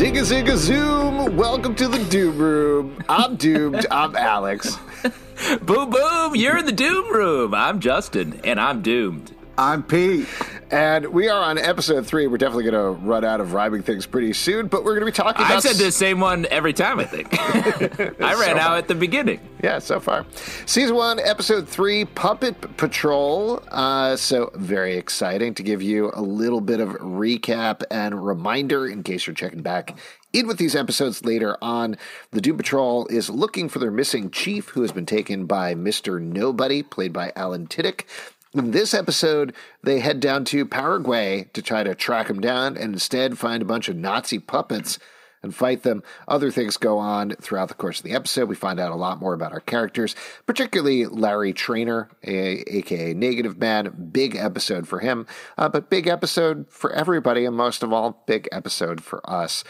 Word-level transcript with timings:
Zigga 0.00 0.22
zigga 0.22 0.56
zoom! 0.56 1.36
Welcome 1.36 1.74
to 1.74 1.86
the 1.86 2.02
Doom 2.04 2.38
Room. 2.38 3.04
I'm 3.06 3.36
doomed. 3.36 3.86
I'm 3.90 4.16
Alex. 4.16 4.78
boom, 5.62 5.90
boom! 5.90 6.34
You're 6.34 6.56
in 6.56 6.64
the 6.64 6.72
Doom 6.72 7.12
Room. 7.12 7.52
I'm 7.52 7.80
Justin, 7.80 8.40
and 8.42 8.58
I'm 8.58 8.80
doomed. 8.80 9.36
I'm 9.58 9.82
Pete. 9.82 10.26
And 10.70 11.06
we 11.06 11.28
are 11.28 11.42
on 11.42 11.58
episode 11.58 12.06
three. 12.06 12.28
We're 12.28 12.38
definitely 12.38 12.70
going 12.70 12.74
to 12.74 13.04
run 13.04 13.24
out 13.24 13.40
of 13.40 13.54
rhyming 13.54 13.82
things 13.82 14.06
pretty 14.06 14.32
soon, 14.32 14.68
but 14.68 14.84
we're 14.84 14.92
going 14.92 15.00
to 15.00 15.06
be 15.06 15.10
talking 15.12 15.44
about. 15.44 15.56
I 15.56 15.60
said 15.68 15.84
the 15.84 15.90
same 15.90 16.20
one 16.20 16.46
every 16.48 16.72
time, 16.72 17.00
I 17.00 17.04
think. 17.04 17.28
I 18.20 18.34
ran 18.34 18.54
so 18.54 18.58
out 18.58 18.78
at 18.78 18.86
the 18.86 18.94
beginning. 18.94 19.40
Yeah, 19.64 19.80
so 19.80 19.98
far. 19.98 20.24
Season 20.66 20.94
one, 20.94 21.18
episode 21.18 21.68
three, 21.68 22.04
Puppet 22.04 22.76
Patrol. 22.76 23.60
Uh, 23.68 24.14
so, 24.14 24.52
very 24.54 24.96
exciting 24.96 25.54
to 25.54 25.64
give 25.64 25.82
you 25.82 26.12
a 26.14 26.22
little 26.22 26.60
bit 26.60 26.78
of 26.78 26.90
recap 26.90 27.82
and 27.90 28.24
reminder 28.24 28.86
in 28.86 29.02
case 29.02 29.26
you're 29.26 29.34
checking 29.34 29.62
back 29.62 29.98
in 30.32 30.46
with 30.46 30.58
these 30.58 30.76
episodes 30.76 31.24
later 31.24 31.56
on. 31.60 31.96
The 32.30 32.40
Doom 32.40 32.56
Patrol 32.56 33.08
is 33.08 33.28
looking 33.28 33.68
for 33.68 33.80
their 33.80 33.90
missing 33.90 34.30
chief 34.30 34.68
who 34.68 34.82
has 34.82 34.92
been 34.92 35.06
taken 35.06 35.46
by 35.46 35.74
Mr. 35.74 36.22
Nobody, 36.22 36.84
played 36.84 37.12
by 37.12 37.32
Alan 37.34 37.66
Tudyk. 37.66 38.04
In 38.52 38.72
this 38.72 38.94
episode, 38.94 39.54
they 39.82 40.00
head 40.00 40.18
down 40.18 40.44
to 40.46 40.66
Paraguay 40.66 41.48
to 41.52 41.62
try 41.62 41.84
to 41.84 41.94
track 41.94 42.28
him 42.28 42.40
down 42.40 42.76
and 42.76 42.94
instead 42.94 43.38
find 43.38 43.62
a 43.62 43.66
bunch 43.66 43.88
of 43.88 43.94
Nazi 43.94 44.40
puppets 44.40 44.98
and 45.40 45.54
fight 45.54 45.84
them. 45.84 46.02
Other 46.26 46.50
things 46.50 46.76
go 46.76 46.98
on 46.98 47.30
throughout 47.40 47.68
the 47.68 47.74
course 47.74 47.98
of 47.98 48.04
the 48.04 48.12
episode. 48.12 48.48
We 48.48 48.56
find 48.56 48.80
out 48.80 48.90
a 48.90 48.96
lot 48.96 49.20
more 49.20 49.34
about 49.34 49.52
our 49.52 49.60
characters, 49.60 50.16
particularly 50.46 51.06
Larry 51.06 51.52
Trainer, 51.52 52.08
a, 52.24 52.62
aka 52.76 53.14
Negative 53.14 53.56
Man. 53.56 54.08
Big 54.10 54.34
episode 54.34 54.88
for 54.88 54.98
him, 54.98 55.28
uh, 55.56 55.68
but 55.68 55.88
big 55.88 56.08
episode 56.08 56.66
for 56.68 56.92
everybody, 56.92 57.44
and 57.44 57.56
most 57.56 57.84
of 57.84 57.92
all, 57.92 58.22
big 58.26 58.48
episode 58.50 59.00
for 59.00 59.28
us. 59.30 59.62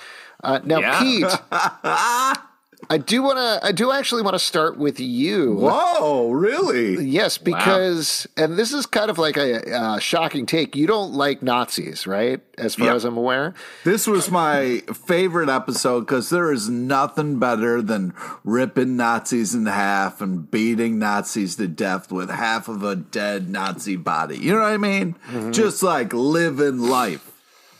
Uh, 0.42 0.60
now, 0.64 0.78
yeah. 0.78 1.00
Pete. 1.00 2.40
I 2.88 2.98
do 2.98 3.22
want 3.22 3.38
to. 3.38 3.66
I 3.66 3.72
do 3.72 3.92
actually 3.92 4.22
want 4.22 4.34
to 4.34 4.38
start 4.38 4.78
with 4.78 4.98
you. 4.98 5.54
Whoa, 5.54 6.30
really? 6.30 7.04
Yes, 7.04 7.38
because 7.38 8.26
wow. 8.36 8.44
and 8.44 8.58
this 8.58 8.72
is 8.72 8.86
kind 8.86 9.10
of 9.10 9.18
like 9.18 9.36
a, 9.36 9.96
a, 9.96 10.00
shocking 10.00 10.46
take. 10.46 10.74
You 10.74 10.86
don't 10.86 11.12
like 11.12 11.42
Nazis, 11.42 12.06
right? 12.06 12.40
As 12.58 12.74
far 12.74 12.88
yep. 12.88 12.96
as 12.96 13.04
I'm 13.04 13.16
aware, 13.16 13.54
this 13.84 14.06
was 14.06 14.30
my 14.30 14.82
favorite 15.06 15.48
episode 15.48 16.00
because 16.00 16.30
there 16.30 16.52
is 16.52 16.68
nothing 16.68 17.38
better 17.38 17.80
than 17.82 18.14
ripping 18.44 18.96
Nazis 18.96 19.54
in 19.54 19.66
half 19.66 20.20
and 20.20 20.50
beating 20.50 20.98
Nazis 20.98 21.56
to 21.56 21.68
death 21.68 22.10
with 22.10 22.30
half 22.30 22.68
of 22.68 22.82
a 22.82 22.96
dead 22.96 23.48
Nazi 23.48 23.96
body. 23.96 24.38
You 24.38 24.52
know 24.52 24.60
what 24.60 24.72
I 24.72 24.76
mean? 24.78 25.14
Mm-hmm. 25.28 25.52
Just 25.52 25.82
like 25.82 26.12
living 26.12 26.78
life. 26.78 27.29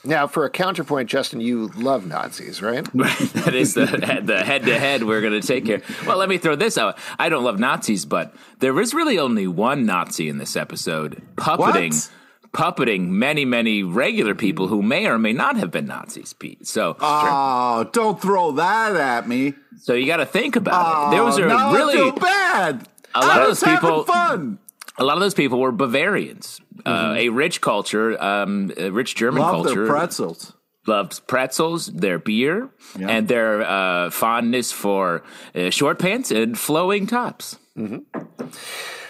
Now, 0.03 0.27
for 0.27 0.45
a 0.47 0.51
counterpoint, 0.51 1.11
Justin, 1.11 1.41
you 1.41 1.69
love 1.77 2.07
Nazis, 2.07 2.63
right? 2.63 2.85
that 2.95 3.55
is 3.55 3.75
the 3.75 3.85
the 4.25 4.43
head 4.43 4.65
to 4.65 4.79
head 4.79 5.05
we're 5.05 5.21
going 5.21 5.39
to 5.39 5.47
take 5.47 5.67
here. 5.67 5.83
Well, 6.07 6.17
let 6.17 6.29
me 6.29 6.39
throw 6.39 6.57
this 6.57 6.79
out. 6.79 6.97
I 7.19 7.29
don't 7.29 7.45
love 7.45 7.59
Nazis, 7.59 8.07
but 8.07 8.35
there 8.61 8.79
is 8.81 8.95
really 8.95 9.19
only 9.19 9.47
one 9.47 9.85
Nazi 9.85 10.29
in 10.29 10.39
this 10.39 10.57
episode, 10.57 11.23
puppeting. 11.37 11.93
What? 11.93 12.11
Puppeting 12.53 13.11
many, 13.11 13.45
many 13.45 13.85
regular 13.85 14.35
people 14.35 14.67
who 14.67 14.83
may 14.83 15.07
or 15.07 15.21
may 15.21 15.33
not 15.33 15.57
have 15.57 15.71
been 15.71 15.87
Nazis, 15.87 16.33
Pete. 16.33 16.67
So, 16.67 16.97
oh, 16.99 17.89
don't 17.93 18.21
throw 18.21 18.51
that 18.51 18.97
at 18.97 19.29
me. 19.29 19.55
So 19.79 19.95
you 19.95 20.05
got 20.05 20.17
to 20.17 20.27
think 20.27 20.57
about 20.57 20.85
oh, 20.85 21.07
it. 21.07 21.11
There 21.13 21.23
was 21.23 21.39
a 21.39 21.45
oh, 21.45 21.47
now 21.47 21.73
really 21.73 21.95
I 21.95 21.97
feel 21.97 22.11
bad. 22.11 22.89
A 23.15 23.21
lot 23.21 23.31
I 23.31 23.41
of 23.43 23.47
those 23.47 23.63
people. 23.63 24.03
Fun 24.03 24.59
a 25.01 25.05
lot 25.05 25.15
of 25.15 25.21
those 25.21 25.35
people 25.35 25.59
were 25.59 25.73
Bavarians, 25.73 26.61
mm-hmm. 26.77 26.89
uh, 26.89 27.15
a 27.15 27.31
rich 27.31 27.61
culture, 27.61 28.23
um, 28.23 28.71
a 28.77 28.91
rich 28.91 29.17
German 29.17 29.43
Love 29.43 29.65
culture. 29.65 29.87
Their 29.87 29.93
pretzels. 29.93 30.53
Loves 30.87 31.21
pretzels, 31.21 31.87
their 31.87 32.19
beer, 32.19 32.71
yeah. 32.99 33.09
and 33.09 33.29
their 33.29 33.63
uh, 33.63 34.11
fondness 34.11 34.73
for 34.73 35.23
uh, 35.55 35.71
short 35.71 35.99
pants 35.99 36.31
and 36.31 36.59
flowing 36.59 37.07
tops. 37.07 37.59
Mm-hmm. 37.77 38.49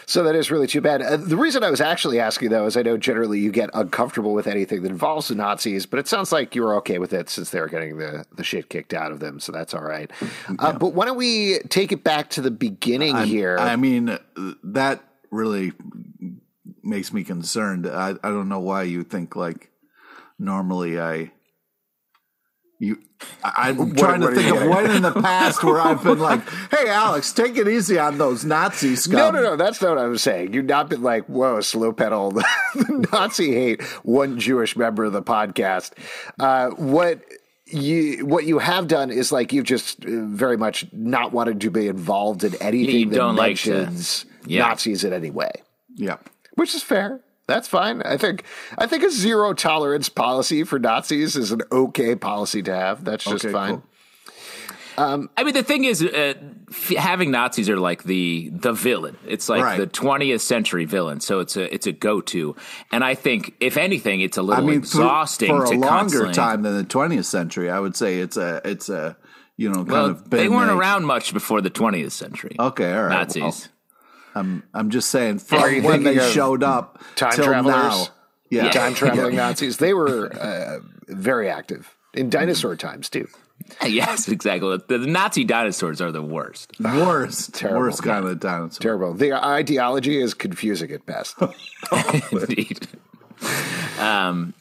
So 0.06 0.24
that 0.24 0.34
is 0.34 0.50
really 0.50 0.66
too 0.66 0.80
bad. 0.80 1.02
Uh, 1.02 1.16
the 1.16 1.36
reason 1.36 1.62
I 1.62 1.70
was 1.70 1.80
actually 1.80 2.18
asking, 2.18 2.50
though, 2.50 2.66
is 2.66 2.76
I 2.76 2.82
know 2.82 2.96
generally 2.96 3.38
you 3.38 3.52
get 3.52 3.70
uncomfortable 3.74 4.34
with 4.34 4.48
anything 4.48 4.82
that 4.82 4.90
involves 4.90 5.28
the 5.28 5.36
Nazis, 5.36 5.86
but 5.86 6.00
it 6.00 6.08
sounds 6.08 6.32
like 6.32 6.56
you 6.56 6.62
were 6.62 6.74
okay 6.78 6.98
with 6.98 7.12
it 7.12 7.30
since 7.30 7.50
they 7.50 7.60
were 7.60 7.68
getting 7.68 7.98
the, 7.98 8.24
the 8.34 8.42
shit 8.42 8.68
kicked 8.68 8.92
out 8.92 9.12
of 9.12 9.20
them, 9.20 9.38
so 9.38 9.52
that's 9.52 9.72
all 9.72 9.84
right. 9.84 10.10
Uh, 10.48 10.54
yeah. 10.60 10.72
but 10.72 10.94
why 10.94 11.06
don't 11.06 11.16
we 11.16 11.60
take 11.68 11.92
it 11.92 12.02
back 12.02 12.30
to 12.30 12.40
the 12.40 12.50
beginning 12.50 13.14
I'm, 13.14 13.28
here? 13.28 13.56
I 13.56 13.76
mean, 13.76 14.18
that 14.64 15.04
really 15.30 15.72
makes 16.82 17.12
me 17.12 17.24
concerned. 17.24 17.86
I, 17.86 18.10
I 18.22 18.30
don't 18.30 18.48
know 18.48 18.60
why 18.60 18.84
you 18.84 19.04
think 19.04 19.36
like 19.36 19.70
normally 20.38 21.00
I 21.00 21.32
you 22.80 22.98
I'm 23.44 23.76
what, 23.76 23.98
trying 23.98 24.22
to 24.22 24.30
think 24.34 24.56
of 24.56 24.66
when 24.66 24.90
in 24.90 25.02
the 25.02 25.12
past 25.22 25.62
where 25.62 25.78
I've 25.78 26.02
been 26.02 26.18
like, 26.18 26.40
"Hey, 26.70 26.88
Alex, 26.88 27.32
take 27.32 27.58
it 27.58 27.68
easy 27.68 27.98
on 27.98 28.16
those 28.16 28.44
Nazi 28.44 28.96
scum." 28.96 29.16
No, 29.16 29.30
no, 29.30 29.42
no. 29.42 29.56
That's 29.56 29.82
not 29.82 29.96
what 29.96 30.04
I'm 30.04 30.16
saying. 30.16 30.54
You've 30.54 30.64
not 30.64 30.88
been 30.88 31.02
like, 31.02 31.26
"Whoa, 31.26 31.60
slow 31.60 31.92
pedal." 31.92 32.30
the 32.74 33.08
Nazi 33.12 33.52
hate 33.52 33.82
one 34.02 34.38
Jewish 34.40 34.76
member 34.76 35.04
of 35.04 35.12
the 35.12 35.22
podcast. 35.22 35.92
Uh, 36.38 36.70
what 36.70 37.20
you 37.66 38.24
what 38.24 38.44
you 38.44 38.58
have 38.58 38.88
done 38.88 39.10
is 39.10 39.30
like 39.30 39.52
you've 39.52 39.66
just 39.66 40.02
very 40.02 40.56
much 40.56 40.86
not 40.92 41.32
wanted 41.32 41.60
to 41.60 41.70
be 41.70 41.86
involved 41.86 42.44
in 42.44 42.54
anything 42.62 43.10
that 43.10 43.32
mentions 43.34 44.24
like 44.24 44.29
to, 44.29 44.29
yeah. 44.44 44.66
Nazis 44.66 45.04
in 45.04 45.12
any 45.12 45.30
way. 45.30 45.50
Yeah, 45.94 46.16
which 46.54 46.74
is 46.74 46.82
fair. 46.82 47.20
That's 47.46 47.66
fine. 47.66 48.00
I 48.02 48.16
think 48.16 48.44
I 48.78 48.86
think 48.86 49.02
a 49.02 49.10
zero 49.10 49.54
tolerance 49.54 50.08
policy 50.08 50.62
for 50.62 50.78
Nazis 50.78 51.34
is 51.36 51.50
an 51.50 51.62
okay 51.72 52.14
policy 52.14 52.62
to 52.62 52.74
have. 52.74 53.04
That's 53.04 53.24
just 53.24 53.44
okay, 53.44 53.52
fine. 53.52 53.70
Cool. 53.70 53.84
Um, 55.00 55.30
I 55.36 55.44
mean, 55.44 55.54
the 55.54 55.62
thing 55.62 55.84
is, 55.84 56.02
uh, 56.02 56.34
f- 56.68 56.96
having 56.96 57.30
Nazis 57.30 57.70
are 57.70 57.78
like 57.78 58.02
the 58.04 58.50
the 58.52 58.72
villain. 58.72 59.16
It's 59.26 59.48
like 59.48 59.62
right. 59.62 59.78
the 59.78 59.86
20th 59.86 60.40
century 60.40 60.84
villain. 60.84 61.20
So 61.20 61.40
it's 61.40 61.56
a 61.56 61.72
it's 61.72 61.86
a 61.86 61.92
go 61.92 62.20
to. 62.20 62.54
And 62.92 63.02
I 63.02 63.14
think, 63.14 63.54
if 63.60 63.76
anything, 63.76 64.20
it's 64.20 64.36
a 64.36 64.42
little 64.42 64.64
I 64.64 64.66
mean, 64.68 64.78
exhausting 64.78 65.48
for, 65.48 65.66
for 65.66 65.74
a 65.74 65.78
longer 65.78 66.32
time 66.32 66.62
than 66.62 66.76
the 66.76 66.84
20th 66.84 67.24
century. 67.24 67.70
I 67.70 67.80
would 67.80 67.96
say 67.96 68.18
it's 68.18 68.36
a 68.36 68.60
it's 68.64 68.88
a 68.90 69.16
you 69.56 69.70
know 69.70 69.84
kind 69.84 69.88
well, 69.88 70.06
of 70.06 70.30
they 70.30 70.48
weren't 70.48 70.70
around 70.70 71.06
much 71.06 71.32
before 71.32 71.62
the 71.62 71.70
20th 71.70 72.12
century. 72.12 72.56
Okay, 72.58 72.92
all 72.92 73.04
right. 73.04 73.10
Nazis. 73.10 73.42
Well, 73.42 73.54
I'm 74.34 74.62
I'm 74.74 74.90
just 74.90 75.10
saying 75.10 75.40
from 75.40 75.82
when 75.82 76.02
they 76.02 76.18
showed 76.30 76.62
up 76.62 77.02
time 77.16 77.32
till 77.32 77.44
travelers. 77.46 77.74
Now, 77.74 78.06
yeah. 78.50 78.64
yeah. 78.64 78.70
time 78.70 78.94
traveling 78.94 79.36
Nazis. 79.36 79.78
They 79.78 79.94
were 79.94 80.32
uh, 80.32 80.80
very 81.08 81.48
active 81.48 81.96
in 82.14 82.30
dinosaur 82.30 82.76
times 82.76 83.08
too. 83.08 83.28
Yes, 83.86 84.26
exactly. 84.26 84.78
The, 84.88 84.98
the, 84.98 85.06
Nazi 85.06 85.44
dinosaurs 85.44 86.00
are 86.00 86.10
the 86.10 86.22
worst. 86.22 86.72
Worst. 86.80 87.54
Terrible. 87.54 87.80
Worst 87.80 88.02
kind 88.02 88.26
of 88.26 88.40
dinosaur. 88.40 88.80
Terrible. 88.80 89.14
The 89.14 89.34
ideology 89.34 90.18
is 90.18 90.32
confusing 90.34 90.90
at 90.90 91.04
best. 91.04 91.36
Indeed. 92.32 92.88
Um, 93.98 94.54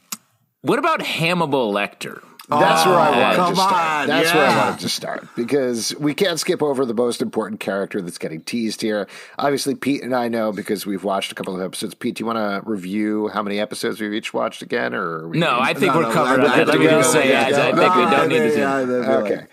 what 0.62 0.78
about 0.78 1.02
Hannibal 1.02 1.74
Lecter? 1.74 2.22
That's 2.50 2.86
where 2.86 2.96
I 2.96 3.10
oh, 3.10 3.22
wanted 3.22 3.56
to 3.56 3.62
start. 3.62 3.74
On, 3.74 4.08
that's 4.08 4.30
yeah. 4.30 4.36
where 4.36 4.48
I 4.48 4.58
wanted 4.58 4.80
to 4.80 4.90
start 4.90 5.28
because 5.36 5.96
we 6.00 6.16
can't 6.16 6.40
skip 6.40 6.64
over 6.64 6.84
the 6.84 6.96
most 6.96 7.22
important 7.22 7.60
character 7.60 8.02
that's 8.02 8.18
getting 8.18 8.42
teased 8.42 8.82
here. 8.82 9.08
Obviously, 9.38 9.76
Pete 9.76 10.02
and 10.02 10.16
I 10.16 10.30
know 10.30 10.52
because 10.52 10.86
we've 10.86 11.04
watched 11.04 11.32
a 11.32 11.36
couple 11.36 11.56
of 11.56 11.62
episodes. 11.62 11.94
Pete, 11.94 12.16
do 12.16 12.22
you 12.22 12.26
want 12.26 12.38
to 12.38 12.68
review 12.68 13.28
how 13.28 13.44
many 13.44 13.59
episodes 13.59 14.02
we've 14.02 14.14
each 14.14 14.34
watched 14.34 14.64
again, 14.64 14.96
or 14.96 15.28
no? 15.28 15.59
I 15.59 15.76
think 15.76 15.94
no, 15.94 16.00
we're 16.00 16.08
no, 16.08 16.12
covered. 16.12 16.40
I, 16.44 16.59
I, 16.59 16.62
I, 16.62 16.66
think 16.66 16.80
we 16.80 17.04
say. 17.04 17.40
I 17.40 17.52
think 17.52 17.96
we 17.96 18.06
don't 18.06 18.30
need 18.30 18.56
to. 18.56 19.14
Okay. 19.20 19.46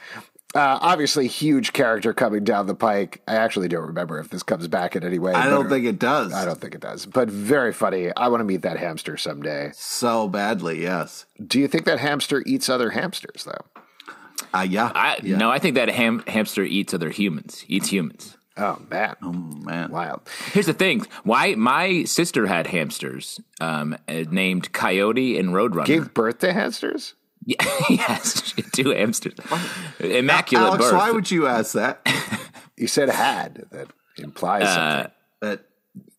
Uh, 0.56 0.78
obviously, 0.80 1.26
huge 1.26 1.74
character 1.74 2.14
coming 2.14 2.42
down 2.42 2.66
the 2.66 2.74
pike. 2.74 3.20
I 3.28 3.34
actually 3.36 3.68
don't 3.68 3.86
remember 3.86 4.18
if 4.18 4.30
this 4.30 4.42
comes 4.42 4.66
back 4.68 4.96
in 4.96 5.04
any 5.04 5.18
way. 5.18 5.34
I 5.34 5.50
don't 5.50 5.68
think 5.68 5.84
it 5.84 5.98
does. 5.98 6.32
I 6.32 6.46
don't 6.46 6.58
think 6.58 6.74
it 6.74 6.80
does, 6.80 7.04
but 7.04 7.28
very 7.28 7.74
funny. 7.74 8.10
I 8.16 8.28
want 8.28 8.40
to 8.40 8.44
meet 8.44 8.62
that 8.62 8.78
hamster 8.78 9.18
someday. 9.18 9.72
So 9.74 10.28
badly, 10.28 10.80
yes. 10.82 11.26
Do 11.46 11.60
you 11.60 11.68
think 11.68 11.84
that 11.84 11.98
hamster 11.98 12.42
eats 12.46 12.70
other 12.70 12.90
hamsters, 12.90 13.44
though? 13.44 13.82
Uh, 14.54 14.66
yeah. 14.66 14.92
I, 14.94 15.18
yeah. 15.22 15.36
No, 15.36 15.50
I 15.50 15.58
think 15.58 15.74
that 15.74 15.90
ham- 15.90 16.24
hamster 16.26 16.62
eats 16.62 16.94
other 16.94 17.10
humans, 17.10 17.62
eats 17.68 17.88
humans. 17.88 18.38
Oh 18.58 18.80
man! 18.90 19.16
Oh 19.22 19.32
man! 19.32 19.90
Wild. 19.90 20.22
Here's 20.52 20.64
the 20.64 20.72
thing: 20.72 21.02
why 21.24 21.54
my 21.56 22.04
sister 22.04 22.46
had 22.46 22.68
hamsters 22.68 23.38
um, 23.60 23.98
named 24.08 24.72
Coyote 24.72 25.38
and 25.38 25.50
Roadrunner. 25.50 25.84
Gave 25.84 26.14
birth 26.14 26.38
to 26.38 26.54
hamsters. 26.54 27.12
Yeah, 27.46 27.64
yes, 27.90 28.52
two 28.72 28.90
hamsters. 28.90 29.34
Immaculate 30.00 30.66
Alex, 30.66 30.84
birth. 30.84 30.94
why 30.94 31.12
would 31.12 31.30
you 31.30 31.46
ask 31.46 31.74
that? 31.74 32.04
you 32.76 32.88
said 32.88 33.08
had. 33.08 33.64
That 33.70 33.88
implies 34.18 34.64
uh, 34.64 34.74
something. 34.74 35.12
That 35.42 35.64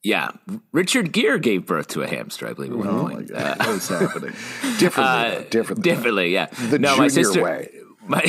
yeah, 0.03 0.31
Richard 0.71 1.11
Gere 1.11 1.37
gave 1.37 1.65
birth 1.65 1.87
to 1.89 2.01
a 2.01 2.07
hamster, 2.07 2.47
I 2.47 2.53
believe, 2.53 2.71
at 2.71 2.77
one 2.77 2.87
oh 2.87 3.09
point. 3.09 3.31
Uh, 3.31 3.55
what 3.57 3.69
is 3.69 3.89
happening? 3.89 4.31
differently, 4.79 5.03
uh, 5.03 5.43
differently, 5.49 5.83
differently. 5.83 6.33
Yeah, 6.33 6.45
the 6.45 6.79
no, 6.79 6.95
my 6.95 7.09
sister, 7.09 7.43
way. 7.43 7.69
My, 8.05 8.23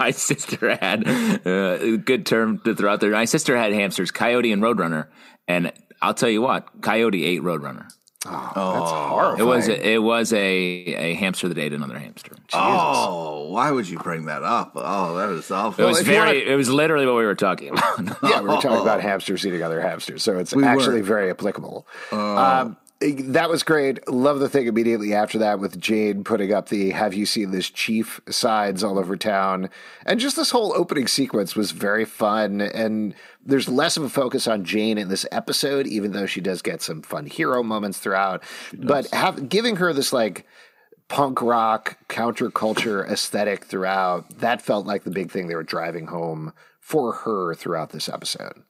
my 0.00 0.12
sister 0.12 0.74
had 0.76 1.06
uh, 1.46 1.78
a 1.78 1.98
good 1.98 2.24
term 2.24 2.58
to 2.60 2.74
throw 2.74 2.90
out 2.90 3.00
there. 3.00 3.10
My 3.10 3.26
sister 3.26 3.54
had 3.54 3.74
hamsters, 3.74 4.10
Coyote 4.10 4.50
and 4.50 4.62
Roadrunner, 4.62 5.08
and 5.46 5.72
I'll 6.00 6.14
tell 6.14 6.30
you 6.30 6.40
what, 6.40 6.80
Coyote 6.80 7.22
ate 7.22 7.42
Roadrunner. 7.42 7.92
Oh, 8.24 8.72
that's 8.74 8.90
horrifying. 8.90 9.40
It 9.40 9.44
was 9.44 9.68
a, 9.68 9.88
it 9.94 9.98
was 10.02 10.32
a, 10.32 10.38
a 10.38 11.14
hamster 11.14 11.48
that 11.48 11.58
ate 11.58 11.72
another 11.72 11.98
hamster. 11.98 12.36
Oh, 12.52 13.48
why 13.50 13.70
would 13.70 13.88
you 13.88 13.98
bring 13.98 14.26
that 14.26 14.42
up? 14.42 14.72
Oh, 14.76 15.16
that 15.16 15.28
is 15.30 15.50
awful. 15.50 15.84
It 15.84 15.88
was 15.88 16.00
if 16.00 16.06
you 16.06 16.12
very. 16.14 16.38
want- 16.38 16.48
It 16.48 16.56
was 16.56 16.68
literally 16.70 17.06
what 17.06 17.16
we 17.16 17.24
were 17.24 17.34
talking 17.34 17.70
about. 17.70 17.98
yeah, 18.22 18.40
we 18.40 18.48
were 18.48 18.54
talking 18.60 18.80
about 18.80 19.00
hamsters 19.08 19.46
eating 19.46 19.62
other 19.62 19.80
hamsters, 19.80 20.22
so 20.22 20.38
it's 20.38 20.54
We 20.54 20.64
actually 20.64 21.00
were. 21.00 21.06
very 21.06 21.30
applicable. 21.30 21.86
Um, 22.12 22.76
that 23.24 23.50
was 23.50 23.62
great. 23.62 24.08
Love 24.08 24.38
the 24.38 24.48
thing 24.48 24.66
immediately 24.66 25.14
after 25.14 25.38
that 25.38 25.58
with 25.58 25.80
Jane 25.80 26.24
putting 26.24 26.52
up 26.52 26.68
the 26.68 26.90
"Have 26.90 27.14
you 27.14 27.26
seen 27.26 27.50
this 27.50 27.70
chief?" 27.70 28.20
signs 28.28 28.84
all 28.84 28.98
over 28.98 29.16
town, 29.16 29.70
and 30.06 30.20
just 30.20 30.36
this 30.36 30.50
whole 30.50 30.72
opening 30.74 31.06
sequence 31.06 31.56
was 31.56 31.70
very 31.70 32.04
fun. 32.04 32.60
And 32.60 33.14
there's 33.44 33.68
less 33.68 33.96
of 33.96 34.04
a 34.04 34.08
focus 34.08 34.46
on 34.46 34.64
Jane 34.64 34.98
in 34.98 35.08
this 35.08 35.26
episode, 35.32 35.86
even 35.86 36.12
though 36.12 36.26
she 36.26 36.40
does 36.40 36.62
get 36.62 36.82
some 36.82 37.02
fun 37.02 37.26
hero 37.26 37.62
moments 37.62 37.98
throughout. 37.98 38.42
But 38.72 39.08
have, 39.12 39.48
giving 39.48 39.76
her 39.76 39.92
this 39.92 40.12
like 40.12 40.46
punk 41.08 41.42
rock 41.42 41.98
counterculture 42.08 43.06
aesthetic 43.06 43.66
throughout 43.66 44.38
that 44.38 44.62
felt 44.62 44.86
like 44.86 45.04
the 45.04 45.10
big 45.10 45.30
thing 45.30 45.46
they 45.46 45.54
were 45.54 45.62
driving 45.62 46.06
home 46.06 46.52
for 46.80 47.12
her 47.12 47.54
throughout 47.54 47.90
this 47.90 48.08
episode. 48.08 48.62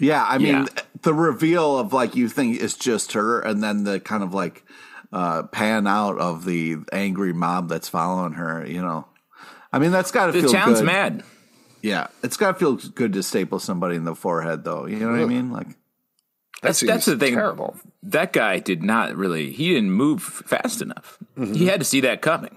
Yeah, 0.00 0.24
I 0.26 0.38
mean, 0.38 0.54
Yeah. 0.54 0.66
the 1.02 1.14
reveal 1.14 1.78
of 1.78 1.92
like 1.92 2.16
you 2.16 2.28
think 2.28 2.60
it's 2.60 2.74
just 2.74 3.12
her, 3.12 3.40
and 3.40 3.62
then 3.62 3.84
the 3.84 4.00
kind 4.00 4.22
of 4.22 4.32
like 4.34 4.64
uh, 5.12 5.44
pan 5.44 5.86
out 5.86 6.18
of 6.18 6.44
the 6.44 6.76
angry 6.92 7.32
mob 7.32 7.68
that's 7.68 7.88
following 7.88 8.32
her. 8.32 8.66
You 8.66 8.80
know, 8.82 9.06
I 9.72 9.78
mean, 9.78 9.90
that's 9.92 10.10
got 10.10 10.26
to 10.26 10.32
feel. 10.32 10.42
the 10.42 10.48
town's 10.48 10.78
good. 10.80 10.86
mad. 10.86 11.22
Yeah, 11.82 12.08
it's 12.22 12.36
got 12.36 12.52
to 12.52 12.58
feel 12.58 12.76
good 12.76 13.12
to 13.14 13.22
staple 13.22 13.58
somebody 13.58 13.96
in 13.96 14.04
the 14.04 14.14
forehead, 14.14 14.64
though. 14.64 14.86
You 14.86 14.98
know 14.98 15.10
what 15.12 15.20
I 15.20 15.24
mean? 15.26 15.50
Like, 15.50 15.68
That 15.68 15.76
That's 16.62 16.80
that's 16.80 17.04
the 17.06 17.16
thing. 17.16 17.34
Terrible. 17.34 17.76
That 18.02 18.32
guy 18.34 18.58
did 18.58 18.82
not 18.82 19.16
really. 19.16 19.50
He 19.52 19.72
didn't 19.74 19.92
move 19.92 20.22
fast 20.22 20.82
enough. 20.82 21.18
He 21.36 21.66
had 21.66 21.80
to 21.80 21.84
see 21.86 22.00
that 22.02 22.20
coming. 22.22 22.56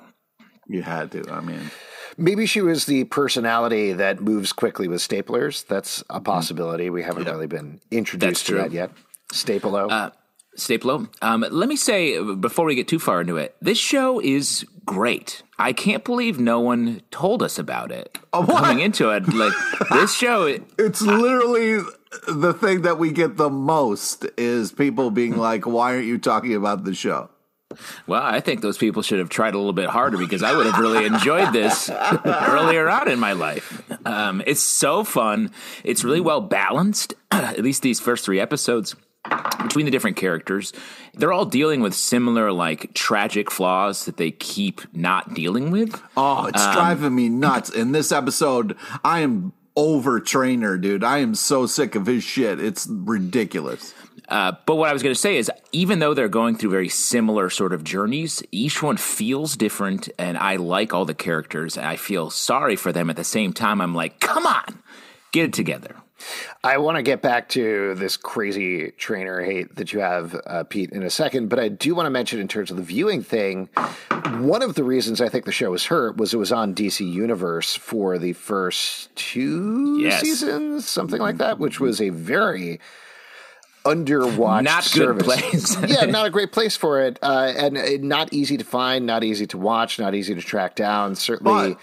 you 0.67 0.81
had 0.83 1.11
to. 1.13 1.23
I 1.31 1.39
mean, 1.41 1.71
Maybe 2.17 2.45
she 2.45 2.61
was 2.61 2.85
the 2.85 3.05
personality 3.05 3.93
that 3.93 4.21
moves 4.21 4.53
quickly 4.53 4.87
with 4.87 5.01
staplers. 5.01 5.65
That's 5.65 6.01
a 6.01 6.15
mm-hmm. 6.15 6.23
possibility. 6.23 6.89
We 6.89 7.03
haven't 7.03 7.25
really 7.25 7.47
been 7.47 7.79
introduced 7.91 8.47
to 8.47 8.55
that 8.55 8.71
yet. 8.71 8.91
Stapelo. 9.31 9.91
Uh, 9.91 10.11
Staplo. 10.57 11.09
Um, 11.21 11.45
let 11.49 11.67
me 11.67 11.75
say 11.75 12.21
before 12.35 12.65
we 12.65 12.75
get 12.75 12.87
too 12.87 12.99
far 12.99 13.21
into 13.21 13.37
it, 13.37 13.55
this 13.61 13.77
show 13.77 14.19
is 14.19 14.65
great. 14.85 15.41
I 15.57 15.73
can't 15.73 16.03
believe 16.03 16.39
no 16.39 16.59
one 16.59 17.01
told 17.09 17.41
us 17.41 17.57
about 17.57 17.91
it 17.91 18.17
coming 18.31 18.79
into 18.79 19.09
it. 19.09 19.27
Like 19.33 19.53
this 19.91 20.13
show, 20.13 20.45
it's 20.77 21.01
literally 21.01 21.83
the 22.27 22.53
thing 22.53 22.81
that 22.83 22.99
we 22.99 23.11
get 23.11 23.37
the 23.37 23.49
most 23.49 24.25
is 24.37 24.71
people 24.71 25.09
being 25.09 25.33
mm. 25.33 25.37
like, 25.37 25.65
"Why 25.65 25.95
aren't 25.95 26.05
you 26.05 26.17
talking 26.17 26.53
about 26.53 26.83
the 26.83 26.93
show?" 26.93 27.29
Well, 28.07 28.21
I 28.21 28.39
think 28.39 28.61
those 28.61 28.77
people 28.77 29.01
should 29.01 29.19
have 29.19 29.29
tried 29.29 29.53
a 29.53 29.57
little 29.57 29.73
bit 29.73 29.89
harder 29.89 30.17
because 30.17 30.43
I 30.43 30.55
would 30.55 30.65
have 30.65 30.79
really 30.79 31.05
enjoyed 31.05 31.53
this 31.53 31.89
earlier 31.89 32.89
on 32.89 33.09
in 33.09 33.19
my 33.19 33.33
life. 33.33 33.81
Um, 34.05 34.41
it's 34.45 34.61
so 34.61 35.03
fun. 35.03 35.51
It's 35.83 36.03
really 36.03 36.21
well 36.21 36.41
balanced. 36.41 37.13
At 37.31 37.59
least 37.59 37.81
these 37.81 37.99
first 37.99 38.25
three 38.25 38.39
episodes. 38.39 38.95
between 39.63 39.85
the 39.85 39.91
different 39.91 40.17
characters, 40.17 40.73
they're 41.13 41.31
all 41.31 41.45
dealing 41.45 41.81
with 41.81 41.93
similar 41.93 42.51
like 42.51 42.93
tragic 42.93 43.49
flaws 43.49 44.05
that 44.05 44.17
they 44.17 44.31
keep 44.31 44.81
not 44.93 45.33
dealing 45.33 45.71
with. 45.71 46.01
Oh, 46.17 46.47
it's 46.47 46.63
driving 46.73 47.15
me 47.15 47.29
nuts. 47.29 47.69
In 47.69 47.93
this 47.93 48.11
episode, 48.11 48.75
I 49.03 49.21
am 49.21 49.53
over 49.75 50.19
trainer, 50.19 50.77
dude. 50.77 51.03
I 51.03 51.19
am 51.19 51.35
so 51.35 51.65
sick 51.65 51.95
of 51.95 52.05
his 52.05 52.23
shit. 52.23 52.59
It's 52.59 52.87
ridiculous. 52.89 53.93
Uh, 54.33 54.51
but 54.65 54.77
what 54.77 54.89
I 54.89 54.93
was 54.93 55.03
going 55.03 55.13
to 55.13 55.21
say 55.21 55.37
is, 55.37 55.51
even 55.71 55.99
though 55.99 56.15
they're 56.15 56.27
going 56.27 56.55
through 56.57 56.71
very 56.71 56.89
similar 56.89 57.51
sort 57.51 57.71
of 57.71 57.83
journeys, 57.83 58.41
each 58.51 58.81
one 58.81 58.97
feels 58.97 59.55
different, 59.55 60.09
and 60.17 60.39
I 60.39 60.55
like 60.55 60.91
all 60.91 61.05
the 61.05 61.13
characters, 61.13 61.77
and 61.77 61.85
I 61.85 61.97
feel 61.97 62.31
sorry 62.31 62.75
for 62.75 62.91
them 62.91 63.11
at 63.11 63.15
the 63.15 63.23
same 63.23 63.53
time. 63.53 63.79
I'm 63.79 63.93
like, 63.93 64.19
come 64.19 64.47
on, 64.47 64.81
get 65.31 65.45
it 65.45 65.53
together. 65.53 65.97
I 66.63 66.79
want 66.79 66.97
to 66.97 67.03
get 67.03 67.21
back 67.21 67.47
to 67.49 67.93
this 67.93 68.17
crazy 68.17 68.89
trainer 68.97 69.43
hate 69.43 69.75
that 69.75 69.93
you 69.93 69.99
have, 69.99 70.35
uh, 70.47 70.63
Pete, 70.63 70.91
in 70.93 71.03
a 71.03 71.11
second, 71.11 71.49
but 71.49 71.59
I 71.59 71.67
do 71.67 71.93
want 71.93 72.07
to 72.07 72.09
mention 72.09 72.39
in 72.39 72.47
terms 72.47 72.71
of 72.71 72.77
the 72.77 72.83
viewing 72.83 73.21
thing, 73.21 73.69
one 74.39 74.63
of 74.63 74.73
the 74.73 74.83
reasons 74.83 75.21
I 75.21 75.29
think 75.29 75.45
the 75.45 75.51
show 75.51 75.69
was 75.69 75.85
hurt 75.85 76.17
was 76.17 76.33
it 76.33 76.37
was 76.37 76.51
on 76.51 76.73
DC 76.73 77.05
Universe 77.07 77.75
for 77.75 78.17
the 78.17 78.33
first 78.33 79.15
two 79.15 79.99
Yes. 79.99 80.21
seasons, 80.21 80.89
something 80.89 81.21
like 81.21 81.37
that, 81.37 81.59
which 81.59 81.79
was 81.79 82.01
a 82.01 82.09
very 82.09 82.79
underwatched 83.85 84.63
Not 84.63 84.91
good 84.93 85.19
place. 85.19 85.77
yeah, 85.87 86.05
not 86.05 86.25
a 86.25 86.29
great 86.29 86.51
place 86.53 86.75
for 86.75 87.01
it, 87.01 87.19
uh, 87.21 87.53
and 87.55 87.77
uh, 87.77 87.83
not 87.99 88.33
easy 88.33 88.57
to 88.57 88.63
find, 88.63 89.05
not 89.05 89.23
easy 89.23 89.45
to 89.47 89.57
watch, 89.57 89.99
not 89.99 90.15
easy 90.15 90.35
to 90.35 90.41
track 90.41 90.75
down. 90.75 91.15
Certainly, 91.15 91.75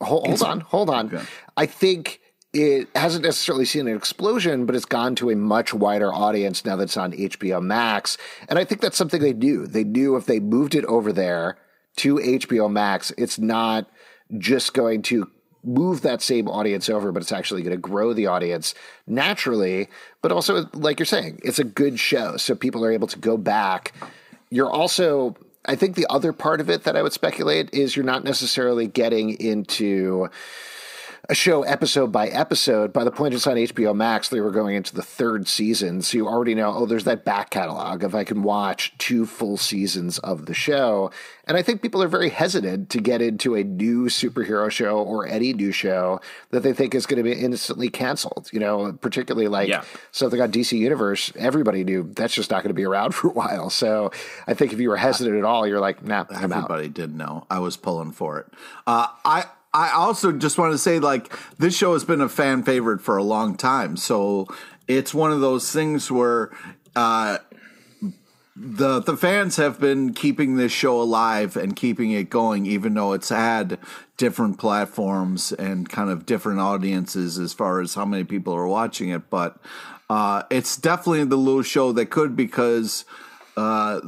hold, 0.00 0.26
hold 0.26 0.42
on, 0.42 0.60
hold 0.60 0.90
on. 0.90 1.26
I 1.56 1.66
think 1.66 2.20
it 2.52 2.88
hasn't 2.94 3.24
necessarily 3.24 3.64
seen 3.64 3.86
an 3.88 3.96
explosion, 3.96 4.66
but 4.66 4.74
it's 4.74 4.84
gone 4.84 5.14
to 5.16 5.30
a 5.30 5.36
much 5.36 5.74
wider 5.74 6.12
audience 6.12 6.64
now 6.64 6.76
that 6.76 6.84
it's 6.84 6.96
on 6.96 7.12
HBO 7.12 7.62
Max. 7.62 8.16
And 8.48 8.58
I 8.58 8.64
think 8.64 8.80
that's 8.80 8.96
something 8.96 9.20
they 9.20 9.34
knew. 9.34 9.66
They 9.66 9.84
knew 9.84 10.16
if 10.16 10.26
they 10.26 10.40
moved 10.40 10.74
it 10.74 10.84
over 10.86 11.12
there 11.12 11.58
to 11.96 12.16
HBO 12.16 12.70
Max, 12.70 13.12
it's 13.18 13.38
not 13.38 13.90
just 14.38 14.74
going 14.74 15.02
to 15.02 15.30
move 15.66 16.02
that 16.02 16.22
same 16.22 16.48
audience 16.48 16.88
over, 16.88 17.12
but 17.12 17.22
it's 17.22 17.32
actually 17.32 17.62
going 17.62 17.74
to 17.74 17.80
grow 17.80 18.12
the 18.12 18.26
audience 18.26 18.74
naturally. 19.06 19.88
But 20.22 20.32
also, 20.32 20.68
like 20.72 20.98
you're 20.98 21.06
saying, 21.06 21.40
it's 21.44 21.58
a 21.58 21.64
good 21.64 21.98
show. 21.98 22.36
So 22.36 22.54
people 22.54 22.84
are 22.84 22.92
able 22.92 23.08
to 23.08 23.18
go 23.18 23.36
back. 23.36 23.92
You're 24.50 24.70
also, 24.70 25.36
I 25.64 25.74
think 25.74 25.96
the 25.96 26.06
other 26.08 26.32
part 26.32 26.60
of 26.60 26.70
it 26.70 26.84
that 26.84 26.96
I 26.96 27.02
would 27.02 27.12
speculate 27.12 27.74
is 27.74 27.96
you're 27.96 28.04
not 28.04 28.24
necessarily 28.24 28.86
getting 28.86 29.30
into 29.40 30.28
a 31.28 31.34
show 31.34 31.62
episode 31.64 32.12
by 32.12 32.28
episode. 32.28 32.92
By 32.92 33.02
the 33.02 33.10
point 33.10 33.34
it's 33.34 33.46
on 33.46 33.56
HBO 33.56 33.94
Max, 33.96 34.28
they 34.28 34.40
were 34.40 34.50
going 34.52 34.76
into 34.76 34.94
the 34.94 35.02
third 35.02 35.48
season. 35.48 36.00
So 36.02 36.16
you 36.18 36.28
already 36.28 36.54
know, 36.54 36.72
oh, 36.72 36.86
there's 36.86 37.04
that 37.04 37.24
back 37.24 37.50
catalog 37.50 38.04
of 38.04 38.14
I 38.14 38.22
can 38.24 38.42
watch 38.44 38.96
two 38.98 39.26
full 39.26 39.56
seasons 39.56 40.18
of 40.20 40.46
the 40.46 40.54
show. 40.54 41.10
And 41.48 41.56
I 41.56 41.62
think 41.62 41.82
people 41.82 42.02
are 42.02 42.08
very 42.08 42.28
hesitant 42.28 42.90
to 42.90 43.00
get 43.00 43.20
into 43.22 43.54
a 43.56 43.64
new 43.64 44.04
superhero 44.06 44.70
show 44.70 44.98
or 44.98 45.26
any 45.26 45.52
new 45.52 45.72
show 45.72 46.20
that 46.50 46.62
they 46.62 46.72
think 46.72 46.94
is 46.94 47.06
going 47.06 47.18
to 47.18 47.22
be 47.24 47.32
instantly 47.32 47.88
canceled. 47.88 48.48
You 48.52 48.60
know, 48.60 48.92
particularly 48.92 49.48
like 49.48 49.68
Yeah. 49.68 49.82
something 50.12 50.40
on 50.40 50.52
DC 50.52 50.78
Universe, 50.78 51.32
everybody 51.36 51.82
knew 51.82 52.08
that's 52.14 52.34
just 52.34 52.50
not 52.50 52.62
going 52.62 52.70
to 52.70 52.74
be 52.74 52.84
around 52.84 53.14
for 53.16 53.28
a 53.28 53.32
while. 53.32 53.68
So 53.70 54.12
I 54.46 54.54
think 54.54 54.72
if 54.72 54.78
you 54.80 54.88
were 54.90 54.96
hesitant 54.96 55.36
at 55.36 55.44
all, 55.44 55.66
you're 55.66 55.80
like, 55.80 56.04
nah, 56.04 56.24
I'm 56.30 56.52
out. 56.52 56.64
Everybody 56.70 56.88
did 56.88 57.16
know. 57.16 57.46
I 57.50 57.58
was 57.58 57.76
pulling 57.76 58.12
for 58.12 58.38
it. 58.38 58.46
Uh, 58.86 59.08
I 59.24 59.46
I 59.76 59.90
also 59.92 60.32
just 60.32 60.56
want 60.56 60.72
to 60.72 60.78
say 60.78 60.98
like 60.98 61.30
this 61.58 61.76
show 61.76 61.92
has 61.92 62.04
been 62.04 62.22
a 62.22 62.30
fan 62.30 62.62
favorite 62.62 63.02
for 63.02 63.18
a 63.18 63.22
long 63.22 63.56
time. 63.56 63.98
So 63.98 64.48
it's 64.88 65.12
one 65.12 65.32
of 65.32 65.42
those 65.42 65.70
things 65.70 66.10
where 66.10 66.50
uh, 66.94 67.38
the 68.56 69.00
the 69.00 69.18
fans 69.18 69.56
have 69.56 69.78
been 69.78 70.14
keeping 70.14 70.56
this 70.56 70.72
show 70.72 71.00
alive 71.00 71.58
and 71.58 71.76
keeping 71.76 72.10
it 72.12 72.30
going, 72.30 72.64
even 72.64 72.94
though 72.94 73.12
it's 73.12 73.28
had 73.28 73.78
different 74.16 74.58
platforms 74.58 75.52
and 75.52 75.90
kind 75.90 76.08
of 76.08 76.24
different 76.24 76.58
audiences 76.58 77.38
as 77.38 77.52
far 77.52 77.82
as 77.82 77.94
how 77.94 78.06
many 78.06 78.24
people 78.24 78.54
are 78.54 78.66
watching 78.66 79.10
it. 79.10 79.28
But 79.28 79.58
uh, 80.08 80.44
it's 80.50 80.78
definitely 80.78 81.24
the 81.24 81.36
little 81.36 81.62
show 81.62 81.92
that 81.92 82.06
could 82.06 82.34
because 82.34 83.04
uh, 83.58 84.00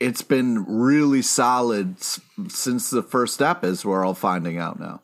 it's 0.00 0.22
been 0.22 0.64
really 0.66 1.22
solid 1.22 2.02
since 2.48 2.90
the 2.90 3.04
first 3.04 3.34
step, 3.34 3.62
as 3.62 3.84
we're 3.84 4.04
all 4.04 4.14
finding 4.14 4.58
out 4.58 4.80
now. 4.80 5.00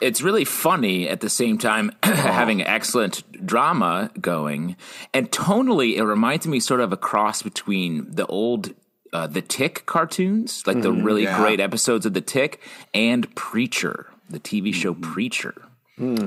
It's 0.00 0.22
really 0.22 0.44
funny 0.44 1.08
at 1.08 1.20
the 1.20 1.30
same 1.30 1.58
time 1.58 1.90
having 2.02 2.62
excellent 2.62 3.46
drama 3.46 4.10
going 4.20 4.76
and 5.12 5.30
tonally 5.30 5.96
it 5.96 6.04
reminds 6.04 6.46
me 6.46 6.60
sort 6.60 6.80
of 6.80 6.92
a 6.92 6.96
cross 6.96 7.42
between 7.42 8.10
the 8.10 8.26
old 8.26 8.74
uh, 9.12 9.26
the 9.26 9.42
tick 9.42 9.84
cartoons 9.86 10.66
like 10.66 10.82
the 10.82 10.92
really 10.92 11.24
yeah. 11.24 11.36
great 11.38 11.60
episodes 11.60 12.06
of 12.06 12.14
the 12.14 12.20
tick 12.20 12.60
and 12.94 13.34
preacher 13.34 14.06
the 14.30 14.40
tv 14.40 14.72
show 14.72 14.94
preacher. 14.94 15.54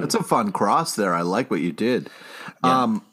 It's 0.03 0.15
a 0.15 0.23
fun 0.23 0.51
cross 0.51 0.95
there. 0.95 1.13
I 1.13 1.21
like 1.21 1.49
what 1.49 1.61
you 1.61 1.71
did. 1.71 2.09
Um, 2.63 3.05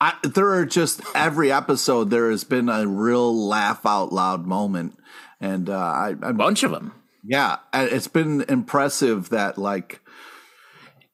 I, 0.00 0.14
there 0.22 0.50
are 0.50 0.66
just 0.66 1.00
every 1.14 1.50
episode 1.50 2.10
there 2.10 2.30
has 2.30 2.44
been 2.44 2.68
a 2.68 2.86
real 2.86 3.34
laugh 3.34 3.86
out 3.86 4.12
loud 4.12 4.46
moment, 4.46 4.98
and 5.40 5.70
uh, 5.70 5.78
I, 5.78 6.14
I'm 6.22 6.36
bunch 6.36 6.62
of 6.62 6.72
them 6.72 6.92
Yeah, 7.24 7.58
it's 7.72 8.08
been 8.08 8.42
impressive 8.48 9.30
that 9.30 9.56
like 9.56 10.00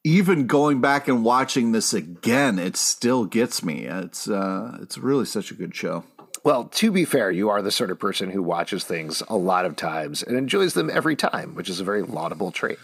even 0.02 0.47
going 0.47 0.81
back 0.81 1.09
and 1.09 1.25
watching 1.25 1.73
this 1.73 1.93
again, 1.93 2.59
it 2.59 2.76
still 2.76 3.26
gets 3.26 3.62
me. 3.62 3.85
It's 3.85 4.29
uh 4.29 4.79
it's 4.83 4.99
really 4.99 5.25
such 5.25 5.50
a 5.50 5.55
good 5.55 5.75
show. 5.75 6.05
Well, 6.43 6.64
to 6.64 6.90
be 6.90 7.05
fair, 7.05 7.31
you 7.31 7.50
are 7.50 7.61
the 7.61 7.71
sort 7.71 7.90
of 7.90 7.99
person 7.99 8.31
who 8.31 8.43
watches 8.43 8.85
things 8.85 9.23
a 9.29 9.37
lot 9.37 9.67
of 9.67 9.76
times 9.76 10.23
and 10.23 10.37
enjoys 10.37 10.73
them 10.73 10.88
every 10.90 11.14
time, 11.14 11.55
which 11.55 11.69
is 11.69 11.81
a 11.81 11.85
very 11.85 12.02
laudable 12.02 12.50
trait. 12.50 12.79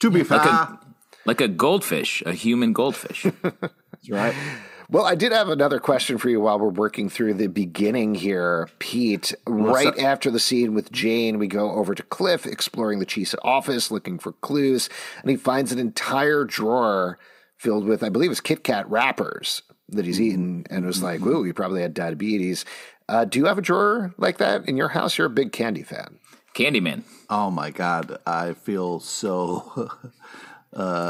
To 0.00 0.10
be 0.10 0.24
fair, 0.24 0.38
like 0.38 0.46
a, 0.46 0.80
like 1.26 1.40
a 1.40 1.48
goldfish 1.48 2.22
a 2.26 2.32
human 2.32 2.72
goldfish 2.72 3.26
that's 3.42 4.10
right. 4.10 4.34
Well, 4.88 5.04
I 5.04 5.14
did 5.14 5.32
have 5.32 5.48
another 5.48 5.78
question 5.78 6.18
for 6.18 6.28
you 6.28 6.40
while 6.40 6.58
we're 6.58 6.68
working 6.68 7.08
through 7.08 7.34
the 7.34 7.46
beginning 7.46 8.14
here, 8.14 8.68
Pete. 8.78 9.34
What's 9.46 9.74
right 9.74 9.96
that? 9.96 10.04
after 10.04 10.30
the 10.30 10.40
scene 10.40 10.74
with 10.74 10.92
Jane, 10.92 11.38
we 11.38 11.46
go 11.46 11.72
over 11.72 11.94
to 11.94 12.02
Cliff 12.02 12.46
exploring 12.46 12.98
the 12.98 13.06
chief's 13.06 13.34
office 13.42 13.90
looking 13.90 14.18
for 14.18 14.32
clues, 14.32 14.88
and 15.22 15.30
he 15.30 15.36
finds 15.36 15.72
an 15.72 15.78
entire 15.78 16.44
drawer 16.44 17.18
filled 17.56 17.86
with, 17.86 18.02
I 18.02 18.08
believe, 18.08 18.30
it's 18.30 18.40
Kit 18.40 18.64
Kat 18.64 18.90
wrappers 18.90 19.62
that 19.88 20.04
he's 20.04 20.20
eaten, 20.20 20.66
and 20.70 20.84
was 20.86 21.02
like, 21.02 21.20
"Ooh, 21.22 21.44
he 21.44 21.52
probably 21.52 21.82
had 21.82 21.94
diabetes." 21.94 22.64
Uh, 23.08 23.24
do 23.24 23.38
you 23.38 23.44
have 23.46 23.58
a 23.58 23.62
drawer 23.62 24.14
like 24.16 24.38
that 24.38 24.68
in 24.68 24.76
your 24.76 24.88
house? 24.88 25.18
You're 25.18 25.26
a 25.26 25.30
big 25.30 25.52
candy 25.52 25.82
fan. 25.82 26.18
Candyman. 26.54 27.02
Oh 27.30 27.50
my 27.50 27.70
god, 27.70 28.18
I 28.26 28.54
feel 28.54 29.00
so 29.00 29.90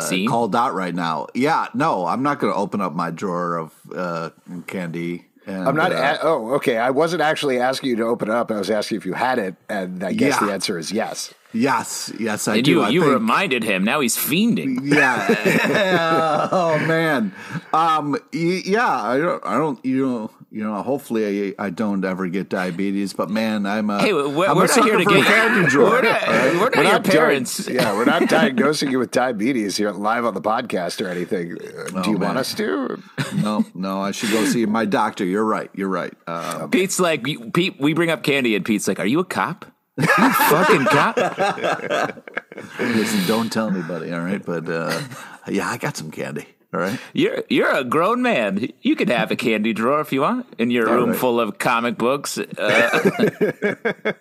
Scene? 0.01 0.29
called 0.29 0.55
out 0.57 0.75
right 0.75 0.95
now. 0.95 1.27
Yeah, 1.35 1.67
no, 1.75 2.07
I'm 2.07 2.23
not 2.23 2.39
going 2.41 2.53
to 2.53 2.59
open 2.59 2.81
up 2.81 2.93
my 2.95 3.11
drawer 3.11 3.57
of 3.57 3.73
uh, 3.95 4.31
candy. 4.67 5.27
And, 5.47 5.67
I'm 5.69 5.75
not. 5.77 5.93
uh, 5.93 5.97
a- 5.97 6.19
oh, 6.23 6.55
okay. 6.55 6.77
I 6.79 6.91
wasn't 6.91 7.21
actually 7.23 7.59
asking 7.59 7.91
you 7.91 7.97
to 7.97 8.05
open 8.05 8.29
it 8.29 8.35
up. 8.35 8.51
I 8.53 8.59
was 8.59 8.71
asking 8.71 8.99
if 8.99 9.07
you 9.07 9.13
had 9.15 9.39
it, 9.41 9.57
and 9.69 10.05
I 10.05 10.13
guess 10.13 10.41
Yeah. 10.41 10.47
the 10.47 10.53
answer 10.53 10.79
is 10.79 10.93
yes. 10.93 11.35
yes, 11.53 12.13
yes, 12.19 12.47
I 12.47 12.57
And 12.57 12.65
do. 12.65 12.71
you, 12.71 12.83
I 12.83 12.89
you 12.91 13.01
think- 13.01 13.13
reminded 13.15 13.65
him. 13.65 13.83
Now 13.85 13.99
he's 14.01 14.17
fiending. 14.17 14.79
yeah. 14.83 16.49
oh 16.53 16.79
man. 16.87 17.35
Um. 17.73 18.17
Yeah. 18.33 18.87
I 18.89 19.19
don't. 19.19 19.45
I 19.45 19.55
don't. 19.59 19.85
You 19.85 20.07
know. 20.07 20.31
You 20.53 20.63
know. 20.65 20.83
Hopefully, 20.83 21.55
I, 21.59 21.67
I 21.67 21.71
don't 21.71 22.05
ever 22.05 22.29
get 22.29 22.51
diabetes. 22.51 23.15
But 23.15 23.31
man, 23.31 23.65
I'm 23.65 23.89
a. 23.89 24.01
Hey, 24.01 24.13
we're, 24.13 24.47
I'm 24.47 24.57
we're 24.57 24.65
a 24.65 24.69
not 24.69 24.85
here 24.85 24.99
to 24.99 25.05
get 25.05 25.25
candy. 25.25 25.77
We're 25.77 26.03
not, 26.03 26.29
we're 26.29 26.53
not 26.53 26.77
We're 26.77 26.83
your 26.83 26.93
not 26.93 27.05
di- 27.05 27.11
parents. 27.11 27.69
yeah, 27.69 27.95
we're 27.95 28.05
not 28.05 28.29
diagnosing 28.29 28.91
you 28.91 28.99
with 28.99 29.11
diabetes 29.13 29.79
here 29.79 29.91
live 29.93 30.27
on 30.27 30.35
the 30.35 30.43
podcast 30.43 31.05
or 31.05 31.09
anything. 31.09 31.53
Uh, 31.55 32.03
do 32.03 32.11
you 32.11 32.19
man. 32.19 32.29
want 32.29 32.39
us 32.39 32.53
to? 32.55 33.03
no, 33.35 33.65
no. 33.75 34.03
I 34.03 34.11
should 34.11 34.31
go 34.31 34.45
see 34.45 34.67
my 34.67 34.85
doctor. 34.85 35.25
You're 35.25 35.45
right. 35.45 35.71
You're 35.75 35.89
right. 35.89 36.13
Uh, 36.27 36.67
Pete's 36.67 37.01
like, 37.01 37.25
Pete. 37.25 37.81
We 37.81 37.95
bring 37.95 38.11
up 38.11 38.23
candy, 38.23 38.55
and 38.55 38.63
Pete's 38.65 38.87
like, 38.87 39.01
"Are 39.01 39.07
you 39.07 39.21
a 39.21 39.25
cop? 39.25 39.65
You 39.97 40.07
fucking 40.07 40.85
cop?" 40.85 41.17
listen, 42.79 43.27
don't 43.27 43.51
tell 43.51 43.69
anybody. 43.69 44.13
All 44.13 44.21
right. 44.21 44.45
But 44.45 44.69
uh, 44.69 45.01
yeah, 45.49 45.69
I 45.71 45.79
got 45.79 45.97
some 45.97 46.11
candy. 46.11 46.47
All 46.75 46.81
right. 46.81 46.99
You're 47.13 47.45
you're 47.51 47.71
a 47.71 47.85
grown 47.85 48.23
man. 48.23 48.69
You 48.81 48.97
can 48.97 49.09
have 49.09 49.31
a 49.31 49.37
candy 49.43 49.75
drawer 49.75 50.01
if 50.01 50.13
you 50.13 50.23
want 50.23 50.47
in 50.59 50.71
your 50.71 50.87
room 50.87 51.11
right. 51.11 51.19
full 51.19 51.39
of 51.39 51.59
comic 51.59 51.99
books. 51.99 52.39
Uh, 52.39 52.45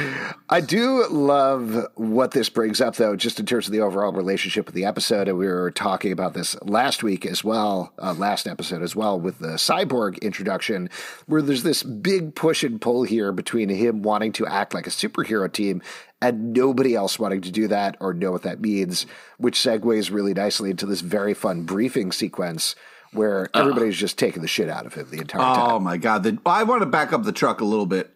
I 0.50 0.62
do 0.62 1.08
love 1.08 1.88
what 1.96 2.32
this 2.32 2.50
brings 2.50 2.80
up, 2.80 2.96
though, 2.96 3.15
just 3.15 3.39
in 3.39 3.46
terms 3.46 3.65
of 3.65 3.72
the 3.72 3.82
overall 3.82 4.12
relationship 4.12 4.65
with 4.65 4.75
the 4.75 4.86
episode. 4.86 5.27
And 5.27 5.38
we 5.38 5.48
were 5.48 5.72
talking 5.72 6.12
about 6.12 6.34
this 6.34 6.56
last 6.62 7.01
week 7.01 7.25
as 7.25 7.44
well, 7.44 7.94
uh, 7.98 8.13
last 8.13 8.48
episode 8.48 8.84
as 8.84 8.96
well, 8.96 9.20
with 9.20 9.39
the 9.39 9.56
cyborg 9.56 10.22
introduction, 10.22 10.89
where 11.25 11.42
there's 11.42 11.63
this 11.63 11.82
big 11.84 12.36
push 12.36 12.63
and 12.63 12.80
pull 12.80 13.04
here 13.04 13.32
between 13.32 13.70
him 13.70 14.04
wanting 14.04 14.32
to 14.34 14.46
act 14.46 14.74
like 14.74 14.88
a 14.88 14.92
superhero 14.92 15.51
team 15.51 15.82
and 16.22 16.54
nobody 16.54 16.96
else 16.96 17.20
wanting 17.20 17.42
to 17.42 17.51
do 17.51 17.68
that 17.68 17.98
or 18.00 18.13
know 18.13 18.32
what 18.32 18.44
that 18.44 18.62
means, 18.62 19.06
which 19.38 19.58
segues 19.58 20.12
really 20.12 20.34
nicely 20.34 20.70
into 20.70 20.86
this 20.86 21.01
very 21.01 21.34
fun 21.34 21.63
briefing 21.63 22.12
sequence 22.12 22.75
where 23.15 23.50
everybody's 23.54 23.98
just 23.98 24.18
taking 24.18 24.42
the 24.42 24.48
shit 24.48 24.70
out 24.70 24.86
of 24.86 24.94
him 24.94 25.08
the 25.10 25.20
entire 25.20 25.42
time. 25.42 25.72
Oh 25.72 25.80
my 25.80 25.98
god! 25.98 26.24
The, 26.24 26.38
I 26.46 26.63
want 26.63 26.82
to 26.82 26.86
back 26.86 27.13
up 27.13 27.24
the 27.24 27.32
truck 27.32 27.62
a 27.62 27.65
little 27.65 27.86
bit. 27.86 28.14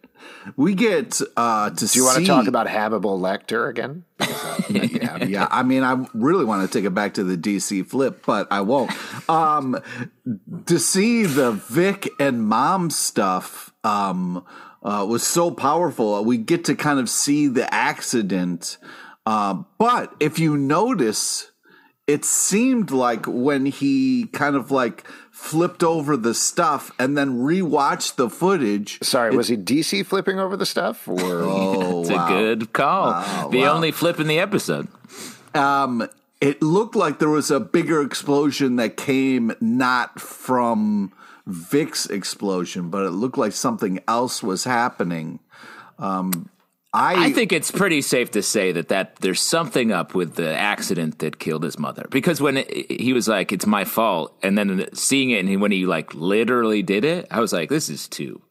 We 0.56 0.74
get 0.74 1.20
uh, 1.36 1.70
to 1.70 1.88
see. 1.88 1.98
Do 1.98 2.00
you 2.00 2.04
want 2.06 2.18
to 2.18 2.26
talk 2.26 2.46
about 2.46 2.68
Hannibal 2.68 3.18
Lecter 3.18 3.68
again? 3.68 4.04
Yeah. 4.70 5.24
yeah, 5.24 5.48
I 5.50 5.64
mean, 5.64 5.82
I 5.82 6.06
really 6.14 6.44
want 6.44 6.70
to 6.70 6.78
take 6.78 6.84
it 6.84 6.94
back 6.94 7.14
to 7.14 7.24
the 7.24 7.36
DC 7.36 7.86
flip, 7.88 8.24
but 8.24 8.46
I 8.52 8.60
won't. 8.60 8.92
Um, 9.28 9.80
to 10.66 10.78
see 10.78 11.24
the 11.24 11.52
Vic 11.52 12.08
and 12.20 12.46
mom 12.46 12.90
stuff 12.90 13.72
um, 13.82 14.44
uh, 14.82 15.04
was 15.08 15.26
so 15.26 15.50
powerful. 15.50 16.24
We 16.24 16.38
get 16.38 16.66
to 16.66 16.76
kind 16.76 17.00
of 17.00 17.10
see 17.10 17.48
the 17.48 17.72
accident. 17.72 18.78
Uh, 19.26 19.62
but 19.78 20.14
if 20.20 20.38
you 20.38 20.56
notice, 20.56 21.49
it 22.10 22.24
seemed 22.24 22.90
like 22.90 23.24
when 23.26 23.66
he 23.66 24.26
kind 24.32 24.56
of 24.56 24.72
like 24.72 25.06
flipped 25.30 25.84
over 25.84 26.16
the 26.16 26.34
stuff 26.34 26.90
and 26.98 27.16
then 27.16 27.38
rewatched 27.38 28.16
the 28.16 28.28
footage. 28.28 28.98
Sorry, 29.00 29.34
was 29.36 29.46
he 29.46 29.56
DC 29.56 30.04
flipping 30.04 30.40
over 30.40 30.56
the 30.56 30.66
stuff 30.66 31.06
or? 31.06 31.20
Oh, 31.50 32.00
it's 32.00 32.10
wow. 32.10 32.26
a 32.26 32.28
good 32.28 32.72
call. 32.72 33.50
the 33.50 33.60
wow. 33.60 33.74
only 33.74 33.92
flip 33.92 34.18
in 34.18 34.26
the 34.26 34.38
episode. 34.40 34.88
um, 35.54 36.08
it 36.40 36.60
looked 36.62 36.96
like 36.96 37.18
there 37.18 37.28
was 37.28 37.50
a 37.50 37.60
bigger 37.60 38.02
explosion 38.02 38.76
that 38.76 38.96
came 38.96 39.52
not 39.60 40.18
from 40.20 41.12
Vic's 41.46 42.06
explosion, 42.06 42.90
but 42.90 43.04
it 43.04 43.10
looked 43.10 43.38
like 43.38 43.52
something 43.52 44.00
else 44.08 44.42
was 44.42 44.64
happening. 44.64 45.38
Um, 45.98 46.48
I, 46.92 47.26
I 47.26 47.32
think 47.32 47.52
it's 47.52 47.70
pretty 47.70 48.02
safe 48.02 48.32
to 48.32 48.42
say 48.42 48.72
that, 48.72 48.88
that 48.88 49.16
there's 49.16 49.40
something 49.40 49.92
up 49.92 50.14
with 50.14 50.34
the 50.34 50.52
accident 50.52 51.20
that 51.20 51.38
killed 51.38 51.62
his 51.62 51.78
mother. 51.78 52.06
Because 52.10 52.40
when 52.40 52.56
it, 52.56 52.90
he 52.90 53.12
was 53.12 53.28
like, 53.28 53.52
"It's 53.52 53.66
my 53.66 53.84
fault," 53.84 54.36
and 54.42 54.58
then 54.58 54.88
seeing 54.92 55.30
it, 55.30 55.38
and 55.38 55.48
he, 55.48 55.56
when 55.56 55.70
he 55.70 55.86
like 55.86 56.12
literally 56.14 56.82
did 56.82 57.04
it, 57.04 57.28
I 57.30 57.38
was 57.40 57.52
like, 57.52 57.68
"This 57.68 57.88
is 57.88 58.08
too." 58.08 58.42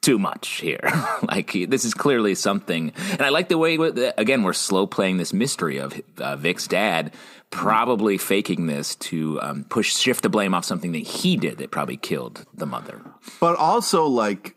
Too 0.00 0.18
much 0.18 0.48
here. 0.62 0.80
like 1.28 1.50
he- 1.50 1.66
this 1.66 1.84
is 1.84 1.92
clearly 1.92 2.34
something, 2.34 2.92
and 3.10 3.20
I 3.20 3.28
like 3.28 3.48
the 3.50 3.58
way 3.58 3.74
again 4.16 4.44
we're 4.44 4.54
slow 4.54 4.86
playing 4.86 5.18
this 5.18 5.34
mystery 5.34 5.76
of 5.78 6.00
uh, 6.18 6.36
Vic's 6.36 6.66
dad 6.66 7.12
probably 7.50 8.16
faking 8.16 8.66
this 8.66 8.94
to 8.94 9.38
um, 9.42 9.64
push 9.64 9.94
shift 9.94 10.22
the 10.22 10.28
blame 10.28 10.54
off 10.54 10.64
something 10.64 10.92
that 10.92 11.00
he 11.00 11.36
did 11.36 11.58
that 11.58 11.70
probably 11.72 11.96
killed 11.96 12.46
the 12.54 12.64
mother. 12.64 13.02
but 13.40 13.56
also 13.56 14.06
like 14.06 14.54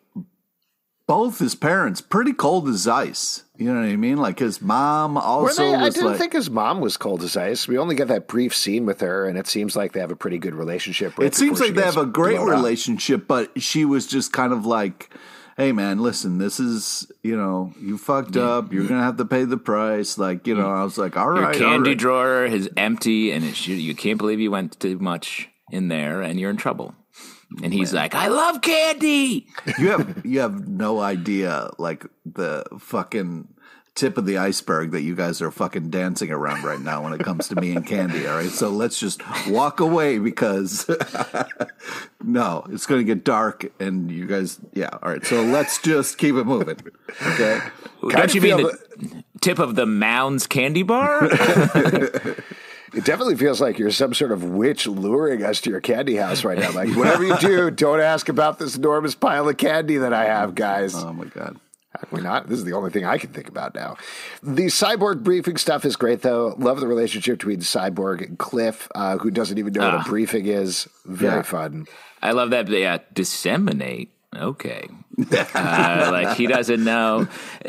both 1.13 1.37
his 1.37 1.53
parents 1.53 2.01
pretty 2.01 2.33
cold 2.33 2.67
as 2.67 2.87
ice. 2.87 3.43
You 3.55 3.71
know 3.71 3.81
what 3.81 3.87
I 3.87 3.95
mean? 3.95 4.17
Like 4.17 4.39
his 4.39 4.61
mom 4.63 5.13
Were 5.13 5.21
also 5.21 5.63
they? 5.63 5.75
I 5.75 5.83
was 5.83 5.93
didn't 5.93 6.09
like. 6.11 6.17
think 6.19 6.33
his 6.33 6.49
mom 6.49 6.81
was 6.81 6.97
cold 6.97 7.21
as 7.21 7.37
ice. 7.37 7.67
We 7.67 7.77
only 7.77 7.93
get 7.95 8.07
that 8.07 8.27
brief 8.27 8.55
scene 8.55 8.87
with 8.87 8.99
her, 9.01 9.27
and 9.27 9.37
it 9.37 9.45
seems 9.45 9.75
like 9.75 9.91
they 9.91 9.99
have 9.99 10.11
a 10.11 10.15
pretty 10.15 10.39
good 10.39 10.55
relationship. 10.55 11.17
Right 11.17 11.27
it 11.27 11.35
seems 11.35 11.59
like 11.61 11.75
they 11.75 11.83
have 11.83 11.97
a 11.97 12.07
great 12.07 12.37
blown 12.37 12.49
up. 12.49 12.55
relationship, 12.57 13.27
but 13.27 13.61
she 13.61 13.85
was 13.85 14.07
just 14.07 14.33
kind 14.33 14.51
of 14.53 14.65
like, 14.65 15.13
"Hey, 15.55 15.71
man, 15.71 15.99
listen, 15.99 16.39
this 16.39 16.59
is 16.59 17.11
you 17.21 17.37
know, 17.37 17.73
you 17.79 17.99
fucked 17.99 18.35
up. 18.35 18.73
You're 18.73 18.87
gonna 18.87 19.03
have 19.03 19.17
to 19.17 19.25
pay 19.25 19.45
the 19.45 19.57
price." 19.57 20.17
Like, 20.17 20.47
you 20.47 20.55
know, 20.55 20.71
I 20.71 20.83
was 20.83 20.97
like, 20.97 21.15
"All 21.15 21.35
Your 21.35 21.53
candy 21.53 21.91
right." 21.91 21.97
drawer 21.97 22.43
is 22.43 22.69
empty, 22.75 23.31
and 23.31 23.45
it 23.45 23.67
you 23.67 23.93
can't 23.93 24.17
believe 24.17 24.39
you 24.39 24.49
went 24.49 24.79
too 24.79 24.97
much 24.97 25.49
in 25.71 25.89
there, 25.89 26.23
and 26.23 26.39
you're 26.39 26.49
in 26.49 26.57
trouble. 26.57 26.95
And 27.61 27.73
he's 27.73 27.93
like, 27.93 28.15
"I 28.15 28.27
love 28.27 28.61
candy." 28.61 29.47
you 29.77 29.89
have 29.89 30.25
you 30.25 30.39
have 30.39 30.67
no 30.67 30.99
idea, 30.99 31.69
like 31.77 32.05
the 32.25 32.65
fucking." 32.79 33.49
Tip 33.95 34.17
of 34.17 34.25
the 34.25 34.39
iceberg 34.39 34.89
that 34.89 35.03
you 35.03 35.13
guys 35.15 35.39
are 35.39 35.51
fucking 35.51 35.91
dancing 35.91 36.31
around 36.31 36.63
right 36.63 36.79
now 36.79 37.03
when 37.03 37.13
it 37.13 37.19
comes 37.23 37.47
to 37.49 37.55
me 37.61 37.75
and 37.75 37.85
candy. 37.85 38.25
All 38.25 38.37
right, 38.37 38.49
so 38.49 38.69
let's 38.71 38.99
just 38.99 39.21
walk 39.47 39.79
away 39.79 40.17
because 40.17 40.89
no, 42.23 42.65
it's 42.71 42.87
going 42.87 43.01
to 43.01 43.05
get 43.05 43.23
dark, 43.23 43.71
and 43.79 44.09
you 44.09 44.25
guys, 44.25 44.59
yeah. 44.73 44.89
All 45.03 45.11
right, 45.11 45.23
so 45.23 45.43
let's 45.43 45.79
just 45.79 46.17
keep 46.17 46.33
it 46.33 46.45
moving. 46.45 46.79
Okay. 47.21 47.59
Don't 48.09 48.33
you 48.33 48.41
mean 48.41 48.57
feel 48.57 48.71
the 48.71 49.23
tip 49.41 49.59
of 49.59 49.75
the 49.75 49.85
Mounds 49.85 50.47
candy 50.47 50.81
bar? 50.81 51.29
It 52.93 53.05
definitely 53.05 53.35
feels 53.37 53.59
like 53.59 53.79
you're 53.79 53.89
some 53.91 54.13
sort 54.13 54.31
of 54.31 54.43
witch 54.43 54.85
luring 54.85 55.43
us 55.43 55.59
to 55.61 55.69
your 55.71 55.81
candy 55.81 56.15
house 56.15 56.43
right 56.43 56.57
now. 56.59 56.71
Like, 56.71 56.89
whatever 56.95 57.23
you 57.23 57.37
do, 57.37 57.71
don't 57.85 57.99
ask 57.99 58.29
about 58.29 58.59
this 58.59 58.75
enormous 58.75 59.15
pile 59.15 59.49
of 59.49 59.57
candy 59.57 59.97
that 59.97 60.13
I 60.13 60.25
have, 60.25 60.53
guys. 60.55 60.93
Oh 60.95 61.11
my 61.13 61.25
god. 61.25 61.59
How 61.91 62.07
can 62.07 62.17
we 62.17 62.23
not? 62.23 62.49
This 62.49 62.57
is 62.57 62.65
the 62.65 62.73
only 62.73 62.89
thing 62.89 63.05
I 63.05 63.17
can 63.19 63.31
think 63.31 63.47
about 63.47 63.75
now. 63.75 63.97
The 64.41 64.65
cyborg 64.65 65.21
briefing 65.23 65.57
stuff 65.57 65.85
is 65.85 65.95
great, 65.95 66.21
though. 66.23 66.55
Love 66.57 66.79
the 66.79 66.87
relationship 66.87 67.37
between 67.37 67.59
Cyborg 67.59 68.25
and 68.25 68.37
Cliff, 68.39 68.87
uh, 68.95 69.17
who 69.19 69.29
doesn't 69.29 69.59
even 69.59 69.73
know 69.73 69.81
what 69.85 69.93
Ah. 69.93 70.03
a 70.03 70.09
briefing 70.09 70.47
is. 70.47 70.87
Very 71.05 71.35
Yeah. 71.37 71.41
fun. 71.43 71.85
I 72.21 72.31
love 72.31 72.49
that. 72.49 72.67
Yeah, 72.67 72.97
disseminate. 73.13 74.09
Okay, 74.35 74.89
uh, 75.31 76.09
like 76.11 76.37
he 76.37 76.47
doesn't 76.47 76.83
know. 76.83 77.27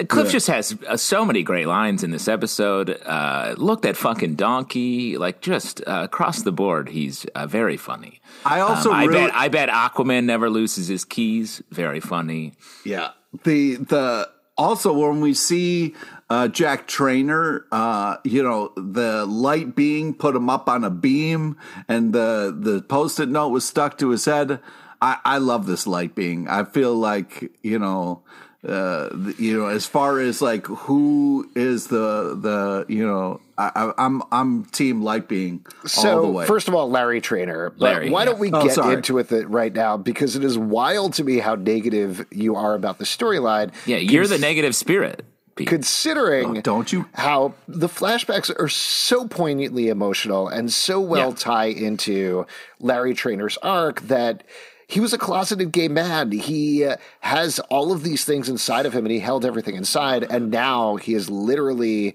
Cliff 0.08 0.30
just 0.30 0.46
has 0.46 0.76
uh, 0.88 0.96
so 0.96 1.24
many 1.24 1.42
great 1.42 1.66
lines 1.66 2.02
in 2.02 2.10
this 2.10 2.28
episode. 2.28 3.00
Uh, 3.04 3.54
look 3.58 3.82
that 3.82 3.96
fucking 3.96 4.34
donkey! 4.34 5.18
Like 5.18 5.40
just 5.40 5.80
uh, 5.86 6.02
across 6.04 6.42
the 6.42 6.52
board, 6.52 6.88
he's 6.88 7.24
uh, 7.34 7.46
very 7.46 7.76
funny. 7.76 8.20
I 8.44 8.60
also 8.60 8.90
Um, 8.90 8.96
I 8.96 9.04
really, 9.04 9.26
bet 9.26 9.34
I 9.34 9.48
bet 9.48 9.68
Aquaman 9.68 10.24
never 10.24 10.48
loses 10.50 10.88
his 10.88 11.04
keys. 11.04 11.62
Very 11.70 12.00
funny. 12.00 12.54
yeah. 12.84 13.10
The 13.44 13.76
the 13.76 14.30
also 14.56 14.92
when 14.92 15.20
we 15.20 15.34
see 15.34 15.94
uh, 16.30 16.48
Jack 16.48 16.86
Trainer, 16.86 17.66
uh, 17.72 18.16
you 18.24 18.42
know, 18.42 18.72
the 18.76 19.26
light 19.26 19.74
being 19.74 20.14
put 20.14 20.36
him 20.36 20.48
up 20.48 20.68
on 20.68 20.84
a 20.84 20.90
beam, 20.90 21.56
and 21.88 22.12
the 22.12 22.56
the 22.56 22.82
post 22.82 23.18
it 23.18 23.28
note 23.28 23.48
was 23.48 23.66
stuck 23.66 23.98
to 23.98 24.10
his 24.10 24.24
head. 24.24 24.60
I, 25.00 25.18
I 25.24 25.38
love 25.38 25.66
this 25.66 25.86
light 25.86 26.14
being. 26.14 26.48
I 26.48 26.64
feel 26.64 26.94
like 26.94 27.50
you 27.62 27.78
know. 27.78 28.22
uh, 28.66 29.10
you 29.38 29.58
know, 29.58 29.66
as 29.66 29.84
far 29.84 30.18
as 30.20 30.40
like 30.40 30.66
who 30.66 31.46
is 31.54 31.88
the 31.88 32.34
the 32.40 32.86
you 32.88 33.06
know, 33.06 33.38
I, 33.58 33.70
am 33.76 33.92
I'm, 33.98 34.22
I'm 34.32 34.64
team 34.66 35.02
light 35.02 35.28
being 35.28 35.66
so, 35.84 36.16
all 36.16 36.22
the 36.22 36.32
way. 36.32 36.46
First 36.46 36.66
of 36.68 36.74
all, 36.74 36.88
Larry 36.90 37.20
Trainer. 37.20 37.74
Larry, 37.76 38.08
why 38.08 38.20
yeah. 38.20 38.24
don't 38.24 38.38
we 38.38 38.50
Oh, 38.50 38.62
get 38.62 38.72
sorry. 38.72 38.94
into 38.94 39.18
it 39.18 39.30
right 39.50 39.72
now? 39.72 39.98
Because 39.98 40.34
it 40.34 40.42
is 40.44 40.56
wild 40.56 41.12
to 41.14 41.24
me 41.24 41.40
how 41.40 41.56
negative 41.56 42.24
you 42.30 42.56
are 42.56 42.74
about 42.74 42.96
the 42.98 43.04
storyline. 43.04 43.70
Yeah, 43.84 43.98
you're 43.98 44.26
the 44.26 44.38
negative 44.38 44.74
spirit. 44.74 45.24
Pete. 45.56 45.68
considering 45.68 46.56
Oh, 46.58 46.60
don't 46.62 46.92
you? 46.92 47.06
how 47.12 47.54
the 47.68 47.86
flashbacks 47.88 48.50
are 48.58 48.68
so 48.68 49.28
poignantly 49.28 49.88
emotional 49.88 50.48
and 50.48 50.72
so 50.72 51.00
well 51.00 51.28
Yeah. 51.28 51.36
tie 51.36 51.66
into 51.66 52.44
Larry 52.80 53.14
Trainer's 53.14 53.56
arc 53.58 54.00
that 54.08 54.42
he 54.86 55.00
was 55.00 55.12
a 55.12 55.18
closeted 55.18 55.72
gay 55.72 55.88
man. 55.88 56.30
He 56.30 56.84
uh, 56.84 56.96
has 57.20 57.58
all 57.70 57.92
of 57.92 58.02
these 58.02 58.24
things 58.24 58.48
inside 58.48 58.86
of 58.86 58.92
him 58.92 59.04
and 59.04 59.12
he 59.12 59.20
held 59.20 59.44
everything 59.44 59.76
inside. 59.76 60.24
And 60.24 60.50
now 60.50 60.96
he 60.96 61.14
is 61.14 61.30
literally 61.30 62.14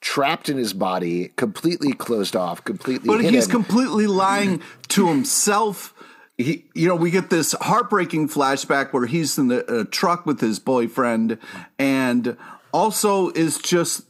trapped 0.00 0.48
in 0.50 0.58
his 0.58 0.74
body, 0.74 1.28
completely 1.36 1.92
closed 1.92 2.36
off, 2.36 2.62
completely 2.62 3.06
but 3.06 3.20
hidden. 3.20 3.34
he's 3.34 3.46
completely 3.46 4.06
lying 4.06 4.62
to 4.88 5.08
himself. 5.08 5.94
He, 6.36 6.66
you 6.74 6.88
know, 6.88 6.94
we 6.94 7.10
get 7.10 7.30
this 7.30 7.52
heartbreaking 7.52 8.28
flashback 8.28 8.92
where 8.92 9.06
he's 9.06 9.38
in 9.38 9.48
the 9.48 9.64
uh, 9.66 9.84
truck 9.90 10.26
with 10.26 10.40
his 10.40 10.58
boyfriend, 10.58 11.38
and 11.78 12.36
also 12.72 13.30
is 13.30 13.58
just 13.58 14.04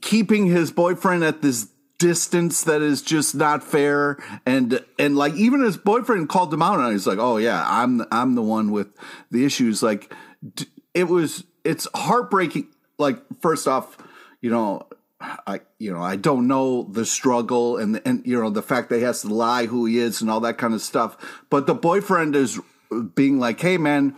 keeping 0.00 0.46
his 0.46 0.70
boyfriend 0.70 1.24
at 1.24 1.42
this 1.42 1.68
distance 1.98 2.64
that 2.64 2.82
is 2.82 3.02
just 3.02 3.34
not 3.34 3.62
fair. 3.62 4.18
And 4.46 4.84
and 4.98 5.16
like 5.16 5.34
even 5.34 5.62
his 5.62 5.76
boyfriend 5.76 6.28
called 6.28 6.52
him 6.52 6.62
out, 6.62 6.80
and 6.80 6.92
he's 6.92 7.06
like, 7.06 7.18
"Oh 7.18 7.36
yeah, 7.36 7.64
I'm 7.66 8.02
I'm 8.10 8.34
the 8.34 8.42
one 8.42 8.70
with 8.70 8.88
the 9.30 9.44
issues." 9.44 9.82
Like 9.82 10.12
it 10.92 11.04
was, 11.04 11.44
it's 11.64 11.88
heartbreaking. 11.94 12.68
Like 12.98 13.18
first 13.40 13.66
off, 13.66 13.96
you 14.40 14.50
know, 14.50 14.86
I 15.20 15.60
you 15.78 15.92
know 15.92 16.02
I 16.02 16.16
don't 16.16 16.46
know 16.46 16.84
the 16.84 17.04
struggle 17.04 17.76
and 17.78 18.00
and 18.04 18.26
you 18.26 18.40
know 18.40 18.50
the 18.50 18.62
fact 18.62 18.90
that 18.90 18.98
he 18.98 19.02
has 19.02 19.22
to 19.22 19.28
lie 19.28 19.66
who 19.66 19.86
he 19.86 19.98
is 19.98 20.20
and 20.20 20.30
all 20.30 20.40
that 20.40 20.58
kind 20.58 20.74
of 20.74 20.80
stuff. 20.80 21.16
But 21.50 21.66
the 21.66 21.74
boyfriend 21.74 22.36
is 22.36 22.60
being 23.14 23.38
like, 23.38 23.60
"Hey 23.60 23.78
man, 23.78 24.16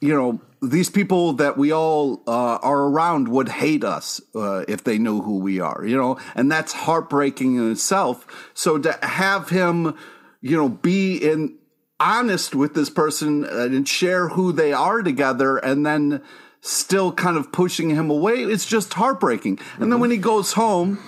you 0.00 0.14
know 0.14 0.40
these 0.62 0.88
people 0.88 1.34
that 1.34 1.58
we 1.58 1.72
all 1.72 2.22
uh, 2.26 2.58
are 2.62 2.82
around 2.84 3.28
would 3.28 3.48
hate 3.48 3.84
us 3.84 4.20
uh, 4.34 4.64
if 4.68 4.84
they 4.84 4.98
knew 4.98 5.20
who 5.20 5.38
we 5.38 5.60
are." 5.60 5.84
You 5.84 5.96
know, 5.96 6.18
and 6.34 6.50
that's 6.50 6.72
heartbreaking 6.72 7.56
in 7.56 7.72
itself. 7.72 8.26
So 8.54 8.78
to 8.78 8.98
have 9.02 9.50
him, 9.50 9.96
you 10.40 10.56
know, 10.56 10.68
be 10.68 11.16
in 11.16 11.58
honest 12.00 12.54
with 12.54 12.74
this 12.74 12.90
person 12.90 13.44
and 13.44 13.86
share 13.86 14.28
who 14.28 14.52
they 14.52 14.72
are 14.72 15.02
together, 15.02 15.56
and 15.58 15.84
then 15.84 16.22
still 16.62 17.12
kind 17.12 17.36
of 17.36 17.50
pushing 17.52 17.90
him 17.90 18.08
away. 18.08 18.44
It's 18.44 18.66
just 18.66 18.94
heartbreaking. 18.94 19.58
And 19.78 19.90
then 19.90 19.98
when 19.98 20.10
he 20.10 20.16
goes 20.16 20.52
home 20.52 20.98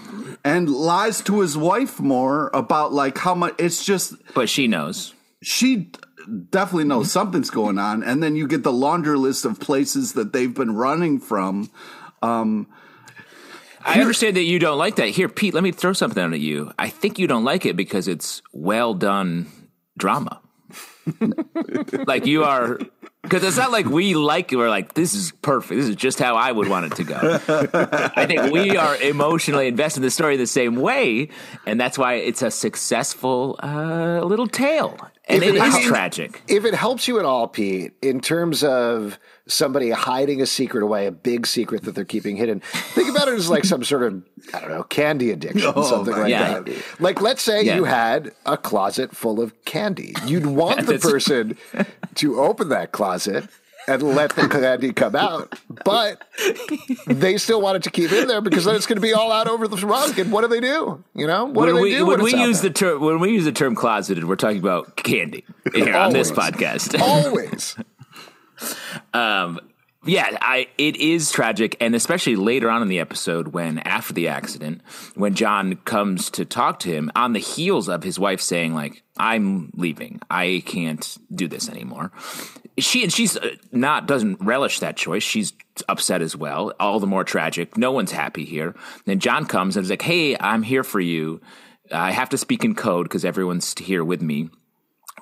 and 0.44 0.68
lies 0.68 1.20
to 1.22 1.40
his 1.40 1.56
wife 1.56 2.00
more 2.00 2.50
about 2.52 2.92
like 2.92 3.18
how 3.18 3.34
much 3.36 3.54
it's 3.58 3.84
just 3.84 4.14
But 4.34 4.48
she 4.48 4.66
knows. 4.66 5.14
she 5.42 5.92
definitely 6.50 6.84
knows 6.84 7.10
something's 7.10 7.50
going 7.50 7.78
on. 7.78 8.02
And 8.02 8.22
then 8.22 8.36
you 8.36 8.46
get 8.46 8.62
the 8.62 8.72
laundry 8.72 9.18
list 9.18 9.44
of 9.44 9.60
places 9.60 10.14
that 10.14 10.32
they've 10.32 10.52
been 10.52 10.74
running 10.74 11.20
from. 11.20 11.70
Um, 12.22 12.68
I 13.84 14.00
understand 14.00 14.36
that 14.36 14.44
you 14.44 14.58
don't 14.58 14.78
like 14.78 14.96
that. 14.96 15.08
Here, 15.08 15.28
Pete, 15.28 15.52
let 15.52 15.62
me 15.62 15.70
throw 15.70 15.92
something 15.92 16.32
at 16.32 16.40
you. 16.40 16.72
I 16.78 16.88
think 16.88 17.18
you 17.18 17.26
don't 17.26 17.44
like 17.44 17.66
it 17.66 17.76
because 17.76 18.08
it's 18.08 18.40
well 18.52 18.94
done 18.94 19.46
drama. 19.98 20.40
like 22.06 22.24
you 22.24 22.44
are, 22.44 22.78
because 23.22 23.44
it's 23.44 23.58
not 23.58 23.70
like 23.70 23.84
we 23.84 24.14
like. 24.14 24.52
We're 24.52 24.70
like, 24.70 24.94
this 24.94 25.14
is 25.14 25.32
perfect. 25.42 25.78
This 25.78 25.88
is 25.88 25.96
just 25.96 26.18
how 26.18 26.36
I 26.36 26.50
would 26.50 26.68
want 26.68 26.86
it 26.86 26.96
to 26.96 27.04
go. 27.04 27.40
I 28.16 28.24
think 28.24 28.52
we 28.52 28.76
are 28.76 28.96
emotionally 28.96 29.68
invested 29.68 29.98
in 29.98 30.04
the 30.04 30.10
story 30.10 30.38
the 30.38 30.46
same 30.46 30.76
way, 30.76 31.28
and 31.66 31.78
that's 31.78 31.98
why 31.98 32.14
it's 32.14 32.40
a 32.40 32.50
successful 32.50 33.60
uh, 33.62 34.20
little 34.24 34.46
tale. 34.46 34.96
And 35.26 35.42
If 35.42 35.48
it 35.48 35.54
it- 35.56 35.62
is 35.64 35.74
mean- 35.74 35.88
tragic. 35.88 36.42
if 36.48 36.64
it 36.66 36.74
helps 36.74 37.08
you 37.08 37.18
at 37.18 37.24
all, 37.24 37.48
Pete, 37.48 37.92
in 38.02 38.20
terms 38.20 38.62
of 38.62 39.18
somebody 39.46 39.90
hiding 39.90 40.42
a 40.42 40.46
secret 40.46 40.82
away, 40.82 41.06
a 41.06 41.10
big 41.12 41.46
secret 41.46 41.82
that 41.84 41.94
they're 41.94 42.04
keeping 42.04 42.36
hidden, 42.36 42.60
think 42.94 43.08
about 43.08 43.28
it 43.28 43.34
as 43.34 43.48
like 43.48 43.64
some 43.64 43.82
sort 43.84 44.02
of, 44.02 44.22
I 44.52 44.60
don't 44.60 44.68
know, 44.70 44.82
candy 44.82 45.30
addiction, 45.30 45.72
Oh, 45.76 45.82
something 45.82 46.14
like 46.14 46.28
yeah. 46.30 46.60
that. 46.60 46.68
Like, 47.00 47.22
let's 47.22 47.42
say 47.42 47.62
Yeah. 47.62 47.76
you 47.76 47.84
had 47.84 48.32
a 48.44 48.58
closet 48.58 49.16
full 49.16 49.40
of 49.40 49.54
candy. 49.64 50.14
You'd 50.26 50.44
want 50.46 50.86
the 50.86 50.98
person 50.98 51.56
to 52.16 52.40
open 52.40 52.68
that 52.68 52.92
closet 52.92 53.44
and 53.86 54.02
let 54.02 54.34
the 54.34 54.48
candy 54.48 54.92
come 54.92 55.16
out, 55.16 55.58
but 55.84 56.22
they 57.06 57.36
still 57.38 57.60
wanted 57.60 57.82
to 57.84 57.90
keep 57.90 58.12
in 58.12 58.28
there 58.28 58.40
because 58.40 58.64
then 58.64 58.74
it's 58.74 58.86
going 58.86 58.96
to 58.96 59.02
be 59.02 59.12
all 59.12 59.30
out 59.32 59.48
over 59.48 59.68
the 59.68 59.76
rug. 59.86 60.18
And 60.18 60.32
what 60.32 60.42
do 60.42 60.48
they 60.48 60.60
do? 60.60 61.02
You 61.14 61.26
know, 61.26 61.44
what 61.46 61.54
when 61.54 61.68
do 61.68 61.74
they 61.74 61.82
we 61.82 61.90
do 61.90 62.06
when 62.06 62.22
when 62.22 62.32
we 62.32 62.40
use 62.40 62.60
there? 62.60 62.70
the 62.70 62.74
term 62.74 63.00
when 63.00 63.20
we 63.20 63.32
use 63.32 63.44
the 63.44 63.52
term 63.52 63.74
closeted, 63.74 64.24
we're 64.24 64.36
talking 64.36 64.58
about 64.58 64.96
candy 64.96 65.44
here 65.74 65.94
on 65.96 66.12
this 66.12 66.30
podcast. 66.30 67.00
always? 67.00 67.76
Um, 69.12 69.58
yeah, 70.06 70.36
I 70.40 70.68
it 70.76 70.96
is 70.96 71.30
tragic, 71.32 71.76
and 71.80 71.94
especially 71.94 72.36
later 72.36 72.68
on 72.70 72.82
in 72.82 72.88
the 72.88 73.00
episode 73.00 73.48
when 73.48 73.78
after 73.80 74.12
the 74.12 74.28
accident, 74.28 74.82
when 75.14 75.34
John 75.34 75.76
comes 75.76 76.30
to 76.30 76.44
talk 76.44 76.78
to 76.80 76.88
him 76.90 77.10
on 77.16 77.32
the 77.32 77.40
heels 77.40 77.88
of 77.88 78.02
his 78.02 78.18
wife 78.18 78.40
saying 78.40 78.74
like, 78.74 79.02
"I'm 79.16 79.70
leaving. 79.74 80.20
I 80.30 80.62
can't 80.66 81.16
do 81.34 81.48
this 81.48 81.68
anymore." 81.68 82.12
She 82.78 83.02
and 83.04 83.12
she's 83.12 83.36
uh, 83.36 83.50
not 83.72 84.06
doesn't 84.06 84.40
relish 84.40 84.80
that 84.80 84.96
choice. 84.96 85.22
She's 85.22 85.52
upset 85.88 86.22
as 86.22 86.36
well. 86.36 86.72
All 86.80 86.98
the 87.00 87.06
more 87.06 87.22
tragic. 87.24 87.76
No 87.76 87.92
one's 87.92 88.12
happy 88.12 88.44
here. 88.44 88.74
Then 89.04 89.20
John 89.20 89.46
comes 89.46 89.76
and 89.76 89.84
is 89.84 89.90
like, 89.90 90.02
"Hey, 90.02 90.36
I'm 90.38 90.62
here 90.62 90.82
for 90.82 91.00
you. 91.00 91.40
I 91.92 92.10
have 92.10 92.30
to 92.30 92.38
speak 92.38 92.64
in 92.64 92.74
code 92.74 93.04
because 93.06 93.24
everyone's 93.24 93.72
here 93.78 94.02
with 94.04 94.22
me, 94.22 94.50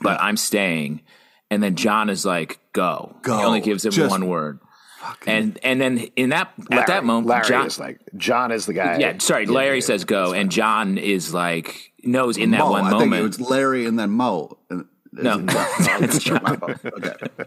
but 0.01 0.21
I'm 0.21 0.37
staying." 0.37 1.03
And 1.51 1.63
then 1.63 1.77
John 1.77 2.09
is 2.09 2.25
like, 2.25 2.59
"Go." 2.73 3.17
Go. 3.23 3.37
He 3.37 3.45
only 3.45 3.61
gives 3.61 3.85
him 3.85 3.93
Just 3.93 4.11
one 4.11 4.29
word. 4.29 4.59
And 5.27 5.59
and 5.63 5.81
then 5.81 5.99
in 6.17 6.31
that 6.31 6.53
at 6.71 6.87
that 6.87 7.05
moment, 7.05 7.27
Larry 7.27 7.45
John, 7.49 7.67
is 7.67 7.79
like 7.79 7.99
John 8.17 8.53
is 8.53 8.67
the 8.67 8.73
guy. 8.73 8.99
yeah, 8.99 9.19
sorry, 9.19 9.47
Larry 9.47 9.81
says 9.81 10.05
go, 10.05 10.33
and 10.33 10.51
John 10.51 10.97
is 10.97 11.35
like 11.35 11.93
knows 12.05 12.37
in 12.39 12.53
that 12.53 12.59
Mo, 12.59 12.71
one 12.71 12.85
I 12.85 12.91
think 12.91 13.03
it 13.03 13.07
moment. 13.07 13.39
was 13.39 13.41
Larry 13.41 13.85
and 13.85 13.99
then 13.99 14.11
Mo. 14.11 14.59
No, 15.13 15.39
that's 15.89 16.23
true. 16.23 16.39
Okay. 16.39 17.15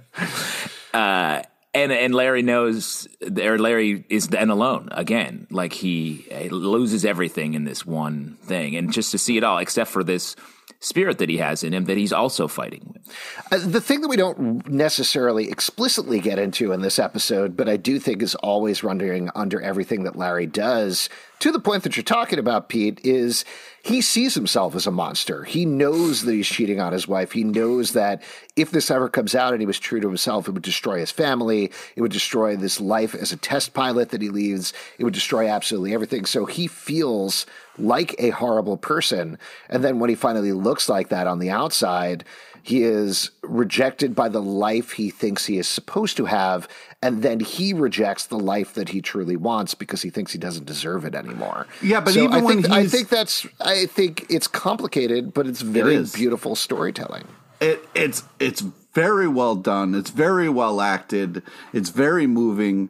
Uh, 0.93 1.41
and 1.73 1.91
and 1.91 2.15
Larry 2.15 2.41
knows, 2.41 3.06
or 3.21 3.60
Larry 3.60 4.06
is 4.08 4.30
then 4.30 4.49
alone 4.49 4.88
again. 4.93 5.45
Like 5.51 5.73
he, 5.73 6.25
he 6.32 6.47
loses 6.47 7.04
everything 7.04 7.54
in 7.54 7.65
this 7.65 7.86
one 7.86 8.38
thing, 8.43 8.78
and 8.78 8.93
just 8.93 9.12
to 9.12 9.17
see 9.17 9.36
it 9.36 9.43
all, 9.43 9.58
except 9.58 9.91
for 9.91 10.06
this 10.06 10.38
spirit 10.80 11.17
that 11.17 11.30
he 11.30 11.38
has 11.38 11.63
in 11.63 11.73
him 11.73 11.86
that 11.86 11.97
he's 11.97 12.13
also 12.13 12.47
fighting 12.47 12.93
with. 12.93 13.15
Uh, 13.51 13.58
the 13.67 13.82
thing 13.82 14.01
that 14.01 14.08
we 14.08 14.15
don't 14.15 14.67
necessarily 14.69 15.49
explicitly 15.49 16.19
get 16.19 16.39
into 16.39 16.71
in 16.71 16.82
this 16.82 16.99
episode, 16.99 17.58
but 17.58 17.67
I 17.67 17.75
do 17.78 17.99
think 17.99 18.21
is 18.21 18.36
always 18.36 18.84
running 18.84 19.30
under 19.36 19.62
everything 19.62 20.04
that 20.04 20.15
Larry 20.15 20.45
does, 20.45 21.10
to 21.39 21.52
the 21.52 21.60
point 21.60 21.84
that 21.84 21.95
you're 21.98 22.04
talking 22.04 22.39
about, 22.39 22.69
Pete, 22.69 23.02
is 23.04 23.45
he 23.84 24.02
sees 24.02 24.34
himself 24.34 24.74
as 24.74 24.88
a 24.88 24.91
monster. 24.91 25.43
He 25.43 25.65
knows 25.65 26.24
that 26.24 26.34
he's 26.34 26.48
cheating 26.48 26.80
on 26.80 26.93
his 26.93 27.08
wife. 27.08 27.34
He 27.34 27.43
knows 27.43 27.91
that 27.91 28.24
if 28.56 28.71
this 28.71 28.89
ever 28.89 29.10
comes 29.10 29.36
out 29.36 29.54
and 29.54 29.62
he 29.62 29.67
was 29.67 29.80
true 29.80 30.00
to 30.00 30.08
himself, 30.08 30.48
it 30.48 30.52
would 30.52 30.63
destroy 30.63 31.00
his 31.00 31.12
family. 31.12 31.71
It 31.95 32.02
would 32.02 32.12
destroy 32.12 32.56
this 32.56 32.82
life 32.82 33.13
as 33.13 33.32
a 33.32 33.38
test 33.38 33.74
pilot 33.74 34.10
that 34.10 34.21
he 34.21 34.30
leads. 34.30 34.74
It 34.98 35.04
would 35.04 35.13
destroy 35.13 35.48
absolutely 35.48 35.93
everything. 35.93 36.26
So 36.26 36.45
he 36.45 36.67
feels 36.67 37.45
like 37.78 38.15
a 38.17 38.32
horrible 38.32 38.78
person. 38.78 39.38
And 39.69 39.84
then 39.84 40.00
when 40.00 40.10
he 40.10 40.15
finally 40.15 40.54
looks 40.54 40.89
like 40.89 41.10
that 41.10 41.28
on 41.28 41.39
the 41.39 41.52
outside, 41.52 42.24
he 42.65 42.82
is 42.82 43.30
rejected 43.43 44.15
by 44.15 44.28
the 44.28 44.41
life 44.41 44.93
he 44.93 45.12
thinks 45.12 45.45
he 45.45 45.60
is 45.60 45.67
supposed 45.67 46.17
to 46.17 46.25
have, 46.25 46.67
and 46.99 47.21
then 47.21 47.39
he 47.39 47.73
rejects 47.73 48.25
the 48.25 48.39
life 48.39 48.73
that 48.73 48.89
he 48.89 49.01
truly 49.01 49.36
wants 49.36 49.75
because 49.75 50.01
he 50.01 50.10
thinks 50.10 50.32
he 50.32 50.39
doesn't 50.39 50.65
deserve 50.65 51.06
it 51.06 51.13
anymore. 51.13 51.67
Yeah, 51.84 51.99
but 51.99 52.15
So 52.15 52.21
even 52.23 52.34
I 52.34 52.41
when 52.41 52.63
think, 52.63 52.73
I 52.73 52.88
think 52.88 53.10
that's 53.10 53.45
I 53.62 53.86
think 53.86 54.25
it's 54.32 54.47
complicated, 54.47 55.32
but 55.32 55.45
it's 55.45 55.62
very 55.62 55.93
is. 55.93 56.12
beautiful 56.12 56.56
storytelling. 56.56 57.28
It, 57.62 57.88
it's 57.93 58.23
it's 58.39 58.62
very 58.95 59.28
well 59.28 59.56
done. 59.56 59.93
It's 59.93 60.10
very 60.10 60.49
well 60.49 60.82
acted. 60.82 61.43
It's 61.71 61.89
very 61.89 62.25
moving. 62.25 62.89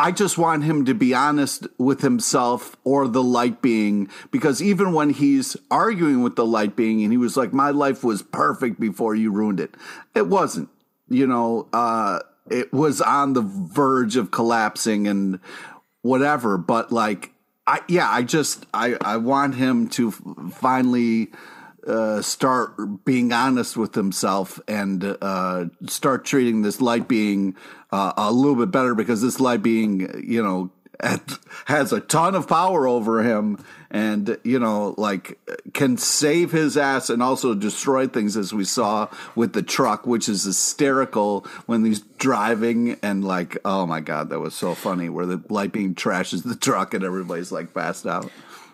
I 0.00 0.12
just 0.12 0.38
want 0.38 0.64
him 0.64 0.86
to 0.86 0.94
be 0.94 1.12
honest 1.12 1.66
with 1.76 2.00
himself 2.00 2.74
or 2.84 3.06
the 3.06 3.22
light 3.22 3.60
being 3.60 4.08
because 4.30 4.62
even 4.62 4.94
when 4.94 5.10
he's 5.10 5.58
arguing 5.70 6.22
with 6.22 6.36
the 6.36 6.46
light 6.46 6.74
being 6.74 7.02
and 7.02 7.12
he 7.12 7.18
was 7.18 7.36
like, 7.36 7.52
My 7.52 7.68
life 7.68 8.02
was 8.02 8.22
perfect 8.22 8.80
before 8.80 9.14
you 9.14 9.30
ruined 9.30 9.60
it. 9.60 9.74
It 10.14 10.26
wasn't. 10.26 10.70
You 11.10 11.26
know, 11.26 11.68
uh, 11.74 12.20
it 12.50 12.72
was 12.72 13.02
on 13.02 13.34
the 13.34 13.42
verge 13.42 14.16
of 14.16 14.30
collapsing 14.30 15.06
and 15.06 15.38
whatever. 16.00 16.56
But 16.56 16.90
like, 16.90 17.32
I, 17.66 17.80
yeah, 17.86 18.08
I 18.10 18.22
just, 18.22 18.64
I, 18.72 18.96
I 19.02 19.18
want 19.18 19.56
him 19.56 19.88
to 19.90 20.12
finally 20.12 21.28
uh, 21.86 22.22
start 22.22 23.04
being 23.04 23.32
honest 23.32 23.76
with 23.76 23.94
himself 23.94 24.60
and 24.68 25.16
uh, 25.20 25.66
start 25.86 26.24
treating 26.24 26.62
this 26.62 26.80
light 26.80 27.08
being 27.08 27.56
uh, 27.90 28.12
a 28.16 28.32
little 28.32 28.56
bit 28.56 28.70
better 28.70 28.94
because 28.94 29.22
this 29.22 29.40
light 29.40 29.62
being, 29.62 30.24
you 30.26 30.42
know, 30.42 30.70
has 31.66 31.92
a 31.92 32.00
ton 32.00 32.34
of 32.34 32.46
power 32.46 32.86
over 32.86 33.22
him 33.22 33.62
and 33.90 34.38
you 34.44 34.58
know 34.58 34.94
like 34.98 35.38
can 35.72 35.96
save 35.96 36.52
his 36.52 36.76
ass 36.76 37.10
and 37.10 37.22
also 37.22 37.54
destroy 37.54 38.06
things 38.06 38.36
as 38.36 38.52
we 38.52 38.64
saw 38.64 39.08
with 39.34 39.52
the 39.52 39.62
truck 39.62 40.06
which 40.06 40.28
is 40.28 40.44
hysterical 40.44 41.40
when 41.66 41.84
he's 41.84 42.00
driving 42.18 42.98
and 43.02 43.24
like 43.24 43.56
oh 43.64 43.86
my 43.86 44.00
god 44.00 44.28
that 44.28 44.40
was 44.40 44.54
so 44.54 44.74
funny 44.74 45.08
where 45.08 45.26
the 45.26 45.42
light 45.48 45.72
beam 45.72 45.94
trashes 45.94 46.44
the 46.44 46.56
truck 46.56 46.92
and 46.92 47.02
everybody's 47.02 47.50
like 47.50 47.72
passed 47.72 48.06
out 48.06 48.30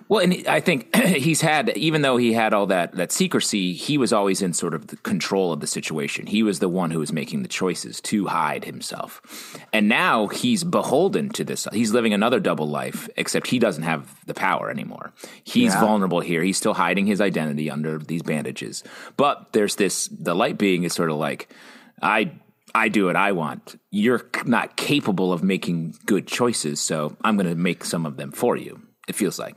well, 0.09 0.21
and 0.21 0.47
I 0.47 0.61
think 0.61 0.95
he's 1.05 1.41
had, 1.41 1.77
even 1.77 2.03
though 2.03 2.17
he 2.17 2.33
had 2.33 2.55
all 2.55 2.67
that 2.67 2.93
that 2.93 3.13
secrecy, 3.13 3.73
he 3.73 3.99
was 3.99 4.13
always 4.13 4.41
in 4.43 4.53
sort 4.53 4.75
of 4.75 4.89
the 4.89 4.97
control 4.97 5.53
of 5.53 5.61
the 5.61 5.67
situation. 5.67 6.27
He 6.27 6.43
was 6.43 6.61
the 6.61 6.69
one 6.69 6.91
who 6.91 7.01
was 7.01 7.13
making 7.13 7.43
the 7.43 7.49
choices 7.49 8.01
to 8.03 8.27
hide 8.27 8.65
himself, 8.65 9.59
and 9.73 9.89
now 9.89 10.29
he's 10.29 10.65
beholden 10.65 11.31
to 11.31 11.45
this. 11.45 11.67
He's 11.73 11.93
living 11.93 12.15
another 12.15 12.41
double 12.41 12.69
life, 12.69 13.09
except 13.17 13.49
he 13.49 13.59
doesn't 13.59 13.83
have 13.83 14.15
the 14.27 14.35
power 14.35 14.71
anymore. 14.71 15.13
He's 15.45 15.75
yeah. 15.75 15.81
vulnerable 15.81 16.21
here. 16.21 16.43
He's 16.43 16.57
still 16.57 16.75
hiding 16.75 17.07
his 17.07 17.21
identity 17.21 17.71
under 17.71 17.99
these 17.99 18.23
bandages. 18.23 18.85
But 19.17 19.53
there's 19.53 19.77
this: 19.77 20.09
the 20.09 20.35
light 20.35 20.59
being 20.59 20.85
is 20.85 20.93
sort 20.93 21.11
of 21.11 21.17
like, 21.17 21.53
I 22.01 22.33
I 22.77 22.89
do 22.89 23.07
what 23.07 23.17
I 23.17 23.33
want. 23.33 23.81
You're 23.91 24.29
not 24.45 24.77
capable 24.77 25.33
of 25.33 25.43
making 25.43 25.97
good 26.05 26.27
choices, 26.27 26.81
so 26.81 27.17
I'm 27.25 27.37
going 27.37 27.49
to 27.49 27.55
make 27.55 27.85
some 27.85 28.07
of 28.07 28.17
them 28.19 28.33
for 28.33 28.57
you. 28.57 28.83
It 29.09 29.15
feels 29.15 29.39
like. 29.39 29.57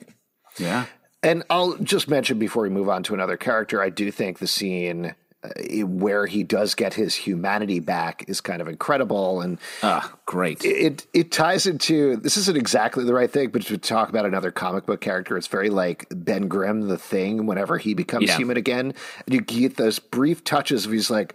Yeah. 0.59 0.85
And 1.21 1.43
I'll 1.49 1.75
just 1.77 2.07
mention 2.07 2.39
before 2.39 2.63
we 2.63 2.69
move 2.69 2.89
on 2.89 3.03
to 3.03 3.13
another 3.13 3.35
character, 3.37 3.81
I 3.81 3.89
do 3.89 4.09
think 4.11 4.39
the 4.39 4.47
scene 4.47 5.15
uh, 5.41 5.85
where 5.85 6.25
he 6.25 6.43
does 6.43 6.75
get 6.75 6.93
his 6.93 7.15
humanity 7.15 7.79
back 7.79 8.25
is 8.27 8.41
kind 8.41 8.61
of 8.61 8.67
incredible 8.67 9.39
and 9.39 9.57
ah 9.83 10.13
great 10.25 10.65
it 10.65 11.07
it 11.13 11.31
ties 11.31 11.65
into 11.65 12.17
this 12.17 12.35
isn't 12.35 12.57
exactly 12.57 13.05
the 13.05 13.13
right 13.13 13.31
thing 13.31 13.47
but 13.47 13.61
to 13.61 13.77
talk 13.77 14.09
about 14.09 14.25
another 14.25 14.51
comic 14.51 14.85
book 14.85 14.99
character 14.99 15.37
it's 15.37 15.47
very 15.47 15.69
like 15.69 16.05
ben 16.11 16.49
grimm 16.49 16.89
the 16.89 16.97
thing 16.97 17.45
whenever 17.45 17.77
he 17.77 17.93
becomes 17.93 18.27
yeah. 18.27 18.35
human 18.35 18.57
again 18.57 18.93
and 19.25 19.33
you 19.33 19.39
get 19.39 19.77
those 19.77 19.97
brief 19.97 20.43
touches 20.43 20.85
of 20.85 20.91
he's 20.91 21.09
like 21.09 21.33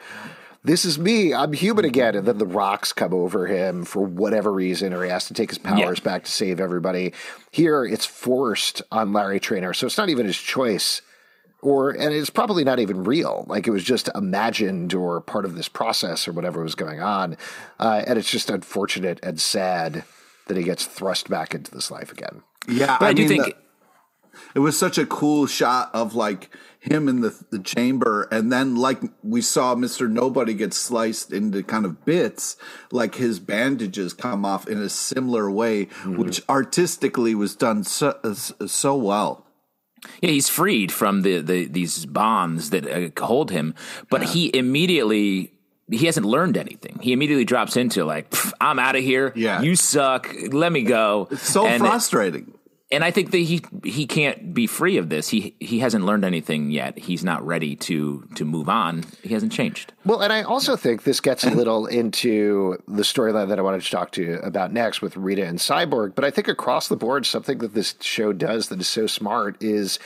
this 0.64 0.87
is 0.87 0.98
me. 0.98 1.35
I'm 1.35 1.53
human 1.53 1.85
again. 1.85 2.14
And 2.16 2.27
then 2.27 2.38
the 2.38 2.46
rocks 2.46 2.92
come 2.92 3.12
over 3.12 3.46
him 3.46 3.85
for 3.85 4.03
whatever 4.03 4.50
reason, 4.50 4.94
or 4.94 5.05
he 5.05 5.11
has 5.11 5.29
to 5.29 5.35
take 5.35 5.50
his 5.50 5.59
powers 5.59 5.98
yeah. 5.98 6.05
back 6.05 6.24
to 6.24 6.31
save 6.31 6.59
everybody. 6.59 7.12
Here, 7.50 7.85
it's 7.85 8.07
forced 8.07 8.81
on 8.90 9.12
Larry 9.12 9.40
Trainer, 9.40 9.74
So 9.74 9.87
it's 9.87 9.98
not 9.98 10.09
even 10.09 10.27
his 10.27 10.38
choice. 10.38 11.03
Or, 11.61 11.90
and 11.90 12.12
it's 12.12 12.31
probably 12.31 12.64
not 12.64 12.79
even 12.79 13.05
real. 13.05 13.44
Like 13.46 13.66
it 13.66 13.70
was 13.70 13.85
just 13.85 14.11
imagined 14.14 14.92
or 14.92 15.20
part 15.20 15.44
of 15.44 15.55
this 15.55 15.68
process 15.68 16.27
or 16.29 16.33
whatever 16.33 16.62
was 16.62 16.74
going 16.74 17.00
on. 17.00 17.37
Uh, 17.79 18.03
and 18.07 18.18
it's 18.18 18.31
just 18.31 18.50
unfortunate 18.50 19.18
and 19.22 19.40
sad 19.40 20.05
that 20.46 20.57
he 20.57 20.62
gets 20.62 20.85
thrust 20.85 21.31
back 21.31 21.55
into 21.55 21.70
this 21.70 21.90
life 21.90 22.12
again. 22.12 22.42
Yeah. 22.68 22.98
But 22.98 23.07
I, 23.07 23.09
I 23.09 23.12
do 23.12 23.29
think. 23.29 23.44
The, 23.44 23.55
it 24.55 24.61
was 24.61 24.79
such 24.79 24.99
a 24.99 25.07
cool 25.07 25.47
shot 25.47 25.90
of 25.94 26.14
like 26.14 26.55
him 26.81 27.09
in 27.09 27.20
the, 27.20 27.44
the 27.51 27.59
chamber 27.59 28.29
and 28.31 28.53
then 28.53 28.77
like 28.77 29.01
we 29.23 29.40
saw 29.40 29.75
mr 29.75 30.11
nobody 30.11 30.53
get 30.53 30.75
sliced 30.75 31.33
into 31.33 31.62
kind 31.62 31.87
of 31.87 32.05
bits 32.05 32.57
like 32.92 33.14
his 33.14 33.40
bandages 33.40 34.12
come 34.12 34.44
off 34.44 34.68
in 34.68 34.79
a 34.79 34.88
similar 34.88 35.51
way 35.51 35.87
mm-hmm. 35.87 36.16
which 36.16 36.42
artistically 36.49 37.35
was 37.35 37.57
done 37.57 37.83
so, 37.83 38.18
so 38.66 38.94
well 38.94 39.44
yeah, 40.20 40.31
he's 40.31 40.49
freed 40.49 40.92
from 40.92 41.23
the, 41.23 41.40
the 41.40 41.66
these 41.66 42.07
bonds 42.07 42.70
that 42.70 42.87
uh, 42.87 43.25
hold 43.25 43.51
him, 43.51 43.75
but 44.11 44.23
yeah. 44.23 44.29
he 44.29 44.57
immediately 44.57 45.53
he 45.90 46.07
hasn't 46.07 46.27
learned 46.27 46.57
anything. 46.57 46.99
He 47.01 47.12
immediately 47.12 47.44
drops 47.44 47.77
into 47.77 48.05
like, 48.05 48.35
"I'm 48.61 48.79
out 48.79 48.97
of 48.97 49.03
here. 49.03 49.33
Yeah, 49.35 49.62
you 49.62 49.77
suck. 49.77 50.35
Let 50.51 50.73
me 50.73 50.83
go." 50.83 51.29
It's 51.31 51.49
so 51.49 51.66
and 51.66 51.81
frustrating 51.81 52.55
and 52.90 53.03
I 53.03 53.11
think 53.11 53.31
that 53.31 53.38
he 53.38 53.62
he 53.83 54.07
can't 54.07 54.53
be 54.53 54.66
free 54.66 54.97
of 54.99 55.09
this. 55.09 55.29
He 55.29 55.57
he 55.59 55.79
hasn't 55.79 56.05
learned 56.05 56.25
anything 56.25 56.70
yet. 56.70 56.99
He's 56.99 57.25
not 57.25 57.44
ready 57.44 57.77
to 57.77 58.29
to 58.35 58.44
move 58.44 58.68
on. 58.68 59.05
He 59.23 59.31
hasn't 59.31 59.53
changed. 59.53 59.92
Well, 60.05 60.20
and 60.20 60.33
I 60.33 60.42
also 60.42 60.77
think 60.77 61.05
this 61.05 61.20
gets 61.20 61.44
a 61.44 61.51
little 61.51 61.87
into 61.87 62.77
the 62.87 63.03
storyline 63.03 63.49
that 63.49 63.59
I 63.59 63.62
wanted 63.62 63.83
to 63.83 63.90
talk 63.90 64.12
to 64.12 64.23
you 64.23 64.35
about 64.37 64.73
next 64.73 65.01
with 65.01 65.16
Rita 65.16 65.44
and 65.44 65.59
Cyborg. 65.59 66.14
But 66.14 66.25
I 66.25 66.31
think 66.31 66.47
across 66.47 66.88
the 66.88 66.97
board, 66.97 67.27
something 67.27 67.59
that 67.59 67.75
this 67.75 67.94
show 68.01 68.33
does 68.33 68.68
that 68.68 68.81
is 68.81 68.88
so 68.88 69.07
smart 69.07 69.62
is 69.62 69.99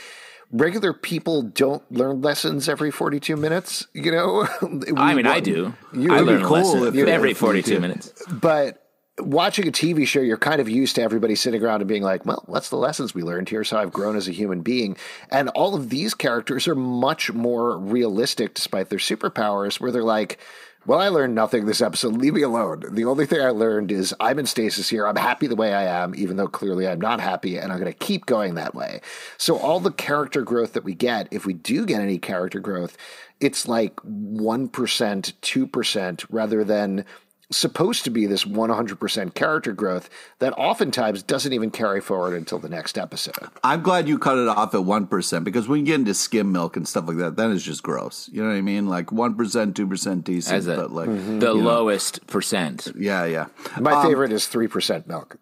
regular 0.51 0.93
people 0.93 1.43
don't 1.43 1.91
learn 1.93 2.23
lessons 2.23 2.71
every 2.71 2.91
42 2.91 3.37
minutes 3.37 3.87
you 3.93 4.11
know 4.11 4.49
i 4.97 5.15
mean 5.15 5.27
i 5.27 5.41
do 5.41 5.75
you, 5.93 6.11
i 6.11 6.21
learn 6.21 6.43
cool 6.43 6.57
lessons 6.57 6.97
every 6.97 7.35
42 7.35 7.79
minutes 7.81 8.15
but 8.33 8.88
watching 9.21 9.69
a 9.69 9.73
TV 9.73 10.07
show, 10.07 10.21
you're 10.21 10.37
kind 10.37 10.61
of 10.61 10.69
used 10.69 10.97
to 10.97 11.03
everybody 11.03 11.35
sitting 11.35 11.63
around 11.63 11.81
and 11.81 11.89
being 11.89 12.03
like, 12.03 12.25
well, 12.25 12.43
what's 12.47 12.69
the 12.69 12.77
lessons 12.77 13.15
we 13.15 13.23
learned? 13.23 13.49
Here's 13.49 13.71
how 13.71 13.79
I've 13.79 13.93
grown 13.93 14.17
as 14.17 14.29
a 14.29 14.33
human 14.33 14.63
being. 14.63 14.97
And 15.31 15.49
all 15.51 15.75
of 15.75 15.91
these 15.91 16.15
characters 16.15 16.69
are 16.69 16.75
much 16.75 17.33
more 17.33 17.79
realistic 17.79 18.55
despite 18.55 18.89
their 18.89 18.99
superpowers, 18.99 19.81
where 19.81 19.93
they're 19.93 20.03
like, 20.03 20.39
well, 20.87 21.01
I 21.01 21.09
learned 21.09 21.35
nothing 21.35 21.67
this 21.67 21.83
episode. 21.83 22.17
Leave 22.17 22.35
me 22.35 22.43
alone. 22.43 22.83
The 22.91 23.05
only 23.05 23.27
thing 23.27 23.43
I 23.43 23.51
learned 23.51 23.93
is 23.93 24.15
I'm 24.21 24.39
in 24.39 24.47
stasis 24.47 24.89
here. 24.89 25.07
I'm 25.07 25.17
happy 25.17 25.47
the 25.47 25.57
way 25.57 25.75
I 25.75 25.85
am, 25.85 26.15
even 26.15 26.37
though 26.37 26.49
clearly 26.49 26.89
I'm 26.89 27.01
not 27.01 27.21
happy, 27.21 27.59
and 27.59 27.71
I'm 27.71 27.79
going 27.79 27.93
to 27.93 27.99
keep 27.99 28.25
going 28.25 28.55
that 28.55 28.75
way. 28.75 29.03
So, 29.37 29.59
all 29.59 29.81
the 29.81 29.91
character 29.91 30.43
growth 30.43 30.73
that 30.73 30.85
we 30.85 30.95
get, 30.95 31.29
if 31.31 31.45
we 31.45 31.53
do 31.53 31.85
get 31.85 32.01
any 32.01 32.17
character 32.17 32.59
growth, 32.59 32.97
it's 33.41 33.69
like 33.69 33.97
1%, 33.97 34.71
2%, 34.71 36.27
rather 36.31 36.65
than 36.65 37.05
supposed 37.51 38.05
to 38.05 38.11
be 38.11 38.27
this 38.27 38.45
100% 38.45 39.35
character 39.35 39.73
growth 39.73 40.11
that 40.39 40.53
oftentimes 40.59 41.23
doesn't 41.23 41.53
even 41.53 41.71
carry 41.71 42.01
forward 42.01 42.35
until 42.35 42.59
the 42.59 42.69
next 42.69 42.99
episode. 42.99 43.49
I'm 43.65 43.83
glad 43.83 44.09
you 44.09 44.19
cut 44.19 44.39
it 44.39 44.49
off 44.49 44.75
at 44.75 44.81
1% 44.81 45.45
because 45.45 45.69
when 45.69 45.81
you 45.81 45.87
get 45.87 45.97
into 45.97 46.15
skim 46.15 46.53
milk 46.53 46.77
and 46.77 46.87
stuff 46.87 47.09
like 47.09 47.17
that, 47.19 47.37
then 47.37 47.53
it's 47.53 47.65
just 47.65 47.83
gross. 47.83 48.29
You 48.33 48.43
know 48.43 48.49
what 48.49 48.57
I 48.57 48.63
mean? 48.63 48.89
Like 48.89 49.07
1%, 49.07 49.35
2% 49.37 50.25
decent, 50.25 50.69
a, 50.69 50.77
but 50.77 50.93
like 50.93 51.09
mm-hmm. 51.09 51.39
the 51.39 51.55
lowest 51.55 52.21
know. 52.23 52.33
percent. 52.33 52.93
Yeah, 52.97 53.25
yeah. 53.25 53.47
My 53.81 53.93
um, 53.93 54.07
favorite 54.07 54.33
is 54.33 54.45
3% 54.45 55.07
milk. 55.07 55.39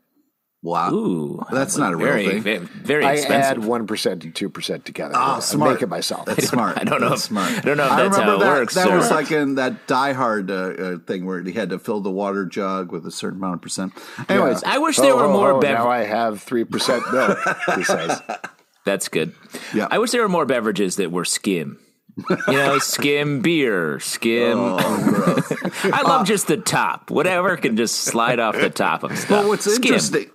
Wow, 0.67 0.93
Ooh, 0.93 1.47
that's 1.53 1.77
not 1.77 1.95
a 1.95 1.97
very, 1.97 2.27
real 2.27 2.43
thing. 2.43 2.67
Very, 2.67 3.05
I 3.05 3.15
add 3.19 3.65
one 3.65 3.87
percent 3.87 4.25
and 4.25 4.35
two 4.35 4.49
percent 4.49 4.85
together. 4.85 5.15
Ah, 5.17 5.39
smart. 5.39 5.71
I 5.71 5.73
make 5.75 5.83
it 5.83 5.89
myself. 5.89 6.25
That's 6.25 6.49
smart. 6.49 6.77
I 6.77 6.83
don't 6.83 7.01
know. 7.01 7.11
That's 7.11 7.23
if, 7.23 7.29
smart. 7.29 7.53
I 7.53 7.61
don't 7.61 7.77
know 7.77 7.85
if 7.85 7.91
that's 7.91 8.17
how 8.17 8.35
it 8.35 8.39
that, 8.41 8.49
works. 8.49 8.75
That 8.75 8.91
was 8.91 9.09
like 9.09 9.31
in 9.31 9.55
that 9.55 9.87
Die 9.87 10.13
Hard 10.13 10.51
uh, 10.51 10.55
uh, 10.55 10.99
thing 10.99 11.25
where 11.25 11.41
he 11.41 11.53
had 11.53 11.71
to 11.71 11.79
fill 11.79 12.01
the 12.01 12.11
water 12.11 12.45
jug 12.45 12.91
with 12.91 13.07
a 13.07 13.13
certain 13.13 13.39
amount 13.39 13.55
of 13.55 13.63
percent. 13.63 13.93
Anyways, 14.29 14.63
yeah. 14.63 14.75
I 14.75 14.79
wish 14.79 14.97
there 14.97 15.13
oh, 15.13 15.19
were 15.19 15.29
more. 15.29 15.53
Oh, 15.53 15.61
bev- 15.61 15.79
now 15.79 15.89
I 15.89 16.03
have 16.03 16.43
three 16.43 16.65
percent 16.65 17.05
milk. 17.13 17.39
he 17.77 17.85
says. 17.85 18.21
That's 18.85 19.07
good. 19.07 19.37
Yeah. 19.73 19.87
I 19.89 20.01
wish 20.01 20.11
there 20.11 20.23
were 20.23 20.29
more 20.29 20.47
beverages 20.47 20.97
that 20.97 21.13
were 21.13 21.25
skim 21.25 21.79
you 22.29 22.37
know, 22.49 22.79
skim 22.79 23.41
beer, 23.41 24.01
skim. 24.01 24.59
Oh, 24.59 25.43
I 25.85 26.03
love 26.03 26.23
uh, 26.23 26.25
just 26.25 26.47
the 26.47 26.57
top. 26.57 27.11
Whatever 27.11 27.57
can 27.57 27.77
just 27.77 27.97
slide 27.97 28.39
off 28.39 28.55
the 28.55 28.71
top 28.71 29.03
of 29.03 29.17
stuff. 29.17 29.31
Well, 29.31 29.49
what's 29.49 29.65
skim. 29.65 29.95
interesting 29.95 30.31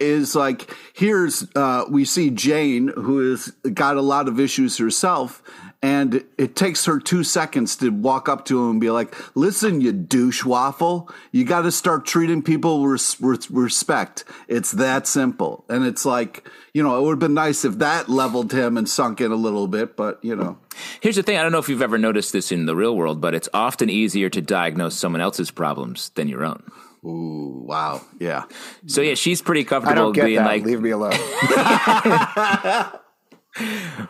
is 0.00 0.34
like 0.34 0.70
here's 0.92 1.46
uh, 1.54 1.84
we 1.88 2.04
see 2.04 2.30
Jane 2.30 2.88
who 2.88 3.30
has 3.30 3.48
got 3.72 3.96
a 3.96 4.02
lot 4.02 4.28
of 4.28 4.40
issues 4.40 4.78
herself, 4.78 5.42
and 5.84 6.24
it 6.38 6.56
takes 6.56 6.86
her 6.86 6.98
two 6.98 7.22
seconds 7.22 7.76
to 7.76 7.90
walk 7.90 8.26
up 8.26 8.46
to 8.46 8.58
him 8.58 8.70
and 8.70 8.80
be 8.80 8.88
like, 8.88 9.14
"Listen, 9.36 9.82
you 9.82 9.92
douche 9.92 10.42
waffle, 10.42 11.10
you 11.30 11.44
got 11.44 11.60
to 11.62 11.70
start 11.70 12.06
treating 12.06 12.40
people 12.40 12.80
with 12.82 13.50
respect. 13.50 14.24
It's 14.48 14.72
that 14.72 15.06
simple." 15.06 15.66
And 15.68 15.84
it's 15.84 16.06
like, 16.06 16.48
you 16.72 16.82
know, 16.82 16.98
it 16.98 17.02
would 17.02 17.10
have 17.10 17.18
been 17.18 17.34
nice 17.34 17.66
if 17.66 17.80
that 17.80 18.08
leveled 18.08 18.50
him 18.50 18.78
and 18.78 18.88
sunk 18.88 19.20
in 19.20 19.30
a 19.30 19.36
little 19.36 19.68
bit, 19.68 19.94
but 19.94 20.24
you 20.24 20.34
know. 20.34 20.56
Here's 21.02 21.16
the 21.16 21.22
thing: 21.22 21.36
I 21.36 21.42
don't 21.42 21.52
know 21.52 21.58
if 21.58 21.68
you've 21.68 21.82
ever 21.82 21.98
noticed 21.98 22.32
this 22.32 22.50
in 22.50 22.64
the 22.64 22.74
real 22.74 22.96
world, 22.96 23.20
but 23.20 23.34
it's 23.34 23.50
often 23.52 23.90
easier 23.90 24.30
to 24.30 24.40
diagnose 24.40 24.94
someone 24.94 25.20
else's 25.20 25.50
problems 25.50 26.08
than 26.14 26.28
your 26.28 26.46
own. 26.46 26.62
Ooh, 27.04 27.62
wow, 27.66 28.00
yeah. 28.18 28.44
So 28.86 29.02
yeah, 29.02 29.16
she's 29.16 29.42
pretty 29.42 29.64
comfortable 29.64 30.12
being 30.12 30.36
that. 30.36 30.46
like, 30.46 30.64
"Leave 30.64 30.80
me 30.80 30.90
alone." 30.92 31.12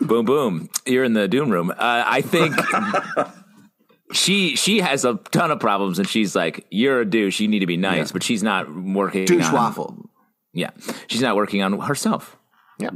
boom, 0.01 0.25
boom. 0.25 0.69
You're 0.85 1.03
in 1.03 1.13
the 1.13 1.27
doom 1.27 1.49
room. 1.49 1.71
Uh, 1.71 1.75
I 1.77 2.21
think 2.21 2.55
she 4.13 4.55
she 4.55 4.79
has 4.79 5.05
a 5.05 5.15
ton 5.31 5.51
of 5.51 5.59
problems, 5.59 5.99
and 5.99 6.07
she's 6.07 6.35
like, 6.35 6.65
"You're 6.69 7.01
a 7.01 7.05
douche. 7.05 7.39
You 7.39 7.47
need 7.47 7.59
to 7.59 7.65
be 7.65 7.77
nice," 7.77 8.09
yeah. 8.09 8.13
but 8.13 8.23
she's 8.23 8.43
not 8.43 8.73
working. 8.73 9.25
Douche 9.25 9.47
on, 9.47 9.53
waffle. 9.53 10.09
Yeah, 10.53 10.71
she's 11.07 11.21
not 11.21 11.35
working 11.35 11.61
on 11.61 11.79
herself. 11.79 12.37
Yeah. 12.79 12.91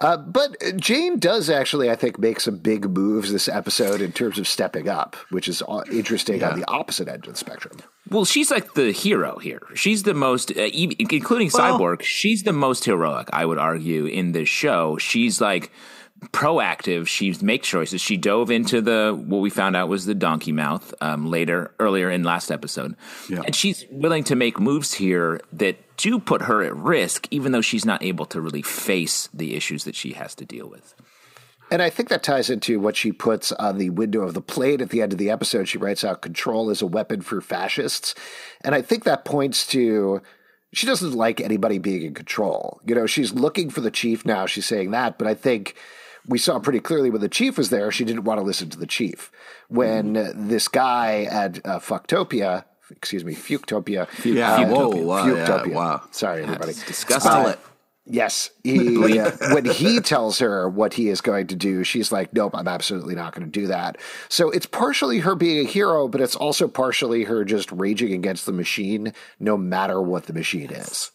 Uh, 0.00 0.16
but 0.16 0.56
Jane 0.76 1.18
does 1.18 1.50
actually, 1.50 1.90
I 1.90 1.96
think, 1.96 2.18
make 2.18 2.38
some 2.38 2.58
big 2.58 2.88
moves 2.88 3.32
this 3.32 3.48
episode 3.48 4.00
in 4.00 4.12
terms 4.12 4.38
of 4.38 4.46
stepping 4.46 4.88
up, 4.88 5.16
which 5.30 5.48
is 5.48 5.62
interesting 5.90 6.40
yeah. 6.40 6.50
on 6.50 6.60
the 6.60 6.70
opposite 6.70 7.08
end 7.08 7.26
of 7.26 7.32
the 7.32 7.38
spectrum. 7.38 7.78
Well, 8.10 8.24
she's 8.24 8.50
like 8.50 8.74
the 8.74 8.92
hero 8.92 9.38
here. 9.38 9.62
She's 9.74 10.02
the 10.02 10.14
most, 10.14 10.50
uh, 10.56 10.62
including 10.72 11.50
well, 11.52 11.78
Cyborg. 11.78 12.02
She's 12.02 12.42
the 12.42 12.52
most 12.52 12.84
heroic, 12.84 13.28
I 13.32 13.44
would 13.44 13.58
argue, 13.58 14.06
in 14.06 14.32
this 14.32 14.48
show. 14.48 14.96
She's 14.98 15.40
like 15.40 15.70
proactive. 16.32 17.06
She 17.06 17.34
makes 17.42 17.68
choices. 17.68 18.00
She 18.00 18.16
dove 18.16 18.50
into 18.50 18.80
the 18.80 19.16
what 19.26 19.38
we 19.38 19.50
found 19.50 19.76
out 19.76 19.88
was 19.88 20.04
the 20.06 20.14
donkey 20.14 20.52
mouth 20.52 20.92
um, 21.00 21.26
later, 21.30 21.70
earlier 21.78 22.10
in 22.10 22.24
last 22.24 22.50
episode, 22.50 22.96
Yeah. 23.28 23.42
and 23.44 23.54
she's 23.54 23.84
willing 23.90 24.24
to 24.24 24.34
make 24.34 24.58
moves 24.58 24.94
here 24.94 25.40
that 25.52 25.76
do 25.96 26.18
put 26.18 26.42
her 26.42 26.62
at 26.62 26.74
risk, 26.76 27.28
even 27.30 27.52
though 27.52 27.60
she's 27.60 27.84
not 27.84 28.02
able 28.02 28.26
to 28.26 28.40
really 28.40 28.62
face 28.62 29.28
the 29.32 29.54
issues 29.54 29.84
that 29.84 29.94
she 29.94 30.12
has 30.12 30.34
to 30.36 30.44
deal 30.44 30.68
with. 30.68 30.94
And 31.70 31.82
I 31.82 31.90
think 31.90 32.08
that 32.08 32.22
ties 32.22 32.48
into 32.48 32.80
what 32.80 32.96
she 32.96 33.12
puts 33.12 33.52
on 33.52 33.78
the 33.78 33.90
window 33.90 34.22
of 34.22 34.34
the 34.34 34.40
plate 34.40 34.80
at 34.80 34.90
the 34.90 35.02
end 35.02 35.12
of 35.12 35.18
the 35.18 35.30
episode. 35.30 35.68
She 35.68 35.78
writes 35.78 36.02
out 36.02 36.22
control 36.22 36.70
is 36.70 36.80
a 36.80 36.86
weapon 36.86 37.20
for 37.20 37.40
fascists. 37.40 38.14
And 38.62 38.74
I 38.74 38.82
think 38.82 39.04
that 39.04 39.24
points 39.24 39.66
to 39.68 40.22
she 40.72 40.86
doesn't 40.86 41.12
like 41.12 41.40
anybody 41.40 41.78
being 41.78 42.02
in 42.02 42.14
control. 42.14 42.80
You 42.86 42.94
know, 42.94 43.06
she's 43.06 43.32
looking 43.32 43.70
for 43.70 43.80
the 43.80 43.90
chief 43.90 44.24
now. 44.24 44.46
She's 44.46 44.66
saying 44.66 44.90
that. 44.90 45.18
But 45.18 45.26
I 45.26 45.34
think 45.34 45.74
we 46.26 46.38
saw 46.38 46.58
pretty 46.58 46.80
clearly 46.80 47.10
when 47.10 47.20
the 47.20 47.28
chief 47.28 47.56
was 47.56 47.70
there, 47.70 47.90
she 47.90 48.04
didn't 48.04 48.24
want 48.24 48.38
to 48.38 48.44
listen 48.44 48.68
to 48.70 48.78
the 48.78 48.86
chief. 48.86 49.30
When 49.68 50.12
this 50.34 50.68
guy 50.68 51.24
at 51.24 51.64
uh, 51.66 51.78
Fucktopia, 51.78 52.64
excuse 52.90 53.24
me, 53.24 53.34
Fucktopia. 53.34 54.08
Yeah. 54.24 54.56
uh, 54.56 54.68
Whoa, 54.68 54.88
wow, 54.88 55.26
yeah, 55.26 55.66
wow. 55.66 56.02
Sorry, 56.10 56.42
everybody. 56.42 56.70
It's 56.70 56.86
disgusting. 56.86 57.32
It. 57.52 57.58
Yes, 58.10 58.50
he, 58.64 59.18
uh, 59.20 59.30
when 59.52 59.66
he 59.66 60.00
tells 60.00 60.38
her 60.38 60.68
what 60.68 60.94
he 60.94 61.08
is 61.08 61.20
going 61.20 61.46
to 61.48 61.56
do, 61.56 61.84
she's 61.84 62.10
like, 62.10 62.32
"Nope, 62.32 62.54
I'm 62.54 62.68
absolutely 62.68 63.14
not 63.14 63.34
going 63.34 63.46
to 63.46 63.60
do 63.60 63.66
that." 63.66 63.98
So 64.28 64.50
it's 64.50 64.66
partially 64.66 65.18
her 65.18 65.34
being 65.34 65.66
a 65.66 65.68
hero, 65.68 66.08
but 66.08 66.20
it's 66.20 66.34
also 66.34 66.68
partially 66.68 67.24
her 67.24 67.44
just 67.44 67.70
raging 67.70 68.12
against 68.12 68.46
the 68.46 68.52
machine, 68.52 69.12
no 69.38 69.56
matter 69.56 70.00
what 70.00 70.24
the 70.24 70.32
machine 70.32 70.70
is. 70.70 71.10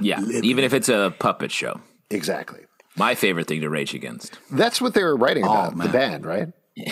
Yeah, 0.00 0.20
even 0.42 0.64
if 0.64 0.72
it's 0.74 0.88
a 0.88 1.14
puppet 1.18 1.52
show. 1.52 1.80
Exactly. 2.10 2.60
My 2.96 3.14
favorite 3.14 3.46
thing 3.46 3.62
to 3.62 3.70
rage 3.70 3.94
against. 3.94 4.38
That's 4.50 4.80
what 4.80 4.94
they 4.94 5.02
were 5.02 5.16
writing 5.16 5.44
about 5.44 5.76
the 5.78 5.88
band, 5.88 6.26
right? 6.26 6.48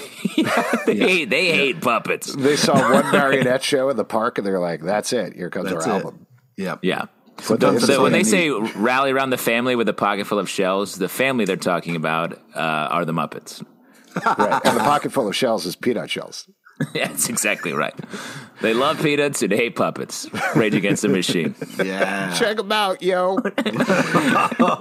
They 0.87 0.97
hate, 0.97 1.31
they 1.31 1.53
hate 1.53 1.81
puppets. 1.81 2.35
They 2.35 2.57
saw 2.57 2.93
one 2.93 3.05
marionette 3.13 3.63
show 3.63 3.91
in 3.91 3.97
the 3.97 4.05
park, 4.05 4.39
and 4.39 4.47
they're 4.47 4.61
like, 4.61 4.83
"That's 4.83 5.13
it. 5.13 5.35
Here 5.35 5.51
comes 5.51 5.71
That's 5.71 5.87
our 5.87 5.93
it. 5.93 5.95
album." 6.05 6.27
Yep. 6.57 6.81
Yeah. 6.83 7.07
So 7.43 7.57
the 7.57 7.99
when 8.03 8.13
they 8.13 8.23
say 8.23 8.51
rally 8.51 9.11
around 9.11 9.31
the 9.31 9.39
family 9.39 9.77
with 9.77 9.89
a 9.89 9.93
pocket 9.93 10.27
full 10.27 10.39
of 10.39 10.49
shells, 10.49 10.97
the 10.97 11.09
family 11.09 11.45
they're 11.45 11.57
talking 11.57 11.97
about 11.97 12.35
uh, 12.55 12.59
are 12.91 13.05
the 13.05 13.13
Muppets. 13.13 13.65
right, 14.39 14.61
and 14.65 14.77
the 14.77 14.81
pocket 14.81 15.13
full 15.13 15.29
of 15.29 15.37
shells 15.37 15.67
is 15.67 15.77
peanut 15.77 16.11
shells. 16.11 16.49
That's 16.95 17.29
exactly 17.29 17.73
right. 17.73 17.95
They 18.61 18.75
love 18.75 19.01
peanuts 19.01 19.43
and 19.43 19.53
hate 19.53 19.75
puppets. 19.75 20.29
Rage 20.55 20.75
Against 20.75 21.03
the 21.03 21.09
Machine. 21.09 21.55
Yeah. 21.83 22.35
Check 22.35 22.59
them 22.59 22.73
out, 22.73 23.03
yo. 23.03 23.39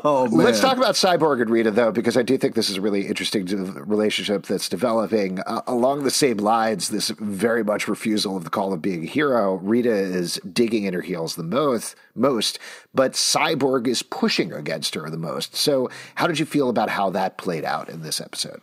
Oh 0.02 0.28
man. 0.30 0.46
Let's 0.46 0.60
talk 0.60 0.78
about 0.78 0.96
Cyborg 0.96 1.42
and 1.42 1.50
Rita, 1.50 1.72
though, 1.72 1.92
because 1.92 2.18
I 2.18 2.22
do 2.22 2.38
think 2.38 2.56
this 2.56 2.70
is 2.70 2.78
a 2.78 2.82
really 2.82 3.08
interesting 3.08 3.46
relationship 3.86 4.46
that's 4.46 4.68
developing 4.70 5.40
uh, 5.42 5.62
along 5.68 6.04
the 6.04 6.12
same 6.12 6.38
lines. 6.38 6.90
This 6.90 7.10
very 7.10 7.64
much 7.64 7.88
refusal 7.88 8.36
of 8.38 8.44
the 8.44 8.50
call 8.50 8.74
of 8.74 8.82
being 8.82 9.04
a 9.04 9.08
hero. 9.08 9.56
Rita 9.56 9.92
is 9.92 10.40
digging 10.52 10.84
in 10.84 10.94
her 10.94 11.02
heels 11.02 11.36
the 11.36 11.44
most, 11.44 11.96
most, 12.16 12.60
but 12.94 13.14
Cyborg 13.14 13.88
is 13.88 14.04
pushing 14.04 14.52
against 14.52 14.96
her 14.96 15.10
the 15.10 15.18
most. 15.18 15.56
So, 15.56 15.90
how 16.16 16.28
did 16.28 16.40
you 16.40 16.46
feel 16.46 16.70
about 16.70 16.90
how 16.90 17.10
that 17.12 17.38
played 17.38 17.66
out 17.66 17.90
in 17.90 18.02
this 18.02 18.20
episode? 18.22 18.62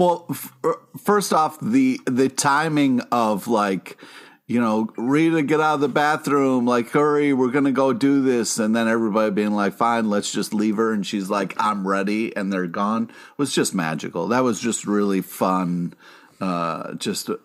Well, 0.00 0.24
f- 0.30 0.56
er, 0.64 0.80
first 0.96 1.30
off, 1.34 1.60
the 1.60 2.00
the 2.06 2.30
timing 2.30 3.02
of 3.12 3.48
like, 3.48 3.98
you 4.46 4.58
know, 4.58 4.88
Rita, 4.96 5.42
get 5.42 5.60
out 5.60 5.74
of 5.74 5.80
the 5.82 5.88
bathroom, 5.88 6.64
like, 6.64 6.88
hurry, 6.88 7.34
we're 7.34 7.50
gonna 7.50 7.70
go 7.70 7.92
do 7.92 8.22
this, 8.22 8.58
and 8.58 8.74
then 8.74 8.88
everybody 8.88 9.30
being 9.30 9.52
like, 9.52 9.74
fine, 9.74 10.08
let's 10.08 10.32
just 10.32 10.54
leave 10.54 10.76
her, 10.78 10.90
and 10.90 11.06
she's 11.06 11.28
like, 11.28 11.54
I'm 11.58 11.86
ready, 11.86 12.34
and 12.34 12.50
they're 12.50 12.66
gone, 12.66 13.10
was 13.36 13.54
just 13.54 13.74
magical. 13.74 14.28
That 14.28 14.42
was 14.42 14.58
just 14.58 14.86
really 14.86 15.20
fun. 15.20 15.92
Uh, 16.40 16.94
just 16.94 17.28
uh, 17.28 17.36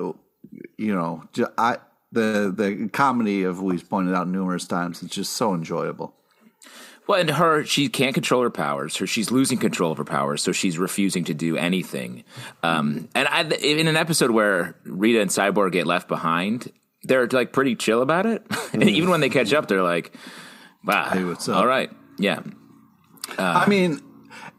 you 0.77 0.95
know, 0.95 1.25
I 1.57 1.79
the 2.13 2.53
the 2.55 2.89
comedy 2.93 3.43
of 3.43 3.61
we've 3.61 3.89
pointed 3.89 4.15
out 4.15 4.29
numerous 4.29 4.65
times. 4.65 5.03
It's 5.03 5.13
just 5.13 5.33
so 5.33 5.53
enjoyable. 5.53 6.15
Well, 7.07 7.19
and 7.19 7.29
her, 7.29 7.63
she 7.65 7.87
can't 7.89 8.13
control 8.13 8.41
her 8.41 8.49
powers. 8.49 8.97
Her, 8.97 9.05
she's 9.07 9.29
losing 9.29 9.57
control 9.59 9.91
of 9.91 9.97
her 9.99 10.03
powers, 10.05 10.41
so 10.41 10.51
she's 10.51 10.77
refusing 10.77 11.25
to 11.25 11.33
do 11.33 11.55
anything. 11.55 12.23
Um, 12.63 13.09
and 13.13 13.27
I, 13.27 13.43
in 13.43 13.87
an 13.87 13.95
episode 13.95 14.31
where 14.31 14.75
Rita 14.85 15.21
and 15.21 15.29
Cyborg 15.29 15.71
get 15.71 15.85
left 15.85 16.07
behind, 16.07 16.71
they're 17.03 17.27
like 17.27 17.53
pretty 17.53 17.75
chill 17.75 18.01
about 18.01 18.25
it. 18.25 18.45
and 18.73 18.83
even 18.89 19.09
when 19.09 19.21
they 19.21 19.29
catch 19.29 19.53
up, 19.53 19.67
they're 19.67 19.83
like, 19.83 20.15
"Wow, 20.83 21.09
Hey, 21.11 21.23
what's 21.23 21.47
up?" 21.47 21.57
all 21.57 21.67
right, 21.67 21.91
yeah." 22.17 22.39
I 23.37 23.67
mean, 23.67 24.01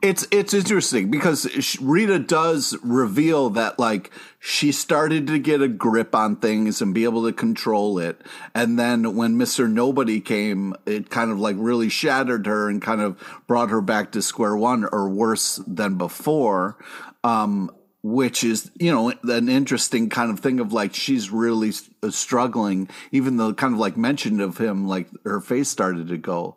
it's 0.02 0.26
it's 0.30 0.54
interesting 0.54 1.10
because 1.10 1.78
Rita 1.80 2.18
does 2.18 2.76
reveal 2.82 3.50
that 3.50 3.78
like 3.78 4.10
she 4.38 4.72
started 4.72 5.26
to 5.28 5.38
get 5.38 5.62
a 5.62 5.68
grip 5.68 6.14
on 6.14 6.36
things 6.36 6.80
and 6.80 6.94
be 6.94 7.04
able 7.04 7.24
to 7.24 7.32
control 7.32 7.98
it, 7.98 8.20
and 8.54 8.78
then 8.78 9.16
when 9.16 9.36
Mister 9.36 9.68
Nobody 9.68 10.20
came, 10.20 10.74
it 10.86 11.10
kind 11.10 11.30
of 11.30 11.38
like 11.38 11.56
really 11.58 11.88
shattered 11.88 12.46
her 12.46 12.68
and 12.68 12.80
kind 12.80 13.00
of 13.00 13.22
brought 13.46 13.70
her 13.70 13.80
back 13.80 14.12
to 14.12 14.22
square 14.22 14.56
one 14.56 14.84
or 14.84 15.08
worse 15.08 15.56
than 15.66 15.96
before. 15.96 16.76
Um, 17.24 17.70
which 18.02 18.44
is 18.44 18.70
you 18.78 18.92
know 18.92 19.12
an 19.24 19.48
interesting 19.48 20.08
kind 20.08 20.30
of 20.30 20.38
thing 20.38 20.60
of 20.60 20.72
like 20.72 20.94
she's 20.94 21.30
really 21.30 21.72
uh, 22.04 22.10
struggling 22.10 22.88
even 23.10 23.36
though 23.36 23.52
kind 23.52 23.74
of 23.74 23.80
like 23.80 23.96
mentioned 23.96 24.40
of 24.40 24.58
him 24.58 24.86
like 24.86 25.08
her 25.24 25.40
face 25.40 25.68
started 25.68 26.06
to 26.06 26.16
go 26.16 26.56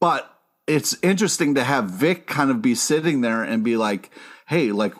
but 0.00 0.29
it's 0.70 0.96
interesting 1.02 1.56
to 1.56 1.64
have 1.64 1.90
Vic 1.90 2.26
kind 2.28 2.50
of 2.50 2.62
be 2.62 2.76
sitting 2.76 3.22
there 3.22 3.42
and 3.42 3.64
be 3.64 3.76
like, 3.76 4.10
"Hey, 4.46 4.70
like, 4.70 4.94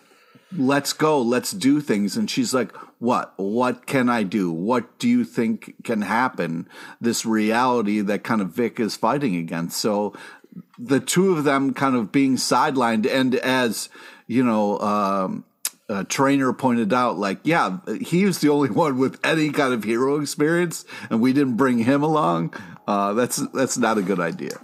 let's 0.57 0.93
go, 0.93 1.23
let's 1.23 1.53
do 1.53 1.81
things." 1.81 2.17
And 2.17 2.29
she's 2.29 2.53
like, 2.53 2.75
"What? 2.99 3.33
What 3.37 3.87
can 3.87 4.09
I 4.09 4.25
do? 4.25 4.51
What 4.51 4.99
do 4.99 5.09
you 5.09 5.25
think 5.25 5.77
can 5.85 6.03
happen?" 6.03 6.69
This 7.01 7.25
reality 7.25 8.01
that 8.01 8.25
kind 8.25 8.41
of 8.41 8.49
Vic 8.49 8.81
is 8.81 8.97
fighting 8.97 9.37
against. 9.37 9.79
So 9.79 10.13
the 10.77 10.99
two 10.99 11.33
of 11.37 11.45
them 11.45 11.73
kind 11.73 11.95
of 11.95 12.11
being 12.11 12.37
sidelined, 12.37 13.09
and 13.09 13.37
as 13.37 13.89
you 14.27 14.45
know. 14.45 14.79
Um, 14.81 15.45
trainer 16.09 16.53
pointed 16.53 16.93
out, 16.93 17.19
like, 17.19 17.41
yeah, 17.43 17.79
he 18.01 18.25
was 18.25 18.39
the 18.39 18.49
only 18.49 18.71
one 18.71 18.97
with 18.97 19.19
any 19.27 19.51
kind 19.51 19.75
of 19.75 19.83
hero 19.83 20.21
experience, 20.21 20.85
and 21.11 21.21
we 21.21 21.33
didn't 21.33 21.57
bring 21.57 21.79
him 21.79 22.05
along. 22.05 22.55
Uh, 22.87 23.13
that's 23.15 23.39
that's 23.53 23.77
not 23.77 23.99
a 23.99 24.03
good 24.03 24.21
idea. 24.21 24.61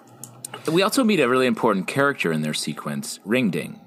We 0.70 0.82
also 0.82 1.04
meet 1.04 1.20
a 1.20 1.28
really 1.28 1.46
important 1.46 1.86
character 1.86 2.32
in 2.32 2.42
their 2.42 2.54
sequence, 2.54 3.20
Ring 3.24 3.50
Ding. 3.50 3.80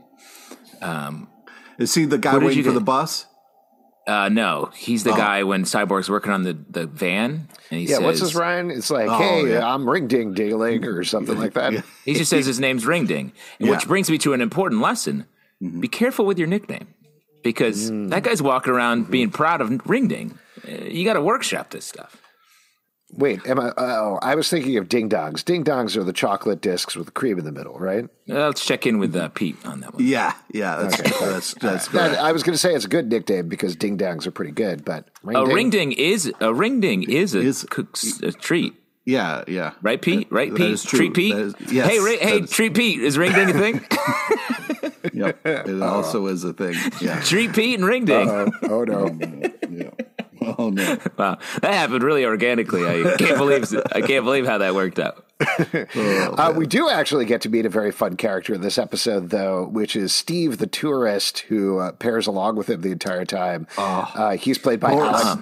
Is 1.77 1.93
he 1.95 2.05
the 2.05 2.17
guy 2.17 2.37
waiting 2.37 2.57
you 2.57 2.63
for 2.63 2.69
get? 2.71 2.75
the 2.75 2.81
bus? 2.85 3.25
Uh, 4.07 4.27
no, 4.29 4.71
he's 4.75 5.05
Oh. 5.05 5.11
the 5.11 5.17
guy 5.17 5.43
when 5.43 5.63
Cyborg's 5.63 6.09
working 6.09 6.31
on 6.31 6.41
the, 6.43 6.57
the 6.69 6.87
van, 6.87 7.47
and 7.69 7.79
he 7.79 7.85
Yeah, 7.85 7.97
says, 7.97 8.03
what's 8.05 8.19
his 8.21 8.35
Ryan? 8.35 8.71
It's 8.71 8.89
like, 8.89 9.07
Oh, 9.07 9.17
hey, 9.17 9.51
yeah. 9.51 9.71
I'm 9.73 9.87
ring 9.87 10.07
ding 10.07 10.33
dingling 10.33 10.83
or 10.85 11.03
something 11.03 11.37
like 11.37 11.53
that. 11.53 11.83
He 12.05 12.15
just 12.15 12.29
says 12.31 12.45
his 12.47 12.59
name's 12.59 12.85
Ring 12.87 13.05
Ding, 13.05 13.33
Yeah. 13.59 13.69
which 13.71 13.87
brings 13.87 14.09
me 14.09 14.17
to 14.19 14.33
an 14.33 14.41
important 14.41 14.81
lesson: 14.81 15.25
be 15.79 15.87
careful 15.87 16.25
with 16.25 16.39
your 16.39 16.47
nickname, 16.47 16.87
because 17.43 17.91
that 18.09 18.23
guy's 18.23 18.41
walking 18.41 18.73
around 18.73 19.11
being 19.11 19.29
proud 19.29 19.61
of 19.61 19.87
Ring 19.87 20.07
Ding. 20.07 20.39
Uh, 20.67 20.85
You 20.85 21.05
got 21.05 21.13
to 21.13 21.21
workshop 21.21 21.69
this 21.69 21.85
stuff. 21.85 22.19
Wait, 23.11 23.45
am 23.47 23.59
I? 23.59 23.73
Oh, 23.75 24.19
I 24.21 24.35
was 24.35 24.49
thinking 24.49 24.77
of 24.77 24.87
ding 24.87 25.09
dongs. 25.09 25.43
Ding 25.43 25.63
dongs 25.63 25.95
are 25.97 26.03
the 26.03 26.13
chocolate 26.13 26.61
discs 26.61 26.95
with 26.95 27.07
the 27.07 27.11
cream 27.11 27.39
in 27.39 27.45
the 27.45 27.51
middle, 27.51 27.77
right? 27.79 28.05
Uh, 28.29 28.45
let's 28.47 28.63
check 28.63 28.85
in 28.85 28.99
with 28.99 29.15
uh, 29.15 29.29
Pete 29.29 29.57
on 29.65 29.79
that 29.81 29.95
one. 29.95 30.05
Yeah, 30.05 30.33
yeah, 30.53 30.75
that's 30.75 30.97
that's 31.19 31.53
that's 31.55 31.87
That- 31.87 32.09
great. 32.11 32.19
I 32.19 32.31
was 32.31 32.43
going 32.43 32.53
to 32.53 32.59
say 32.59 32.75
it's 32.75 32.85
a 32.85 32.89
good 32.89 33.09
nickname 33.09 33.49
because 33.49 33.75
ding 33.75 33.97
dongs 33.97 34.27
are 34.27 34.31
pretty 34.31 34.51
good, 34.51 34.85
but 34.85 35.07
ring 35.23 35.37
A 35.37 35.45
ding, 35.45 35.55
ring 35.55 35.69
ding 35.71 35.91
is 35.93 36.31
a 36.39 36.53
ring 36.53 36.79
ding 36.81 37.03
is 37.09 37.33
a, 37.33 37.39
Is- 37.39 37.65
cook's, 37.69 38.19
a 38.21 38.31
treat, 38.31 38.75
Yeah, 39.05 39.43
yeah. 39.47 39.71
right, 39.81 39.99
Pete? 39.99 40.31
Right, 40.31 40.53
Pete? 40.53 40.79
Treat 40.81 41.13
Pete. 41.15 41.33
That 41.33 41.41
is- 41.41 41.55
yes, 41.71 41.89
hey, 41.89 41.99
Ri- 41.99 42.17
hey, 42.19 42.39
that 42.39 42.43
is- 42.43 42.51
treat 42.51 42.75
Pete. 42.75 42.99
Is 43.01 43.17
ring 43.17 43.33
ding 43.33 43.49
a 43.49 43.53
thing? 43.53 43.85
Yep. 45.13 45.39
It 45.45 45.81
also 45.81 46.27
is 46.27 46.43
a 46.43 46.53
thing. 46.53 46.75
Yeah. 47.01 47.19
treat 47.21 47.53
Pete 47.53 47.75
and 47.79 47.85
ring 47.87 48.05
ding. 48.05 48.29
Oh, 48.29 48.51
oh 48.63 48.83
no! 48.83 49.07
yeah. 49.69 49.89
Oh 50.57 50.69
no. 50.69 50.97
Wow, 51.17 51.37
that 51.61 51.73
happened 51.73 52.03
really 52.03 52.25
organically. 52.25 52.85
I 52.85 53.17
can't 53.17 53.37
believe 53.37 53.65
I 53.91 54.01
can't 54.01 54.23
believe 54.25 54.45
how 54.45 54.59
that 54.59 54.73
worked 54.75 54.99
out. 54.99 55.25
Uh, 55.95 56.53
we 56.55 56.65
do 56.67 56.89
actually 56.89 57.25
get 57.25 57.41
to 57.41 57.49
meet 57.49 57.65
a 57.65 57.69
very 57.69 57.91
fun 57.91 58.15
character 58.17 58.53
in 58.53 58.61
this 58.61 58.77
episode, 58.77 59.29
though, 59.29 59.65
which 59.67 59.95
is 59.95 60.13
Steve, 60.13 60.57
the 60.57 60.67
tourist, 60.67 61.39
who 61.39 61.79
uh, 61.79 61.91
pairs 61.93 62.27
along 62.27 62.55
with 62.57 62.69
him 62.69 62.81
the 62.81 62.91
entire 62.91 63.25
time. 63.25 63.67
Uh, 63.77 64.31
he's 64.37 64.57
played 64.57 64.79
by 64.79 64.91
Poor- 64.91 65.05
Alex. 65.05 65.41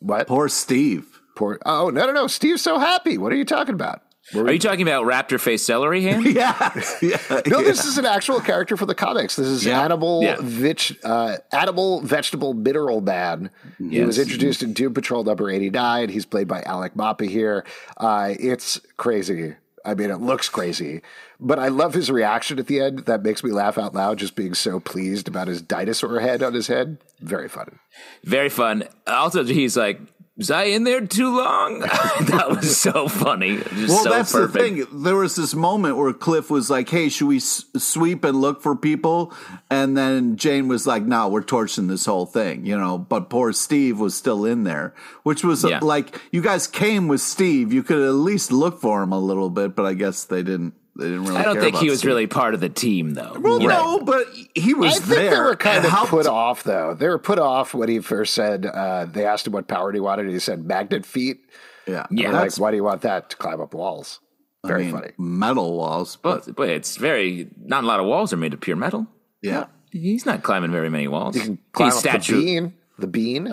What? 0.00 0.26
Poor 0.28 0.48
Steve. 0.48 1.20
Poor- 1.36 1.58
oh 1.66 1.90
no, 1.90 2.06
no, 2.06 2.12
no! 2.12 2.26
Steve's 2.26 2.62
so 2.62 2.78
happy. 2.78 3.18
What 3.18 3.32
are 3.32 3.36
you 3.36 3.44
talking 3.44 3.74
about? 3.74 4.02
Are 4.34 4.52
you 4.52 4.58
talking 4.58 4.82
about 4.82 5.04
raptor 5.06 5.40
face 5.40 5.62
celery 5.62 6.02
hand? 6.02 6.24
Yeah. 6.38 6.80
yeah. 7.00 7.40
No, 7.46 7.62
this 7.62 7.84
is 7.84 7.96
an 7.98 8.04
actual 8.06 8.40
character 8.40 8.76
for 8.76 8.84
the 8.86 8.94
comics. 8.94 9.36
This 9.36 9.46
is 9.46 9.64
Yeah. 9.64 9.82
animal, 9.82 10.22
Yeah. 10.22 10.36
veg, 10.40 10.98
uh, 11.04 11.36
animal, 11.52 12.00
vegetable, 12.02 12.52
mineral 12.54 13.00
man. 13.00 13.50
He 13.78 14.00
was 14.02 14.18
introduced 14.18 14.62
in 14.62 14.72
Doom 14.74 14.92
Patrol 14.94 15.24
number 15.24 15.50
eighty 15.50 15.70
nine. 15.70 16.08
He's 16.10 16.26
played 16.26 16.46
by 16.48 16.62
Alec 16.62 16.94
Mapa 16.94 17.24
here. 17.24 17.64
Uh, 17.96 18.34
it's 18.38 18.80
crazy. 18.96 19.54
I 19.84 19.94
mean, 19.94 20.10
it 20.10 20.20
looks 20.20 20.50
crazy, 20.50 21.00
but 21.40 21.58
I 21.58 21.68
love 21.68 21.94
his 21.94 22.10
reaction 22.10 22.58
at 22.58 22.66
the 22.66 22.80
end. 22.80 23.00
That 23.06 23.22
makes 23.22 23.42
me 23.42 23.50
laugh 23.52 23.78
out 23.78 23.94
loud, 23.94 24.18
just 24.18 24.34
being 24.34 24.52
so 24.52 24.80
pleased 24.80 25.28
about 25.28 25.48
his 25.48 25.62
dinosaur 25.62 26.20
head 26.20 26.42
on 26.42 26.52
his 26.52 26.66
head. 26.66 26.98
Very 27.20 27.48
fun. 27.48 27.78
Very 28.24 28.50
fun. 28.50 28.84
Also, 29.06 29.44
he's 29.44 29.76
like, 29.76 29.98
was 30.38 30.50
I 30.50 30.64
in 30.64 30.84
there 30.84 31.04
too 31.06 31.36
long? 31.36 31.80
that 31.80 32.46
was 32.48 32.76
so 32.78 33.08
funny. 33.08 33.56
Just 33.56 33.88
well, 33.88 34.04
so 34.04 34.10
that's 34.10 34.32
perfect. 34.32 34.52
the 34.52 34.84
thing. 34.86 35.02
There 35.02 35.16
was 35.16 35.34
this 35.36 35.54
moment 35.54 35.96
where 35.96 36.12
Cliff 36.14 36.48
was 36.48 36.70
like, 36.70 36.88
"Hey, 36.88 37.08
should 37.10 37.26
we 37.26 37.36
s- 37.38 37.64
sweep 37.76 38.24
and 38.24 38.40
look 38.40 38.62
for 38.62 38.74
people?" 38.76 39.34
And 39.68 39.96
then 39.96 40.36
Jane 40.36 40.68
was 40.68 40.86
like, 40.86 41.02
"No, 41.02 41.28
we're 41.28 41.42
torching 41.42 41.88
this 41.88 42.06
whole 42.06 42.24
thing," 42.24 42.64
you 42.64 42.78
know. 42.78 42.96
But 42.96 43.28
poor 43.28 43.52
Steve 43.52 43.98
was 43.98 44.14
still 44.14 44.44
in 44.46 44.62
there, 44.64 44.94
which 45.24 45.42
was 45.44 45.64
Yeah. 45.64 45.80
like, 45.82 46.20
you 46.32 46.40
guys 46.40 46.66
came 46.66 47.08
with 47.08 47.20
Steve. 47.20 47.72
You 47.72 47.82
could 47.82 48.00
at 48.00 48.12
least 48.14 48.52
look 48.52 48.80
for 48.80 49.02
him 49.02 49.12
a 49.12 49.18
little 49.20 49.50
bit, 49.50 49.74
but 49.74 49.84
I 49.84 49.94
guess 49.94 50.24
they 50.24 50.42
didn't. 50.44 50.74
They 50.98 51.04
didn't 51.10 51.24
really. 51.24 51.36
I 51.36 51.42
don't 51.44 51.54
care 51.54 51.62
think 51.62 51.76
he 51.76 51.88
was 51.90 52.00
Steve. 52.00 52.08
really 52.08 52.26
part 52.26 52.54
of 52.54 52.60
the 52.60 52.68
team, 52.68 53.14
though. 53.14 53.36
Well, 53.38 53.62
You 53.62 53.68
no, 53.68 54.00
but 54.00 54.26
he 54.54 54.74
was 54.74 54.96
I 54.96 54.98
think 54.98 55.06
there. 55.08 55.30
they 55.30 55.40
were 55.40 55.56
kind 55.56 55.84
of 55.84 55.90
helped- 55.90 56.10
put 56.10 56.26
off, 56.26 56.64
though. 56.64 56.94
They 56.94 57.08
were 57.08 57.18
put 57.18 57.38
off 57.38 57.72
when 57.72 57.88
he 57.88 58.00
first 58.00 58.34
said, 58.34 58.66
uh, 58.66 59.04
they 59.06 59.24
asked 59.24 59.46
him 59.46 59.52
what 59.52 59.68
power 59.68 59.92
he 59.92 60.00
wanted. 60.00 60.24
And 60.26 60.32
he 60.34 60.40
said, 60.40 60.64
magnet 60.66 61.06
feet. 61.06 61.38
Yeah, 61.86 62.06
Yeah. 62.10 62.32
Like, 62.32 62.56
why 62.58 62.70
do 62.72 62.76
you 62.76 62.84
want 62.84 63.02
that? 63.02 63.30
To 63.30 63.36
climb 63.36 63.60
up 63.60 63.72
walls. 63.74 64.20
I 64.64 64.68
Very 64.68 64.84
mean, 64.86 64.92
funny. 64.92 65.10
Metal 65.18 65.76
walls, 65.76 66.16
but 66.16 66.44
But, 66.46 66.56
but 66.56 66.68
it's 66.68 66.96
very, 66.96 67.48
not 67.64 67.84
a 67.84 67.86
lot 67.86 68.00
of 68.00 68.06
walls 68.06 68.32
are 68.32 68.36
made 68.36 68.52
of 68.52 68.60
pure 68.60 68.76
metal. 68.76 69.06
yeah. 69.40 69.66
He's 69.90 70.26
not 70.26 70.42
climbing 70.42 70.70
very 70.70 70.90
many 70.90 71.08
walls. 71.08 71.34
You 71.34 71.40
can 71.42 71.58
climb 71.72 71.92
He's 71.92 72.04
up 72.04 72.22
the 72.22 72.32
bean. 72.34 72.74
The 72.98 73.06
bean 73.06 73.46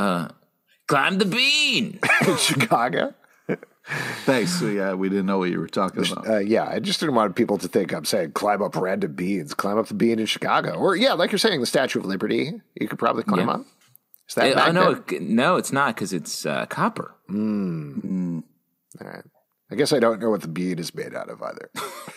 Climb 0.87 1.17
the 1.17 1.25
bean. 1.25 1.99
in 2.27 2.37
Chicago. 2.37 3.13
Thanks. 4.25 4.59
So, 4.59 4.67
yeah, 4.67 4.93
we 4.93 5.09
didn't 5.09 5.27
know 5.27 5.37
what 5.37 5.49
you 5.51 5.59
were 5.59 5.67
talking 5.67 6.05
about. 6.11 6.27
Uh, 6.27 6.37
yeah, 6.39 6.67
I 6.67 6.79
just 6.79 6.99
didn't 6.99 7.15
want 7.15 7.35
people 7.35 7.57
to 7.59 7.67
think 7.67 7.93
I'm 7.93 8.05
saying 8.05 8.31
climb 8.31 8.61
up 8.63 8.75
random 8.75 9.13
beans, 9.13 9.53
climb 9.53 9.77
up 9.77 9.87
the 9.87 9.93
bean 9.93 10.19
in 10.19 10.25
Chicago, 10.25 10.73
or 10.73 10.95
yeah, 10.95 11.13
like 11.13 11.31
you're 11.31 11.39
saying, 11.39 11.59
the 11.59 11.67
Statue 11.67 11.99
of 11.99 12.05
Liberty. 12.05 12.53
You 12.79 12.87
could 12.87 12.99
probably 12.99 13.23
climb 13.23 13.47
Yeah. 13.47 13.53
up. 13.55 13.65
Is 14.27 14.35
that 14.35 14.55
back 14.55 14.73
no, 14.73 14.95
there? 14.95 15.19
no, 15.19 15.57
it's 15.57 15.71
not 15.71 15.93
because 15.93 16.11
it's 16.11 16.47
uh, 16.47 16.65
copper. 16.65 17.13
All 17.29 18.41
right. 18.99 19.23
I 19.71 19.75
guess 19.75 19.93
I 19.93 19.99
don't 19.99 20.19
know 20.21 20.29
what 20.29 20.41
the 20.41 20.47
bean 20.47 20.77
is 20.77 20.93
made 20.93 21.15
out 21.15 21.29
of 21.29 21.41
either. 21.41 21.69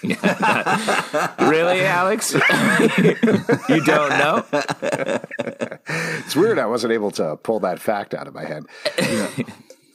really, 1.51 1.81
Alex? 1.81 2.33
you 3.69 3.85
don't 3.85 4.11
know? 4.11 4.45
It's 4.53 6.37
weird 6.37 6.59
I 6.59 6.67
wasn't 6.67 6.93
able 6.93 7.11
to 7.13 7.37
pull 7.37 7.61
that 7.61 7.79
fact 7.81 8.13
out 8.15 8.27
of 8.27 8.35
my 8.35 8.45
head. 8.45 8.67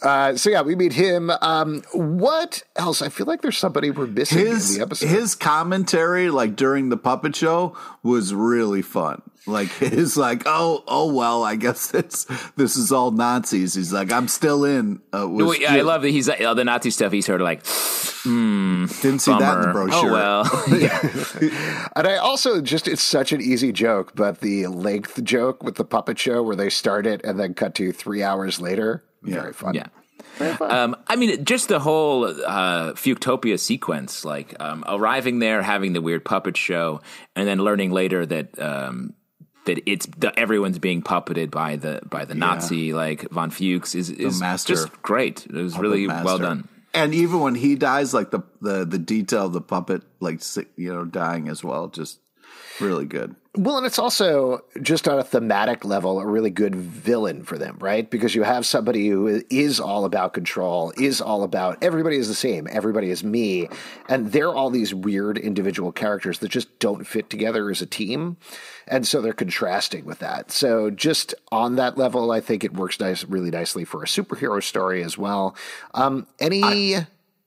Uh, 0.04 0.36
so 0.36 0.50
yeah, 0.50 0.62
we 0.62 0.76
meet 0.76 0.94
him. 0.94 1.32
Um, 1.42 1.82
what 1.94 2.64
else? 2.76 3.02
I 3.02 3.10
feel 3.10 3.26
like 3.26 3.42
there's 3.42 3.58
somebody 3.58 3.90
we're 3.90 4.08
missing 4.08 4.40
his 4.40 4.72
in 4.72 4.80
the 4.80 4.86
episode. 4.86 5.08
his 5.08 5.36
commentary 5.36 6.30
like 6.30 6.56
during 6.56 6.90
the 6.90 6.98
puppet 6.98 7.36
show 7.36 7.76
was 8.04 8.34
really 8.34 8.82
fun 8.82 9.22
like 9.46 9.70
his 9.80 10.16
like 10.16 10.44
oh 10.46 10.84
oh 10.88 11.14
well 11.14 11.44
i 11.44 11.56
guess 11.56 11.94
it's 11.94 12.26
this 12.56 12.78
is 12.78 12.92
all 12.92 13.12
nazis 13.12 13.74
he's 13.74 13.92
like 13.92 14.12
i'm 14.12 14.28
still 14.28 14.64
in 14.64 15.02
uh, 15.14 15.28
was 15.28 15.60
Wait, 15.60 15.70
I 15.70 15.82
love 15.82 16.02
that 16.02 16.10
he's 16.10 16.28
like, 16.28 16.42
oh, 16.42 16.54
the 16.54 16.64
Nazi 16.64 16.90
stuff. 16.90 17.12
He's 17.12 17.26
sort 17.26 17.40
of 17.40 17.46
like, 17.46 17.64
didn't 17.64 19.20
see 19.20 19.32
that 19.38 19.58
in 19.58 19.62
the 19.62 19.70
brochure 19.72 20.10
Oh 20.10 20.12
well, 20.12 20.64
and 21.96 22.08
I 22.08 22.18
also 22.18 22.62
just 22.62 22.88
it's 22.88 23.04
such 23.04 23.32
an 23.32 23.42
easy 23.42 23.72
joke, 23.72 24.14
but 24.16 24.40
the 24.40 24.68
length 24.68 25.24
joke 25.24 25.62
with 25.64 25.76
the 25.76 25.86
puppet 25.86 26.18
show 26.18 26.42
where 26.42 26.56
they 26.56 26.70
start 26.70 27.06
it 27.06 27.24
and 27.24 27.40
then 27.40 27.54
cut 27.54 27.76
to 27.76 27.92
three 27.92 28.24
hours 28.24 28.60
later, 28.60 29.04
very 29.24 29.54
fun. 29.54 29.74
yeah. 29.76 29.88
Um, 30.62 30.96
I 31.08 31.16
mean, 31.16 31.44
just 31.46 31.68
the 31.70 31.80
whole 31.80 32.26
uh, 32.26 32.94
Fuchstopia 32.94 33.60
sequence, 33.60 34.26
like 34.26 34.56
um, 34.60 34.84
arriving 34.88 35.40
there, 35.40 35.62
having 35.62 35.94
the 35.94 36.02
weird 36.02 36.26
puppet 36.26 36.58
show, 36.58 37.02
and 37.36 37.48
then 37.48 37.60
learning 37.60 37.92
later 37.92 38.26
that 38.26 38.58
um, 38.60 39.14
that 39.66 39.80
it's 39.86 40.06
the, 40.18 40.38
everyone's 40.38 40.80
being 40.80 41.02
puppeted 41.04 41.52
by 41.52 41.76
the 41.76 42.02
by 42.10 42.26
the 42.26 42.36
Nazi, 42.36 42.94
like 42.94 43.30
von 43.32 43.52
Fuchs, 43.52 43.94
is 43.96 44.10
is 44.10 44.40
master. 44.40 44.74
just 44.76 45.02
great. 45.02 45.46
It 45.46 45.54
was 45.54 45.78
really 45.78 46.08
Puppet 46.08 46.26
well 46.26 46.40
done. 46.40 46.68
and 46.94 47.14
even 47.14 47.40
when 47.40 47.56
he 47.56 47.76
dies 47.76 48.14
like 48.14 48.32
the 48.32 48.42
the 48.62 48.86
the 48.86 49.00
detail 49.00 49.48
of 49.48 49.54
the 49.54 49.62
puppet 49.62 50.02
like 50.20 50.42
you 50.78 50.94
know 50.94 51.06
dying 51.06 51.48
as 51.50 51.64
well 51.64 51.88
just 51.90 52.20
really 52.80 53.06
good 53.06 53.36
Well, 53.56 53.78
and 53.78 53.86
it's 53.86 54.00
also 54.00 54.66
just 54.82 55.08
on 55.08 55.20
a 55.20 55.24
thematic 55.24 55.86
level 55.86 56.20
a 56.20 56.26
really 56.26 56.50
good 56.50 56.74
villain 56.74 57.44
for 57.44 57.56
them, 57.56 57.78
right? 57.80 58.10
Because 58.10 58.34
you 58.34 58.42
have 58.42 58.66
somebody 58.66 59.08
who 59.08 59.44
is 59.52 59.80
all 59.80 60.06
about 60.06 60.34
control, 60.34 60.92
is 60.98 61.22
all 61.22 61.44
about 61.44 61.78
everybody 61.84 62.18
is 62.18 62.28
the 62.28 62.34
same, 62.34 62.68
everybody 62.72 63.12
is 63.12 63.24
me, 63.24 63.70
and 64.10 64.32
they're 64.32 64.52
all 64.52 64.72
these 64.72 64.92
weird 64.92 65.38
individual 65.38 65.92
characters 65.92 66.40
that 66.40 66.50
just 66.50 66.80
don't 66.80 67.06
fit 67.06 67.30
together 67.30 67.70
as 67.70 67.80
a 67.80 67.86
team, 67.86 68.38
and 68.88 69.08
so 69.08 69.22
they're 69.22 69.34
contrasting 69.34 70.04
with 70.04 70.18
that. 70.18 70.50
So 70.50 70.90
just 70.90 71.36
on 71.52 71.76
that 71.76 71.96
level, 71.96 72.32
I 72.32 72.42
think 72.42 72.64
it 72.64 72.74
works 72.74 73.00
nice, 73.00 73.24
really 73.24 73.52
nicely 73.52 73.86
for 73.86 74.02
a 74.02 74.08
superhero 74.08 74.64
story 74.64 75.04
as 75.04 75.16
well. 75.16 75.56
Um, 75.94 76.26
any. 76.40 77.06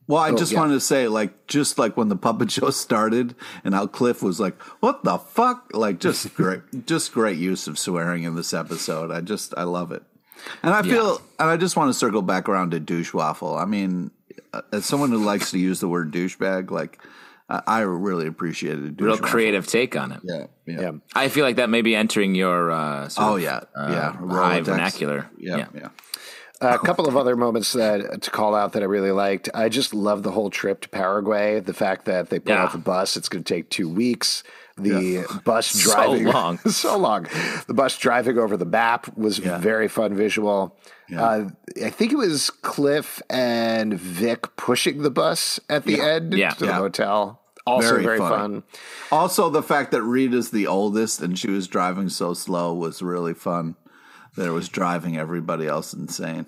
Well, 0.09 0.23
I 0.23 0.33
just 0.33 0.53
yeah. 0.53 0.61
wanted 0.61 0.75
to 0.75 0.81
say, 0.81 1.09
like, 1.09 1.47
just 1.49 1.79
like 1.79 1.97
when 1.97 2.09
the 2.09 2.17
puppet 2.17 2.51
show 2.53 2.71
started, 2.71 3.35
and 3.65 3.75
how 3.75 3.87
Cliff 3.87 4.23
was 4.23 4.39
like, 4.39 4.61
"What 4.81 5.05
the 5.05 5.19
fuck?" 5.19 5.71
Like, 5.75 5.99
just 5.99 6.35
great, 6.37 6.87
just 6.87 7.13
great 7.13 7.39
use 7.39 7.67
of 7.67 7.79
swearing 7.79 8.23
in 8.23 8.37
this 8.37 8.55
episode. 8.55 9.11
I 9.11 9.21
just, 9.21 9.53
I 9.57 9.65
love 9.65 9.91
it, 9.93 10.03
and 10.63 10.73
I 10.73 10.83
feel, 10.83 11.21
and 11.39 11.51
I 11.51 11.57
just 11.57 11.77
want 11.77 11.91
to 11.91 11.95
circle 11.95 12.23
back 12.23 12.49
around 12.49 12.71
to 12.71 12.81
douche 12.81 13.13
waffle. 13.13 13.57
I 13.57 13.65
mean, 13.65 14.11
uh, 14.53 14.63
as 14.73 14.85
someone 14.87 15.11
who 15.11 15.25
likes 15.25 15.51
to 15.51 15.59
use 15.59 15.81
the 15.81 15.89
word 15.89 16.13
douchebag, 16.13 16.71
like, 16.71 17.01
I, 17.49 17.81
really 17.81 18.27
appreciated 18.27 18.97
douche 18.97 19.05
Real 19.05 19.15
waffle. 19.15 19.29
creative 19.29 19.67
take 19.67 19.97
on 19.97 20.13
it. 20.13 20.21
Yeah, 20.25 20.47
yeah, 20.67 20.81
Yeah. 20.81 20.91
I 21.15 21.29
feel 21.29 21.45
like 21.45 21.57
that 21.57 21.71
may 21.71 21.83
be 21.83 21.95
entering 21.95 22.35
your 22.35 22.73
uh, 22.73 23.09
Oh 23.17 23.37
of, 23.37 23.43
yeah, 23.43 23.61
uh, 23.75 23.89
yeah. 23.91 24.13
high 24.13 24.61
vernacular. 24.61 25.29
Yeah, 25.39 25.67
yeah. 25.75 25.89
A 26.61 26.79
couple 26.79 27.07
of 27.07 27.17
other 27.17 27.37
moments 27.37 27.73
that 27.75 28.23
to 28.23 28.31
call 28.31 28.55
out 28.55 28.73
that 28.73 28.83
I 28.83 28.87
really 28.87 29.11
liked. 29.13 29.49
I 29.53 29.69
just 29.69 29.93
love 29.93 30.23
the 30.23 30.31
whole 30.31 30.49
trip 30.51 30.81
to 30.83 30.89
Paraguay. 30.89 31.61
The 31.61 31.75
fact 31.75 32.07
that 32.07 32.31
they 32.31 32.39
put 32.39 32.49
Yeah. 32.53 32.65
out 32.65 32.73
the 32.73 32.79
bus, 32.79 33.17
it's 33.17 33.29
going 33.29 33.45
to 33.45 33.55
take 33.55 33.69
two 33.69 33.89
weeks. 33.89 34.43
The 34.79 35.25
bus 35.45 35.67
So 35.71 35.93
driving 35.93 36.25
long. 36.25 36.59
so 36.67 36.97
long. 36.97 37.27
The 37.67 37.75
bus 37.75 37.97
driving 37.99 38.39
over 38.39 38.57
the 38.57 38.65
map 38.65 39.17
was 39.17 39.39
very 39.39 39.89
fun 39.89 40.15
visual. 40.15 40.77
Uh, 41.15 41.51
I 41.85 41.91
think 41.91 42.13
it 42.13 42.17
was 42.17 42.51
Cliff 42.51 43.21
and 43.31 43.95
Vic 43.95 44.57
pushing 44.57 45.03
the 45.03 45.11
bus 45.11 45.61
at 45.69 45.85
the 45.85 46.01
end 46.01 46.33
Yeah. 46.35 46.51
to 46.51 46.67
the 46.67 46.75
hotel. 46.75 47.41
Also 47.67 47.91
Very 47.95 48.03
very, 48.05 48.19
fun. 48.19 48.63
Also, 49.11 49.51
the 49.51 49.63
fact 49.63 49.91
that 49.91 50.03
Rita's 50.03 50.51
the 50.53 50.69
oldest 50.69 51.21
and 51.21 51.37
she 51.39 51.51
was 51.51 51.67
driving 51.67 52.09
so 52.09 52.33
slow 52.33 52.73
was 52.73 53.03
really 53.03 53.35
fun. 53.35 53.75
That 54.37 54.47
it 54.47 54.51
was 54.51 54.69
driving 54.69 55.17
everybody 55.17 55.67
else 55.67 55.93
insane. 55.95 56.47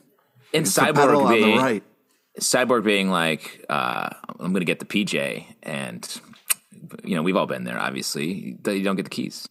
And 0.55 0.67
The 0.67 0.81
pedal 0.81 0.95
Cyborg 0.95 1.25
on 1.25 1.33
the 1.33 1.43
being 1.43 1.59
right. 1.59 1.83
Cyborg 2.41 2.85
being 2.85 3.11
like, 3.11 3.65
uh, 3.69 4.09
I'm 4.39 4.53
going 4.53 4.61
to 4.61 4.65
get 4.65 4.79
the 4.79 4.85
PJ, 4.85 5.45
and 5.63 6.21
you 7.03 7.17
know 7.17 7.23
we've 7.23 7.37
all 7.37 7.47
been 7.47 7.65
there. 7.65 7.79
Obviously, 7.79 8.33
you 8.65 8.83
don't 8.83 8.97
get 8.97 9.05
the 9.05 9.11
keys. 9.11 9.49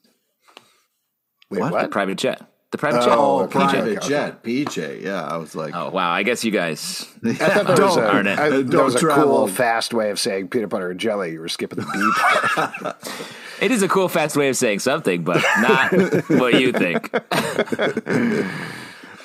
Wait, 1.49 1.59
What? 1.61 1.71
what? 1.71 1.91
Private 1.91 2.17
jet. 2.17 2.41
The 2.71 2.77
private 2.77 3.03
oh, 3.03 3.05
jet. 3.05 3.17
Oh, 3.17 3.39
okay, 3.43 3.51
private 3.51 3.97
okay. 3.99 4.07
jet, 4.09 4.43
PJ. 4.43 5.01
Yeah, 5.01 5.23
I 5.23 5.37
was 5.37 5.55
like, 5.55 5.73
Oh 5.73 5.89
wow! 5.89 6.11
I 6.11 6.23
guess 6.23 6.43
you 6.43 6.51
guys. 6.51 7.07
I 7.25 7.33
thought 7.33 7.67
that 7.67 7.79
was, 7.79 7.97
a, 7.97 8.19
it. 8.19 8.23
That 8.23 8.69
Don't 8.69 8.85
was 8.85 8.95
a 8.95 8.99
travel. 8.99 9.23
cool, 9.23 9.47
fast 9.47 9.93
way 9.93 10.09
of 10.09 10.19
saying 10.19 10.49
peanut 10.49 10.69
butter 10.69 10.91
and 10.91 10.99
jelly. 10.99 11.31
You 11.31 11.39
were 11.39 11.47
skipping 11.47 11.79
the 11.79 12.93
beep. 13.05 13.13
It 13.59 13.71
is 13.71 13.81
a 13.81 13.87
cool, 13.87 14.07
fast 14.07 14.37
way 14.37 14.49
of 14.49 14.55
saying 14.55 14.79
something, 14.79 15.23
but 15.23 15.43
not 15.57 15.91
what 16.29 16.61
you 16.61 16.71
think. 16.71 17.09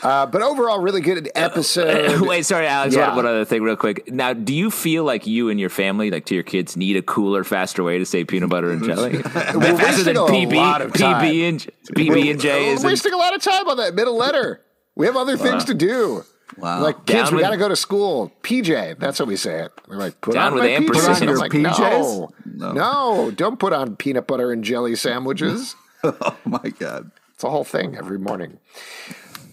Uh, 0.02 0.26
but 0.26 0.42
overall, 0.42 0.80
really 0.80 1.00
good 1.00 1.30
episode. 1.34 2.20
Wait, 2.26 2.44
sorry, 2.44 2.66
Alex. 2.66 2.94
Yeah. 2.94 3.08
One, 3.08 3.16
one 3.16 3.26
other 3.26 3.44
thing, 3.44 3.62
real 3.62 3.76
quick. 3.76 4.10
Now, 4.10 4.32
do 4.32 4.52
you 4.52 4.70
feel 4.70 5.04
like 5.04 5.26
you 5.26 5.48
and 5.48 5.60
your 5.60 5.70
family, 5.70 6.10
like 6.10 6.24
to 6.26 6.34
your 6.34 6.42
kids, 6.42 6.76
need 6.76 6.96
a 6.96 7.02
cooler, 7.02 7.44
faster 7.44 7.84
way 7.84 7.98
to 7.98 8.04
say 8.04 8.24
peanut 8.24 8.50
butter 8.50 8.70
and 8.72 8.82
jelly? 8.84 9.22
faster 9.22 9.58
wasting 9.58 10.04
than 10.04 10.16
a 10.16 10.20
PB, 10.20 10.54
lot 10.56 10.82
of 10.82 10.92
time. 10.92 11.24
PB 11.24 11.48
and 11.48 11.66
PB 11.94 12.30
and 12.32 12.40
J 12.40 12.68
We're 12.68 12.74
is. 12.74 12.84
wasting 12.84 13.12
a 13.12 13.16
lot 13.16 13.34
of 13.34 13.42
time 13.42 13.68
on 13.68 13.76
that 13.76 13.94
middle 13.94 14.16
letter. 14.16 14.60
We 14.96 15.06
have 15.06 15.16
other 15.16 15.36
things 15.36 15.64
to 15.66 15.74
do. 15.74 16.24
Wow. 16.58 16.82
Like 16.82 17.06
kids, 17.06 17.30
Down 17.30 17.36
we 17.36 17.42
got 17.42 17.50
to 17.50 17.56
go 17.56 17.68
to 17.68 17.76
school. 17.76 18.32
PJ, 18.42 18.98
that's 18.98 19.18
how 19.18 19.24
we 19.24 19.36
say 19.36 19.64
it. 19.64 19.72
We're 19.88 19.96
like, 19.96 20.20
put 20.20 20.34
Down 20.34 20.48
on 20.48 20.54
with 20.54 20.64
my 20.64 20.70
ampersand. 20.70 21.16
PJs. 21.16 21.18
Put 21.18 21.22
on 21.22 21.28
your 21.28 21.36
I'm 21.36 21.38
like, 21.38 21.52
PJs? 21.52 22.32
No, 22.56 22.72
no, 22.72 23.30
don't 23.30 23.58
put 23.58 23.72
on 23.72 23.96
peanut 23.96 24.26
butter 24.26 24.52
and 24.52 24.62
jelly 24.62 24.94
sandwiches. 24.96 25.76
oh 26.04 26.36
my 26.44 26.70
god. 26.78 27.10
it's 27.34 27.44
a 27.44 27.50
whole 27.50 27.64
thing 27.64 27.96
every 27.96 28.18
morning. 28.18 28.58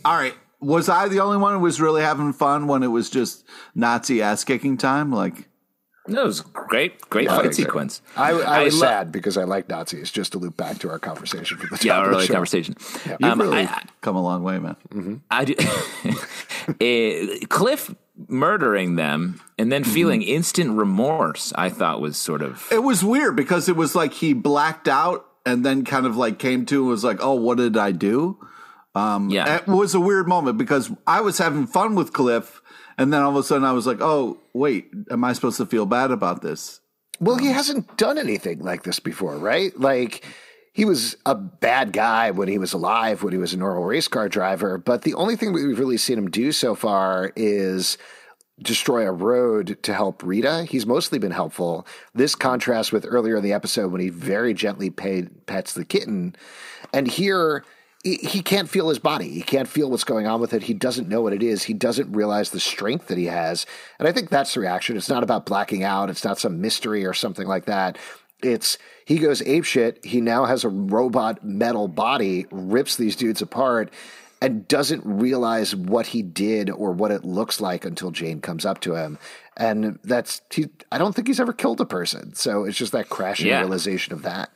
All 0.06 0.16
right. 0.16 0.34
Was 0.62 0.90
I 0.90 1.08
the 1.08 1.20
only 1.22 1.38
one 1.38 1.54
who 1.54 1.60
was 1.60 1.80
really 1.80 2.02
having 2.02 2.34
fun 2.34 2.68
when 2.68 2.84
it 2.84 2.88
was 2.88 3.10
just 3.10 3.46
Nazi 3.76 4.22
ass 4.22 4.44
kicking 4.44 4.76
time? 4.78 5.12
Like, 5.12 5.48
No, 6.08 6.24
it 6.24 6.26
was 6.26 6.42
great, 6.42 7.00
great 7.10 7.30
I 7.30 7.44
fight 7.44 7.56
sequence. 7.56 8.02
I, 8.18 8.32
I 8.32 8.64
was 8.64 8.74
lo- 8.76 8.82
sad 8.88 9.12
because 9.14 9.38
I 9.38 9.46
like 9.46 9.70
Nazis. 9.70 10.12
Just 10.12 10.34
to 10.34 10.38
loop 10.38 10.58
back 10.58 10.80
to 10.80 10.90
our 10.90 11.00
conversation 11.00 11.58
from 11.58 11.70
the 11.72 11.78
top 11.78 11.86
Yeah, 11.86 11.94
of 12.00 12.00
our 12.04 12.10
the 12.10 12.16
early 12.18 12.26
show. 12.28 12.34
conversation. 12.34 12.76
you've 13.06 13.24
Um, 13.24 13.40
really 13.40 13.60
I, 13.64 13.84
come 14.02 14.18
a 14.18 14.22
long 14.22 14.44
way, 14.44 14.60
man. 14.60 15.22
I 15.32 15.46
do. 15.46 15.56
Eh, 16.82 17.40
Cliff 17.50 17.96
murdering 18.28 18.96
them 18.96 19.42
and 19.58 19.72
then 19.72 19.84
feeling 19.84 20.22
instant 20.22 20.78
remorse, 20.78 21.52
I 21.56 21.70
thought 21.70 22.00
was 22.02 22.16
sort 22.18 22.42
of. 22.44 22.68
It 22.72 22.84
was 22.84 23.04
weird 23.04 23.36
because 23.36 23.68
it 23.70 23.76
was 23.76 23.96
like 23.96 24.14
he 24.14 24.34
blacked 24.34 24.88
out 24.88 25.26
and 25.48 25.66
then 25.66 25.84
kind 25.84 26.06
of 26.06 26.16
like 26.16 26.38
came 26.38 26.66
to 26.68 26.82
and 26.82 26.90
was 26.90 27.04
like, 27.04 27.18
"Oh, 27.22 27.34
what 27.34 27.58
did 27.58 27.76
I 27.76 27.92
do?" 27.92 28.38
Um, 29.00 29.30
Yeah. 29.30 29.56
it 29.58 29.68
was 29.68 29.94
a 29.96 30.00
weird 30.00 30.28
moment 30.28 30.58
because 30.58 30.92
I 31.08 31.22
was 31.22 31.38
having 31.38 31.68
fun 31.68 31.96
with 31.96 32.14
Cliff, 32.14 32.62
and 32.98 33.12
then 33.14 33.22
all 33.22 33.32
of 33.32 33.36
a 33.38 33.44
sudden 33.44 33.64
I 33.64 33.72
was 33.72 33.88
like, 33.88 34.02
"Oh, 34.02 34.40
wait, 34.54 34.92
am 35.10 35.24
I 35.24 35.34
supposed 35.34 35.58
to 35.58 35.66
feel 35.66 35.86
bad 35.86 36.12
about 36.12 36.42
this?" 36.42 36.82
Well, 37.22 37.38
he 37.38 37.48
hasn't 37.48 37.98
done 37.98 38.18
anything 38.18 38.60
like 38.60 38.84
this 38.84 39.00
before, 39.00 39.38
right? 39.38 39.78
Like 39.80 40.26
he 40.74 40.86
was 40.86 41.18
a 41.26 41.36
bad 41.36 41.92
guy 41.92 42.32
when 42.32 42.48
he 42.48 42.58
was 42.58 42.72
alive, 42.74 43.24
when 43.24 43.34
he 43.34 43.40
was 43.40 43.54
a 43.54 43.58
normal 43.58 43.84
race 43.84 44.08
car 44.08 44.30
driver. 44.30 44.78
But 44.78 45.02
the 45.02 45.14
only 45.16 45.36
thing 45.36 45.52
we've 45.52 45.78
really 45.80 45.98
seen 45.98 46.18
him 46.18 46.30
do 46.30 46.52
so 46.52 46.76
far 46.76 47.32
is 47.36 47.98
destroy 48.62 49.08
a 49.08 49.12
road 49.12 49.78
to 49.84 49.94
help 49.94 50.22
Rita. 50.24 50.66
He's 50.66 50.86
mostly 50.86 51.18
been 51.20 51.32
helpful. 51.32 51.88
This 52.14 52.36
contrasts 52.36 52.92
with 52.92 53.06
earlier 53.08 53.38
in 53.38 53.44
the 53.44 53.54
episode 53.54 53.92
when 53.92 54.02
he 54.02 54.10
very 54.10 54.54
gently 54.54 54.90
paid, 54.90 55.46
pets 55.46 55.74
the 55.74 55.86
kitten. 55.86 56.36
And 56.94 57.08
here, 57.08 57.64
he 58.04 58.42
can't 58.42 58.70
feel 58.70 58.88
his 58.90 59.00
body. 59.00 59.30
He 59.30 59.42
can't 59.42 59.68
feel 59.68 59.90
what's 59.92 60.06
going 60.06 60.26
on 60.26 60.40
with 60.40 60.54
it. 60.54 60.64
He 60.64 60.74
doesn't 60.74 61.10
know 61.10 61.22
what 61.22 61.34
it 61.34 61.44
is. 61.44 61.64
He 61.64 61.74
doesn't 61.74 62.12
realize 62.14 62.50
the 62.52 62.60
strength 62.60 63.08
that 63.08 63.18
he 63.18 63.26
has. 63.26 63.66
And 64.00 64.08
I 64.08 64.12
think 64.14 64.30
that's 64.30 64.54
the 64.54 64.62
reaction. 64.62 64.96
It's 64.96 65.10
not 65.10 65.24
about 65.24 65.46
blacking 65.46 65.84
out. 65.84 66.10
It's 66.10 66.24
not 66.24 66.40
some 66.40 66.62
mystery 66.62 67.06
or 67.06 67.14
something 67.14 67.46
like 67.48 67.66
that. 67.66 67.98
It's 68.42 68.78
he 69.06 69.18
goes 69.18 69.42
apeshit. 69.42 70.04
He 70.06 70.22
now 70.22 70.46
has 70.46 70.64
a 70.64 70.70
robot 70.70 71.44
metal 71.44 71.90
body, 71.90 72.46
rips 72.52 72.96
these 72.96 73.18
dudes 73.18 73.42
apart, 73.42 73.92
and 74.42 74.66
doesn't 74.70 75.02
realize 75.06 75.76
what 75.76 76.08
he 76.08 76.22
did 76.22 76.70
or 76.70 76.94
what 76.94 77.12
it 77.12 77.26
looks 77.26 77.60
like 77.60 77.84
until 77.84 78.12
Jane 78.12 78.40
comes 78.40 78.66
up 78.66 78.80
to 78.82 78.96
him. 78.96 79.18
And 79.58 80.00
that's 80.06 80.42
he. 80.54 80.68
I 80.90 80.98
don't 81.00 81.14
think 81.14 81.28
he's 81.28 81.42
ever 81.42 81.52
killed 81.52 81.82
a 81.82 81.86
person. 81.86 82.34
So 82.34 82.64
it's 82.64 82.78
just 82.78 82.94
that 82.94 83.10
crashing 83.10 83.48
Yeah. 83.48 83.60
realization 83.60 84.14
of 84.14 84.22
that. 84.22 84.52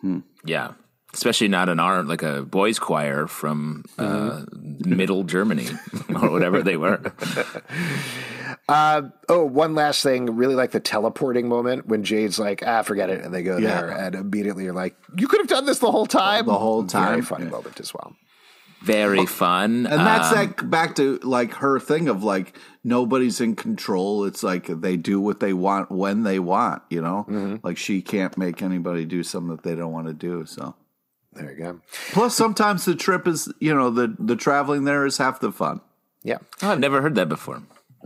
Hmm. 0.00 0.20
Yeah. 0.44 0.74
Especially 1.14 1.48
not 1.48 1.68
an 1.70 1.80
art 1.80 2.06
like 2.06 2.22
a 2.22 2.42
boys' 2.42 2.78
choir 2.78 3.26
from 3.26 3.84
uh, 3.98 4.42
middle 4.52 5.22
Germany 5.24 5.68
or 6.20 6.28
whatever 6.30 6.62
they 6.62 6.76
were. 6.76 7.00
Oh, 8.68 9.44
one 9.44 9.74
last 9.74 10.02
thing. 10.02 10.36
Really 10.36 10.54
like 10.54 10.70
the 10.70 10.80
teleporting 10.80 11.48
moment 11.48 11.86
when 11.86 12.02
Jane's 12.04 12.38
like, 12.38 12.62
ah, 12.66 12.82
forget 12.82 13.10
it. 13.10 13.22
And 13.24 13.32
they 13.34 13.42
go 13.42 13.56
Yeah. 13.58 13.80
there. 13.80 13.90
And 13.90 14.14
immediately 14.14 14.64
you're 14.64 14.72
like, 14.74 14.96
you 15.16 15.28
could 15.28 15.40
have 15.40 15.48
done 15.48 15.66
this 15.66 15.78
the 15.80 15.90
whole 15.90 16.06
time. 16.06 16.46
The 16.46 16.54
whole 16.58 16.82
Very 16.82 16.90
time. 17.16 17.22
funny 17.22 17.44
Yeah. 17.44 17.50
moment 17.50 17.80
as 17.80 17.92
well. 17.92 18.14
Very 18.82 19.24
fun. 19.26 19.86
And 19.86 20.00
that's 20.00 20.30
Um, 20.30 20.36
like 20.36 20.70
back 20.70 20.94
to 20.96 21.18
like 21.22 21.54
her 21.54 21.80
thing 21.80 22.08
of 22.08 22.22
like 22.22 22.58
nobody's 22.82 23.40
in 23.40 23.56
control. 23.56 24.24
It's 24.24 24.42
like 24.42 24.66
they 24.66 24.96
do 24.98 25.20
what 25.20 25.40
they 25.40 25.54
want 25.54 25.90
when 25.90 26.22
they 26.22 26.38
want, 26.38 26.82
you 26.90 27.00
know? 27.00 27.26
Mm-hmm. 27.28 27.56
Like 27.66 27.78
she 27.78 28.02
can't 28.02 28.36
make 28.36 28.62
anybody 28.62 29.04
do 29.06 29.22
something 29.22 29.56
that 29.56 29.62
they 29.62 29.74
don't 29.74 29.92
want 29.92 30.06
to 30.08 30.12
do. 30.12 30.44
So 30.44 30.74
There 31.34 31.50
you 31.50 31.56
go. 31.58 31.80
plus 32.12 32.34
sometimes 32.34 32.84
the 32.84 32.94
trip 32.94 33.26
is, 33.26 33.52
you 33.60 33.74
know, 33.74 33.90
the 33.90 34.14
the 34.18 34.36
traveling 34.36 34.84
there 34.84 35.04
is 35.06 35.18
half 35.18 35.40
the 35.40 35.52
fun. 35.52 35.80
Yeah. 36.22 36.38
oh, 36.62 36.70
I've 36.72 36.80
never 36.80 37.02
heard 37.02 37.14
that 37.16 37.28
before. 37.28 37.62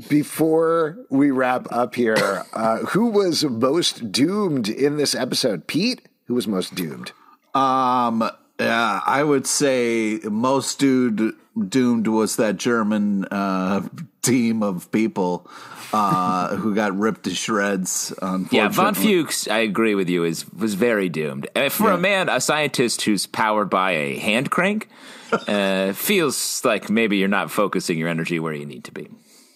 Before 0.09 0.97
we 1.11 1.31
wrap 1.31 1.67
up 1.71 1.95
here, 1.97 2.45
uh, 2.53 2.79
who 2.79 3.07
was 3.07 3.45
most 3.45 4.13
doomed 4.13 4.69
in 4.69 4.97
this 4.97 5.15
episode? 5.15 5.67
Pete? 5.67 6.09
Who 6.27 6.35
was 6.35 6.47
most 6.47 6.75
doomed? 6.75 7.13
Um 7.55 8.29
yeah, 8.59 9.01
I 9.05 9.23
would 9.23 9.47
say 9.47 10.21
most 10.25 10.79
dude 10.79 11.35
doomed 11.69 12.07
was 12.07 12.37
that 12.37 12.57
German 12.57 13.25
uh, 13.27 13.89
team 14.23 14.63
of 14.63 14.91
people 14.93 15.49
uh, 15.93 16.57
who 16.57 16.75
got 16.75 16.97
ripped 16.97 17.25
to 17.25 17.35
shreds. 17.35 18.13
Yeah, 18.51 18.69
Von. 18.69 18.95
Fuchs, 18.95 19.49
I 19.49 19.59
agree 19.59 19.95
with 19.95 20.09
you, 20.09 20.25
is 20.25 20.51
was 20.53 20.75
very 20.75 21.09
doomed. 21.09 21.49
And 21.55 21.73
for 21.73 21.91
a 21.93 21.99
man, 21.99 22.29
a 22.29 22.41
scientist 22.41 23.03
who's 23.03 23.27
powered 23.27 23.71
by 23.71 23.93
a 23.93 24.19
hand 24.19 24.51
crank, 24.51 24.89
uh, 25.33 25.93
feels 25.93 26.65
like 26.65 26.91
maybe 26.91 27.17
you're 27.17 27.29
not 27.29 27.51
focusing 27.51 27.99
your 27.99 28.09
energy 28.09 28.39
where 28.39 28.53
you 28.53 28.67
need 28.67 28.85
to 28.85 28.93
be. 28.93 29.09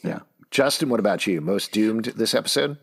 Yeah. 0.02 0.20
Justin, 0.50 0.88
what 0.88 1.00
about 1.00 1.26
you? 1.26 1.40
Most 1.40 1.72
doomed 1.72 2.06
this 2.06 2.34
episode? 2.34 2.76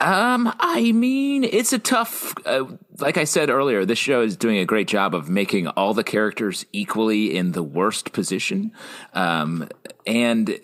Um, 0.00 0.54
I 0.60 0.92
mean, 0.92 1.42
it's 1.42 1.72
a 1.72 1.78
tough. 1.78 2.34
Uh, 2.46 2.66
like 2.98 3.16
I 3.16 3.24
said 3.24 3.50
earlier, 3.50 3.84
this 3.84 3.98
show 3.98 4.22
is 4.22 4.36
doing 4.36 4.58
a 4.58 4.64
great 4.64 4.86
job 4.86 5.14
of 5.14 5.28
making 5.28 5.66
all 5.68 5.92
the 5.92 6.04
characters 6.04 6.64
equally 6.72 7.36
in 7.36 7.52
the 7.52 7.64
worst 7.64 8.12
position. 8.12 8.72
Um, 9.12 9.68
and 10.06 10.56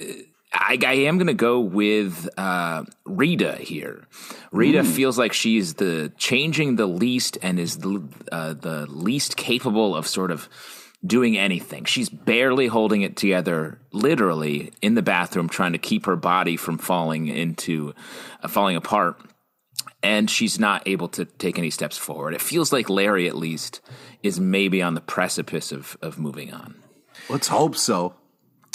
I, 0.52 0.78
I 0.86 0.92
am 0.92 1.18
going 1.18 1.26
to 1.26 1.34
go 1.34 1.58
with 1.58 2.28
uh, 2.38 2.84
Rita 3.04 3.56
here. 3.56 4.06
Rita 4.52 4.84
feels 4.84 5.18
like 5.18 5.32
she's 5.32 5.74
the 5.74 6.12
changing 6.16 6.76
the 6.76 6.86
least 6.86 7.36
and 7.42 7.58
is 7.58 7.78
the 7.78 8.06
uh, 8.30 8.54
the 8.54 8.86
least 8.86 9.36
capable 9.36 9.96
of 9.96 10.06
sort 10.06 10.30
of 10.30 10.48
doing 11.04 11.36
anything. 11.36 11.84
She's 11.84 12.08
barely 12.08 12.66
holding 12.66 13.02
it 13.02 13.16
together, 13.16 13.78
literally 13.92 14.72
in 14.80 14.94
the 14.94 15.02
bathroom, 15.02 15.48
trying 15.48 15.72
to 15.72 15.78
keep 15.78 16.06
her 16.06 16.16
body 16.16 16.56
from 16.56 16.78
falling 16.78 17.26
into 17.26 17.94
uh, 18.42 18.48
falling 18.48 18.76
apart. 18.76 19.20
And 20.02 20.30
she's 20.30 20.58
not 20.58 20.86
able 20.86 21.08
to 21.08 21.24
take 21.24 21.58
any 21.58 21.70
steps 21.70 21.96
forward. 21.96 22.34
It 22.34 22.42
feels 22.42 22.72
like 22.72 22.90
Larry, 22.90 23.26
at 23.26 23.36
least, 23.36 23.80
is 24.22 24.38
maybe 24.38 24.82
on 24.82 24.94
the 24.94 25.00
precipice 25.00 25.72
of 25.72 25.96
of 26.02 26.18
moving 26.18 26.52
on. 26.52 26.74
Let's 27.28 27.48
hope 27.48 27.76
so. 27.76 28.14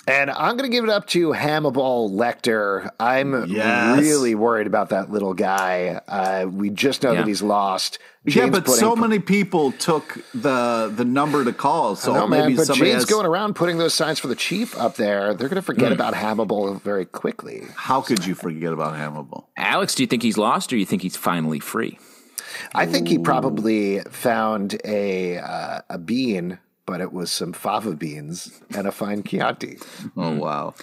And 0.08 0.32
I'm 0.32 0.58
going 0.58 0.70
to 0.70 0.76
give 0.76 0.84
it 0.84 0.89
up 0.89 1.06
to 1.08 1.34
Hannibal 1.34 2.10
Lecter. 2.10 2.89
I'm 3.00 3.45
Yes. 3.47 4.00
really 4.00 4.34
worried 4.34 4.66
about 4.66 4.89
that 4.89 5.12
little 5.12 5.36
guy. 5.36 6.02
Uh, 6.08 6.47
we 6.50 6.72
just 6.72 7.04
know 7.04 7.12
Yeah. 7.12 7.20
that 7.20 7.28
he's 7.28 7.43
lost. 7.43 8.00
yeah, 8.26 8.47
but 8.47 8.66
putting- 8.66 8.80
so 8.80 8.95
many 8.95 9.20
people 9.20 9.72
took 9.74 10.20
the 10.34 10.91
the 10.95 11.06
number 11.06 11.43
to 11.45 11.54
call. 11.54 11.95
So 11.95 12.14
No, 12.14 12.28
maybe 12.28 12.47
man, 12.50 12.56
but 12.58 12.66
somebody 12.68 12.91
Jane's 12.91 13.04
has, 13.04 13.10
going 13.10 13.26
around 13.26 13.56
putting 13.56 13.78
those 13.78 13.93
signs 13.93 14.20
for 14.20 14.28
the 14.28 14.36
chief 14.36 14.78
up 14.78 14.95
there. 14.95 15.34
They're 15.34 15.47
going 15.50 15.56
to 15.56 15.62
forget 15.62 15.91
about 15.91 16.14
Hannibal 16.16 16.76
very 16.76 17.06
quickly. 17.06 17.64
How 17.76 18.02
could 18.02 18.26
you 18.26 18.36
forget 18.36 18.74
about 18.74 18.95
Hannibal? 18.95 19.50
Alex, 19.58 19.95
do 19.95 20.04
you 20.04 20.08
think 20.08 20.24
he's 20.24 20.38
lost, 20.38 20.72
or 20.72 20.76
do 20.76 20.80
you 20.80 20.86
think 20.86 21.02
he's 21.02 21.16
finally 21.18 21.60
free? 21.60 21.97
I 22.74 22.86
think 22.88 23.08
he 23.08 23.18
probably 23.20 24.00
found 24.10 24.78
a 24.84 25.38
uh, 25.38 25.82
a 25.89 25.97
bean, 25.97 26.58
but 26.90 27.02
it 27.02 27.14
was 27.14 27.30
some 27.32 27.54
fava 27.54 27.94
beans 27.96 28.60
and 28.76 28.88
a 28.88 28.92
fine 28.92 29.22
Chianti. 29.22 29.78
Oh 30.18 30.36
wow! 30.36 30.74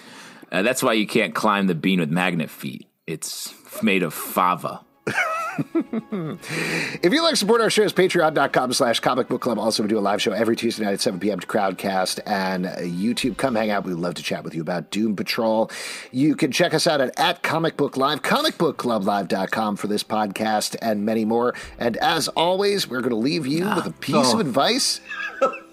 Uh, 0.51 0.61
that's 0.61 0.81
why 0.81 0.93
you 0.93 1.05
can't 1.05 1.35
climb 1.35 1.67
the 1.67 1.75
bean 1.75 1.99
with 1.99 2.09
magnet 2.09 2.49
feet. 2.49 2.87
It's 3.05 3.53
made 3.83 4.03
of 4.03 4.13
fava. 4.13 4.85
If 5.59 7.11
you'd 7.13 7.21
like 7.23 7.31
to 7.31 7.35
support 7.35 7.61
our 7.61 7.69
shows, 7.71 7.91
patreon.com 7.91 8.73
slash 8.73 8.99
comic 8.99 9.27
book 9.27 9.41
club. 9.41 9.57
Also, 9.57 9.81
we 9.81 9.89
do 9.89 9.97
a 9.97 9.99
live 9.99 10.21
show 10.21 10.31
every 10.31 10.55
Tuesday 10.55 10.83
night 10.85 10.93
at 10.93 11.01
7 11.01 11.19
p.m. 11.19 11.39
to 11.39 11.47
Crowdcast 11.47 12.19
and 12.27 12.67
uh, 12.67 12.75
YouTube. 12.77 13.37
Come 13.37 13.55
hang 13.55 13.71
out. 13.71 13.83
We'd 13.83 13.95
love 13.95 14.13
to 14.15 14.21
chat 14.23 14.43
with 14.43 14.53
you 14.53 14.61
about 14.61 14.91
Doom 14.91 15.15
Patrol. 15.15 15.71
You 16.11 16.35
can 16.35 16.51
check 16.51 16.75
us 16.75 16.85
out 16.85 17.01
at, 17.01 17.17
at 17.19 17.41
Comic 17.41 17.75
Book 17.75 17.97
Live, 17.97 18.21
comicbookclublive.com 18.21 19.77
for 19.77 19.87
this 19.87 20.03
podcast 20.03 20.75
and 20.79 21.03
many 21.05 21.25
more. 21.25 21.55
And 21.79 21.97
as 21.97 22.27
always, 22.29 22.87
we're 22.87 23.01
going 23.01 23.09
to 23.09 23.15
leave 23.15 23.47
you 23.47 23.65
with 23.75 23.87
a 23.87 23.91
piece 23.93 24.15
of 24.33 24.35
Oh. 24.35 24.39
advice 24.39 25.01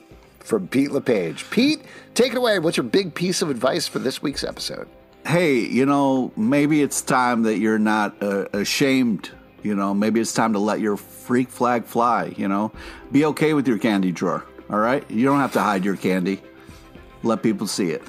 from 0.45 0.69
Pete 0.69 0.93
LePage. 0.93 1.51
Pete, 1.51 1.83
take 2.15 2.33
it 2.33 2.39
away. 2.39 2.61
What's 2.61 2.77
your 2.77 2.85
big 2.85 3.15
piece 3.15 3.43
of 3.43 3.51
advice 3.51 3.89
for 3.89 3.99
this 3.99 4.23
week's 4.23 4.45
episode? 4.45 4.87
Hey, 5.27 5.59
you 5.59 5.87
know, 5.87 6.31
maybe 6.37 6.83
it's 6.83 7.01
time 7.01 7.43
that 7.45 7.59
you're 7.59 7.79
not 7.79 8.23
uh, 8.23 8.45
ashamed. 8.53 9.31
You 9.63 9.75
know, 9.75 9.95
maybe 9.95 10.21
it's 10.21 10.35
time 10.35 10.53
to 10.53 10.59
let 10.59 10.81
your 10.81 10.99
freak 10.99 11.49
flag 11.49 11.87
fly. 11.87 12.35
You 12.37 12.47
know, 12.47 12.71
be 13.11 13.25
okay 13.25 13.55
with 13.55 13.67
your 13.67 13.79
candy 13.79 14.13
drawer. 14.13 14.45
All 14.71 14.79
right, 14.79 15.11
you 15.11 15.25
don't 15.25 15.41
have 15.41 15.53
to 15.55 15.61
hide 15.61 15.85
your 15.85 15.97
candy. 15.97 16.41
Let 17.23 17.43
people 17.43 17.67
see 17.67 17.91
it. 17.91 18.03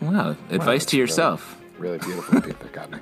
Wow, 0.00 0.36
advice 0.50 0.84
to 0.86 0.96
yourself. 0.96 1.60
Really 1.78 1.98
beautiful, 1.98 2.40
Pete. 2.40 2.58
That 2.60 2.72
got 2.72 2.90
me. 2.90 2.98